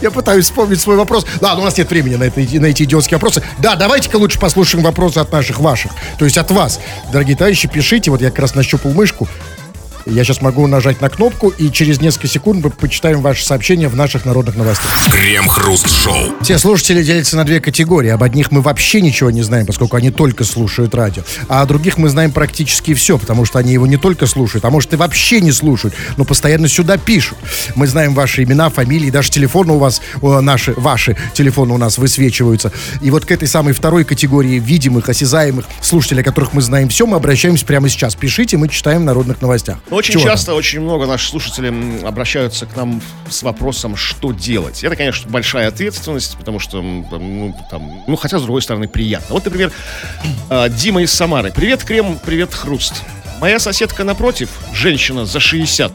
Я 0.00 0.10
пытаюсь 0.10 0.46
вспомнить 0.46 0.80
свой 0.80 0.96
вопрос. 0.96 1.26
Ладно, 1.40 1.62
у 1.62 1.64
нас 1.64 1.76
нет 1.76 1.90
времени 1.90 2.14
на, 2.14 2.24
это, 2.24 2.40
на 2.40 2.66
эти 2.66 2.84
идиотские 2.84 3.16
вопросы. 3.16 3.42
Да, 3.58 3.74
давайте-ка 3.74 4.16
лучше 4.16 4.38
послушаем 4.38 4.82
вопросы 4.84 5.18
от 5.18 5.30
наших 5.32 5.58
ваших. 5.60 5.92
То 6.18 6.24
есть 6.24 6.38
от 6.38 6.50
вас. 6.50 6.80
Дорогие 7.12 7.36
товарищи, 7.36 7.68
пишите. 7.68 8.10
Вот 8.10 8.22
я 8.22 8.30
как 8.30 8.38
раз 8.38 8.54
нащупал 8.54 8.92
мышку. 8.92 9.28
Я 10.06 10.24
сейчас 10.24 10.40
могу 10.40 10.66
нажать 10.66 11.00
на 11.00 11.08
кнопку, 11.08 11.48
и 11.48 11.70
через 11.70 12.00
несколько 12.00 12.28
секунд 12.28 12.64
мы 12.64 12.70
почитаем 12.70 13.20
ваши 13.20 13.44
сообщения 13.44 13.88
в 13.88 13.94
наших 13.94 14.24
народных 14.24 14.56
новостях. 14.56 14.90
Крем-хруст-шоу. 15.10 16.34
Все 16.42 16.58
слушатели 16.58 17.02
делятся 17.02 17.36
на 17.36 17.44
две 17.44 17.60
категории. 17.60 18.10
Об 18.10 18.22
одних 18.22 18.50
мы 18.50 18.62
вообще 18.62 19.00
ничего 19.00 19.30
не 19.30 19.42
знаем, 19.42 19.66
поскольку 19.66 19.96
они 19.96 20.10
только 20.10 20.44
слушают 20.44 20.94
радио. 20.94 21.22
А 21.48 21.62
о 21.62 21.66
других 21.66 21.98
мы 21.98 22.08
знаем 22.08 22.32
практически 22.32 22.94
все, 22.94 23.16
потому 23.18 23.44
что 23.44 23.58
они 23.58 23.72
его 23.72 23.86
не 23.86 23.96
только 23.96 24.26
слушают, 24.26 24.64
а 24.64 24.70
может 24.70 24.92
и 24.92 24.96
вообще 24.96 25.40
не 25.40 25.52
слушают, 25.52 25.94
но 26.16 26.24
постоянно 26.24 26.68
сюда 26.68 26.98
пишут. 26.98 27.38
Мы 27.74 27.86
знаем 27.86 28.14
ваши 28.14 28.42
имена, 28.42 28.70
фамилии, 28.70 29.10
даже 29.10 29.30
телефоны 29.30 29.74
у 29.74 29.78
вас, 29.78 30.02
наши, 30.20 30.74
ваши 30.76 31.16
телефоны 31.34 31.74
у 31.74 31.78
нас 31.78 31.98
высвечиваются. 31.98 32.72
И 33.00 33.10
вот 33.10 33.24
к 33.24 33.30
этой 33.30 33.46
самой 33.46 33.72
второй 33.72 34.04
категории 34.04 34.58
видимых, 34.58 35.08
осязаемых 35.08 35.66
слушателей, 35.80 36.22
о 36.22 36.24
которых 36.24 36.52
мы 36.54 36.62
знаем 36.62 36.88
все, 36.88 37.06
мы 37.06 37.16
обращаемся 37.16 37.64
прямо 37.64 37.88
сейчас. 37.88 38.14
Пишите, 38.14 38.56
мы 38.56 38.68
читаем 38.68 39.02
в 39.02 39.04
народных 39.04 39.40
новостях. 39.40 39.78
Очень 39.92 40.14
Чего 40.14 40.22
там? 40.24 40.32
часто, 40.32 40.54
очень 40.54 40.80
много 40.80 41.06
наших 41.06 41.28
слушателей 41.28 42.00
обращаются 42.06 42.66
к 42.66 42.74
нам 42.76 43.02
с 43.28 43.42
вопросом, 43.42 43.94
что 43.96 44.32
делать. 44.32 44.82
Это, 44.82 44.96
конечно, 44.96 45.30
большая 45.30 45.68
ответственность, 45.68 46.36
потому 46.38 46.58
что, 46.58 46.78
там, 47.10 47.40
ну, 47.40 47.56
там, 47.70 48.02
ну, 48.06 48.16
хотя, 48.16 48.38
с 48.38 48.42
другой 48.42 48.62
стороны, 48.62 48.88
приятно. 48.88 49.34
Вот, 49.34 49.44
например, 49.44 49.70
э, 50.50 50.68
Дима 50.70 51.02
из 51.02 51.12
Самары. 51.12 51.52
Привет, 51.54 51.84
Крем, 51.84 52.18
привет, 52.24 52.54
Хруст. 52.54 53.02
Моя 53.40 53.58
соседка 53.58 54.04
напротив, 54.04 54.48
женщина 54.72 55.26
за 55.26 55.40
60, 55.40 55.92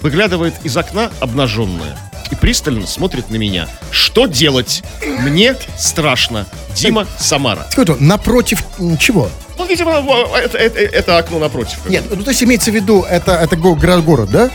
выглядывает 0.00 0.54
из 0.64 0.76
окна 0.76 1.10
обнаженная 1.20 1.96
и 2.30 2.34
пристально 2.34 2.86
смотрит 2.86 3.30
на 3.30 3.36
меня. 3.36 3.68
Что 3.90 4.26
делать? 4.26 4.82
Мне 5.20 5.54
страшно. 5.76 6.46
Дима, 6.74 7.06
Самара. 7.18 7.66
Какой-то 7.70 7.96
напротив 8.00 8.62
чего? 8.98 9.30
Ну, 9.58 9.66
видимо, 9.66 9.92
это, 10.36 10.56
это- 10.56 10.78
это 10.78 11.18
окно 11.18 11.38
напротив. 11.38 11.78
Нет, 11.88 12.04
ну 12.10 12.22
то 12.22 12.30
есть 12.30 12.42
имеется 12.42 12.70
в 12.70 12.74
виду, 12.74 13.02
это, 13.02 13.32
это 13.32 13.56
город, 13.56 14.30
да? 14.30 14.50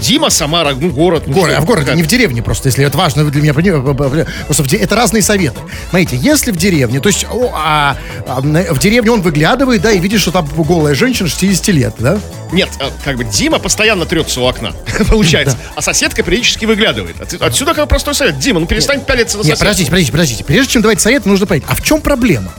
Дима, 0.00 0.30
Самара, 0.30 0.74
ну, 0.74 0.90
город. 0.90 1.24
ну, 1.26 1.34
Город, 1.34 1.56
а 1.58 1.60
в 1.60 1.64
городе, 1.64 1.86
как? 1.86 1.96
не 1.96 2.02
в 2.02 2.06
деревне 2.06 2.42
просто, 2.42 2.68
если 2.68 2.84
это 2.84 2.96
важно 2.96 3.24
для 3.24 3.42
меня. 3.42 3.52
Просто 3.52 4.62
де- 4.64 4.76
это 4.76 4.94
разные 4.94 5.22
советы. 5.22 5.58
Смотрите, 5.90 6.16
если 6.16 6.52
в 6.52 6.56
деревне, 6.56 7.00
то 7.00 7.08
есть 7.08 7.26
о, 7.30 7.50
а, 7.54 7.96
а, 8.26 8.40
в 8.40 8.78
деревне 8.78 9.10
он 9.10 9.22
выглядывает, 9.22 9.82
да, 9.82 9.90
и 9.90 9.98
видит, 9.98 10.20
что 10.20 10.30
там 10.30 10.48
голая 10.56 10.94
женщина 10.94 11.28
60 11.28 11.68
лет, 11.68 11.94
да? 11.98 12.18
Нет, 12.52 12.68
э, 12.80 12.84
как 13.04 13.16
бы 13.16 13.24
Дима 13.24 13.58
постоянно 13.58 14.06
трется 14.06 14.40
у 14.40 14.44
окна, 14.44 14.72
получается, 15.10 15.56
а 15.74 15.82
соседка 15.82 16.22
периодически 16.22 16.64
выглядывает. 16.66 17.20
От- 17.20 17.42
Отсюда 17.42 17.74
как 17.74 17.88
простой 17.88 18.14
совет. 18.14 18.38
Дима, 18.38 18.60
ну 18.60 18.66
перестань 18.66 19.00
пялиться 19.04 19.36
на 19.38 19.42
Нет, 19.42 19.58
соседку. 19.58 19.64
подождите, 19.64 19.90
подождите, 19.90 20.12
подождите. 20.12 20.44
Прежде 20.44 20.72
чем 20.72 20.82
давать 20.82 21.00
совет, 21.00 21.26
нужно 21.26 21.46
понять, 21.46 21.64
а 21.68 21.74
в 21.74 21.82
чем 21.82 22.00
проблема? 22.00 22.52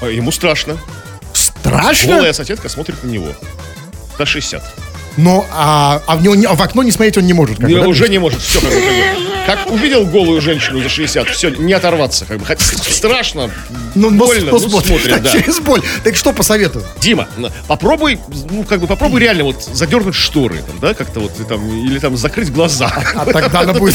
А 0.00 0.06
Ему 0.08 0.30
страшно. 0.32 0.76
Страшно? 1.32 2.16
Голая 2.16 2.32
соседка 2.32 2.68
смотрит 2.68 3.02
на 3.04 3.08
него. 3.10 3.28
За 4.18 4.24
60. 4.26 4.62
но 5.18 5.46
а, 5.52 6.00
а 6.06 6.16
в, 6.16 6.22
него, 6.22 6.34
не- 6.34 6.46
а 6.46 6.54
в 6.54 6.62
окно 6.62 6.82
не 6.82 6.90
смотреть 6.90 7.18
он 7.18 7.26
не 7.26 7.32
может. 7.34 7.56
как 7.58 7.66
бы, 7.66 7.72
Не, 7.74 7.80
да? 7.80 7.86
уже 7.88 8.08
не 8.08 8.18
может, 8.18 8.40
все 8.40 8.60
как 8.60 8.70
бы, 8.70 8.76
как 8.80 8.84
бы. 8.90 9.36
Как 9.46 9.70
увидел 9.70 10.04
голую 10.04 10.40
женщину 10.40 10.82
за 10.82 10.88
60, 10.88 11.28
все, 11.30 11.50
не 11.50 11.72
оторваться, 11.72 12.24
как 12.24 12.38
бы. 12.38 12.56
Страшно, 12.58 13.50
Ну, 13.94 14.10
но- 14.10 14.26
больно, 14.26 14.50
но 14.52 14.58
ну, 14.58 14.68
смотрит, 14.68 15.02
смотрит, 15.02 15.22
да. 15.22 15.30
через 15.30 15.60
боль. 15.60 15.82
Так 16.02 16.16
что 16.16 16.32
посоветую? 16.32 16.84
Дима, 17.00 17.28
попробуй, 17.68 18.18
ну, 18.50 18.64
как 18.64 18.80
бы, 18.80 18.86
попробуй 18.86 19.20
реально 19.20 19.44
вот 19.44 19.62
задернуть 19.62 20.14
шторы, 20.16 20.56
там, 20.66 20.80
да, 20.80 20.94
как-то 20.94 21.20
вот, 21.20 21.32
там, 21.46 21.64
или 21.86 21.98
там 21.98 22.16
закрыть 22.16 22.50
глаза. 22.52 22.90
А 23.14 23.24
тогда 23.26 23.60
она 23.60 23.72
будет... 23.74 23.94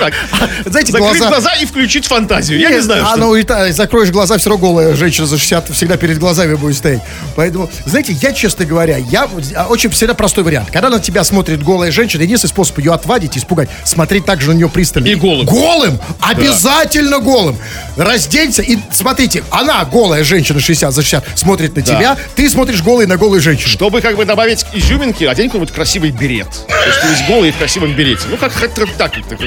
Так, 0.00 0.14
Знаете, 0.66 0.92
закрыть 0.92 1.18
глаза... 1.18 1.28
глаза 1.28 1.54
и 1.54 1.66
включить 1.66 2.06
фантазию. 2.06 2.58
Я 2.58 2.68
не 2.68 2.76
Нет, 2.76 2.84
знаю, 2.84 3.04
а 3.04 3.08
что... 3.10 3.18
ну 3.18 3.34
и 3.34 3.42
та- 3.42 3.72
закроешь 3.72 4.10
глаза, 4.10 4.38
все 4.38 4.50
равно 4.50 4.68
голая 4.68 4.94
женщина 4.94 5.26
за 5.26 5.38
60 5.38 5.70
всегда 5.70 5.96
перед 5.96 6.18
глазами 6.18 6.54
будет 6.54 6.76
стоять. 6.76 7.00
Поэтому, 7.36 7.70
знаете, 7.84 8.12
я, 8.20 8.32
честно 8.32 8.64
говоря, 8.64 8.96
я 8.96 9.28
а, 9.56 9.66
очень 9.66 9.90
всегда 9.90 10.14
простой 10.14 10.44
вариант. 10.44 10.70
Когда 10.72 10.88
на 10.88 11.00
тебя 11.00 11.24
смотрит 11.24 11.62
голая 11.62 11.90
женщина, 11.90 12.22
единственный 12.22 12.50
способ 12.50 12.78
ее 12.78 12.92
отвадить, 12.92 13.36
испугать, 13.36 13.68
смотреть 13.84 14.24
также 14.24 14.52
на 14.52 14.54
нее 14.54 14.68
пристально. 14.68 15.06
И 15.08 15.14
голым. 15.14 15.46
Голым! 15.46 16.00
Обязательно 16.20 17.18
голым! 17.18 17.56
Разденься 17.96 18.62
и 18.62 18.78
смотрите, 18.92 19.42
она, 19.50 19.84
голая 19.84 20.24
женщина 20.24 20.60
60 20.60 20.92
за 20.92 21.02
60, 21.02 21.24
смотрит 21.38 21.76
на 21.76 21.82
тебя, 21.82 22.16
ты 22.36 22.48
смотришь 22.48 22.82
голый 22.82 23.06
на 23.06 23.16
голую 23.16 23.40
женщину. 23.40 23.68
Чтобы 23.68 24.00
как 24.00 24.16
бы 24.16 24.24
добавить 24.24 24.64
изюминки, 24.72 25.24
одень 25.24 25.46
какой-нибудь 25.46 25.74
красивый 25.74 26.10
берет. 26.10 26.48
То 26.68 26.86
есть 26.86 27.00
ты 27.00 27.08
весь 27.08 27.26
голый 27.28 27.48
и 27.48 27.52
в 27.52 27.56
красивом 27.56 27.92
берете. 27.94 28.22
Ну, 28.30 28.36
как 28.36 28.52
хоть 28.52 28.74
так, 28.74 28.88
так, 28.96 29.12
так. 29.28 29.38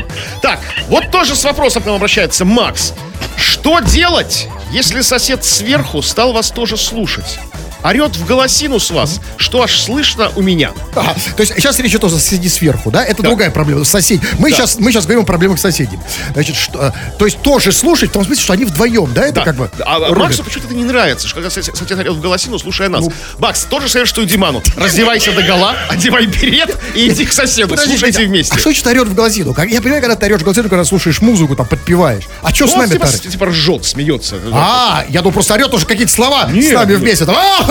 Так, 0.42 0.60
вот 0.88 1.12
тоже 1.12 1.36
с 1.36 1.44
вопросом 1.44 1.84
к 1.84 1.86
нам 1.86 1.96
обращается 1.96 2.46
Макс. 2.46 2.94
Что 3.38 3.80
делать, 3.80 4.48
если 4.72 5.02
сосед 5.02 5.44
сверху 5.44 6.02
стал 6.02 6.34
вас 6.34 6.52
тоже 6.52 6.78
слушать? 6.78 7.40
Орет 7.84 8.16
в 8.16 8.26
голосину 8.26 8.80
с 8.80 8.92
вас, 8.92 9.20
что 9.38 9.64
аж 9.64 9.80
слышно 9.80 10.32
у 10.36 10.42
меня. 10.42 10.72
Ага, 10.96 11.16
то 11.36 11.42
есть 11.42 11.54
сейчас 11.56 11.80
речь 11.80 11.92
идет 11.92 12.04
о 12.04 12.10
соседи 12.10 12.48
сверху, 12.48 12.92
да? 12.92 13.04
Это 13.04 13.22
Да. 13.24 13.30
другая 13.30 13.50
проблема. 13.52 13.84
Соседи. 13.86 14.22
Мы, 14.40 14.52
сейчас, 14.52 14.78
мы 14.80 14.92
сейчас 14.92 15.06
говорим 15.06 15.24
о 15.24 15.26
проблемах 15.26 15.60
соседей. 15.60 16.00
Значит, 16.34 16.56
что, 16.56 16.80
э, 16.88 16.92
то 17.18 17.26
есть 17.26 17.42
тоже 17.42 17.72
слушать, 17.72 18.10
в 18.10 18.14
том 18.14 18.26
смысле, 18.26 18.44
что 18.44 18.54
они 18.54 18.66
вдвоем, 18.66 19.12
да? 19.14 19.24
Это 19.26 19.36
Да. 19.36 19.46
как 19.46 19.56
бы... 19.56 19.70
а 19.86 20.00
рубят. 20.00 20.18
Максу 20.18 20.44
почему-то 20.44 20.68
это 20.68 20.76
не 20.76 20.84
нравится, 20.84 21.28
что 21.28 21.36
когда 21.36 21.50
сосед 21.50 21.92
орет 21.92 22.14
в 22.14 22.22
голосину, 22.22 22.60
слушая 22.60 22.90
нас. 22.90 23.02
Ну. 23.02 23.12
Макс, 23.40 23.64
тоже 23.66 23.90
совет, 23.90 24.08
что 24.08 24.22
и 24.22 24.26
Диману. 24.26 24.62
Раздевайся 24.76 25.32
до 25.32 25.42
гола, 25.42 25.76
одевай 25.90 26.26
берет 26.26 26.78
и 26.96 27.08
иди 27.10 27.26
к 27.26 27.34
соседу. 27.34 27.78
Слушайте 27.78 28.24
а- 28.24 28.26
вместе. 28.28 28.54
А 28.54 28.58
что 28.58 28.70
значит 28.70 28.86
орет 28.88 29.08
в? 29.08 29.54
Как, 29.54 29.70
я 29.70 29.82
понимаю, 29.82 30.02
когда 30.02 30.16
ты 30.16 30.26
орешь 30.26 30.42
в 30.42 30.44
глазину, 30.44 30.70
когда 30.70 30.84
слушаешь 30.84 31.22
музыку, 31.22 31.56
там, 31.56 31.66
подпеваешь. 31.66 32.24
А 32.42 32.54
что 32.54 32.68
с 32.68 32.72
Ну, 32.72 32.80
нами 32.80 32.92
типа, 32.92 33.08
типа 33.08 33.46
ржет, 33.48 33.86
смеется. 33.86 34.38
А, 34.52 35.06
я 35.10 35.22
думал, 35.22 35.34
просто 35.34 35.54
орет 35.54 35.74
уже 35.74 35.86
какие-то 35.86 36.12
слова 36.12 36.44
с 36.44 36.72
нами 36.72 36.92
нет. 36.92 37.00
вместе. 37.00 37.26
Там, 37.26 37.36
«А, 37.36 37.60
а, 37.60 37.71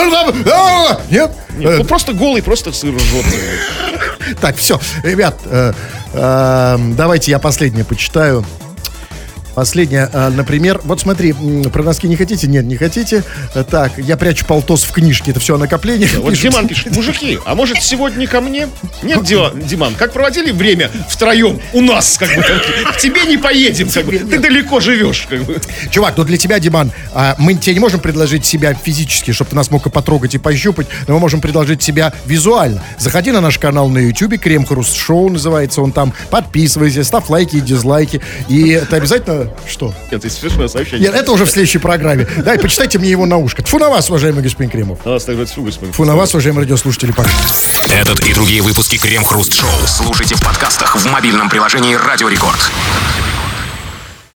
Нет? 1.09 1.31
Нет, 1.57 1.71
Э, 1.71 1.77
ну 1.77 1.83
просто 1.83 2.13
голый, 2.13 2.41
просто 2.41 2.71
сыр 2.71 2.95
ржет. 2.95 3.25
Так, 4.39 4.55
все, 4.55 4.79
ребят, 5.03 5.35
э, 5.45 5.73
э, 6.13 6.77
давайте 6.95 7.31
я 7.31 7.39
последнее 7.39 7.83
почитаю. 7.83 8.45
Последнее, 9.55 10.09
э, 10.11 10.29
например, 10.29 10.79
вот 10.85 11.01
смотри, 11.01 11.33
про 11.73 11.83
носки 11.83 12.07
не 12.07 12.15
хотите? 12.15 12.47
Нет, 12.47 12.65
не 12.65 12.77
хотите. 12.77 13.23
Э, 13.53 13.63
Так, 13.69 13.97
я 13.97 14.15
прячу 14.17 14.45
полтос 14.45 14.83
в 14.83 14.91
книжке, 14.91 15.31
это 15.31 15.39
все 15.39 15.55
о 15.55 15.57
накоплении. 15.57 16.07
Вот 16.17 16.33
Диман 16.33 16.67
пишет, 16.67 16.95
мужики, 16.95 17.37
а 17.45 17.53
может 17.55 17.81
сегодня 17.81 18.27
ко 18.27 18.39
мне? 18.41 18.67
Нет, 19.03 19.19
Дима- 19.23 19.51
Диман, 19.61 19.95
как 19.95 20.13
проводили 20.13 20.51
время 20.51 20.89
втроем 21.09 21.59
у 21.73 21.81
нас, 21.81 22.17
как 22.17 22.29
бы, 22.35 22.41
к 22.43 22.97
тебе 22.97 23.25
не 23.25 23.37
поедем, 23.37 23.89
как 23.89 24.05
бы, 24.05 24.17
ты 24.19 24.39
далеко 24.39 24.79
живешь, 24.79 25.27
как 25.29 25.43
бы. 25.43 25.59
Чувак, 25.89 26.13
ну 26.17 26.23
для 26.23 26.37
тебя, 26.37 26.59
Диман, 26.59 26.91
а, 27.13 27.35
мы 27.37 27.53
тебе 27.55 27.73
не 27.73 27.79
можем 27.79 27.99
предложить 27.99 28.45
себя 28.45 28.73
физически, 28.73 29.31
чтобы 29.31 29.49
ты 29.51 29.55
нас 29.55 29.69
мог 29.69 29.85
и 29.85 29.89
потрогать, 29.89 30.33
и 30.35 30.37
пощупать, 30.37 30.87
но 31.07 31.15
мы 31.15 31.19
можем 31.19 31.41
предложить 31.41 31.83
себя 31.83 32.13
визуально. 32.25 32.81
Заходи 32.97 33.31
на 33.31 33.41
наш 33.41 33.57
канал 33.59 33.89
на 33.89 33.97
YouTube, 33.99 34.39
Крем 34.39 34.65
Хруст 34.65 34.95
Шоу 34.95 35.29
называется 35.29 35.81
он 35.81 35.91
там, 35.91 36.13
подписывайся, 36.29 37.03
ставь 37.03 37.29
лайки 37.29 37.57
и 37.57 37.61
дизлайки, 37.61 38.21
и 38.47 38.81
ты 38.89 38.95
обязательно... 38.95 39.40
Что? 39.67 39.93
Это 40.09 40.29
смешное 40.29 40.67
сообщение. 40.67 41.09
Нет, 41.09 41.15
это 41.15 41.31
уже 41.31 41.45
в 41.45 41.51
следующей 41.51 41.79
программе. 41.79 42.27
Да, 42.37 42.55
и 42.55 42.57
почитайте 42.57 42.99
мне 42.99 43.09
его 43.09 43.25
на 43.25 43.37
ушко. 43.37 43.61
Тьфу 43.61 43.79
на 43.79 43.89
вас, 43.89 44.09
уважаемый 44.09 44.43
господин 44.43 44.69
Кремов. 44.69 44.99
А, 45.05 45.17
так 45.19 45.27
говорит, 45.27 45.49
фу, 45.49 45.63
господин. 45.63 45.93
Фу 45.93 46.05
на 46.05 46.15
вас, 46.15 46.33
уважаемые 46.33 46.63
радиослушатели, 46.63 47.11
пока. 47.11 47.29
Этот 47.89 48.19
и 48.21 48.33
другие 48.33 48.61
выпуски 48.61 48.97
Крем 48.97 49.23
Хруст 49.23 49.53
Шоу 49.53 49.69
слушайте 49.87 50.35
в 50.35 50.41
подкастах 50.41 50.95
в 50.95 51.05
мобильном 51.11 51.49
приложении 51.49 51.95
Радио 51.95 52.27
Рекорд. 52.27 52.59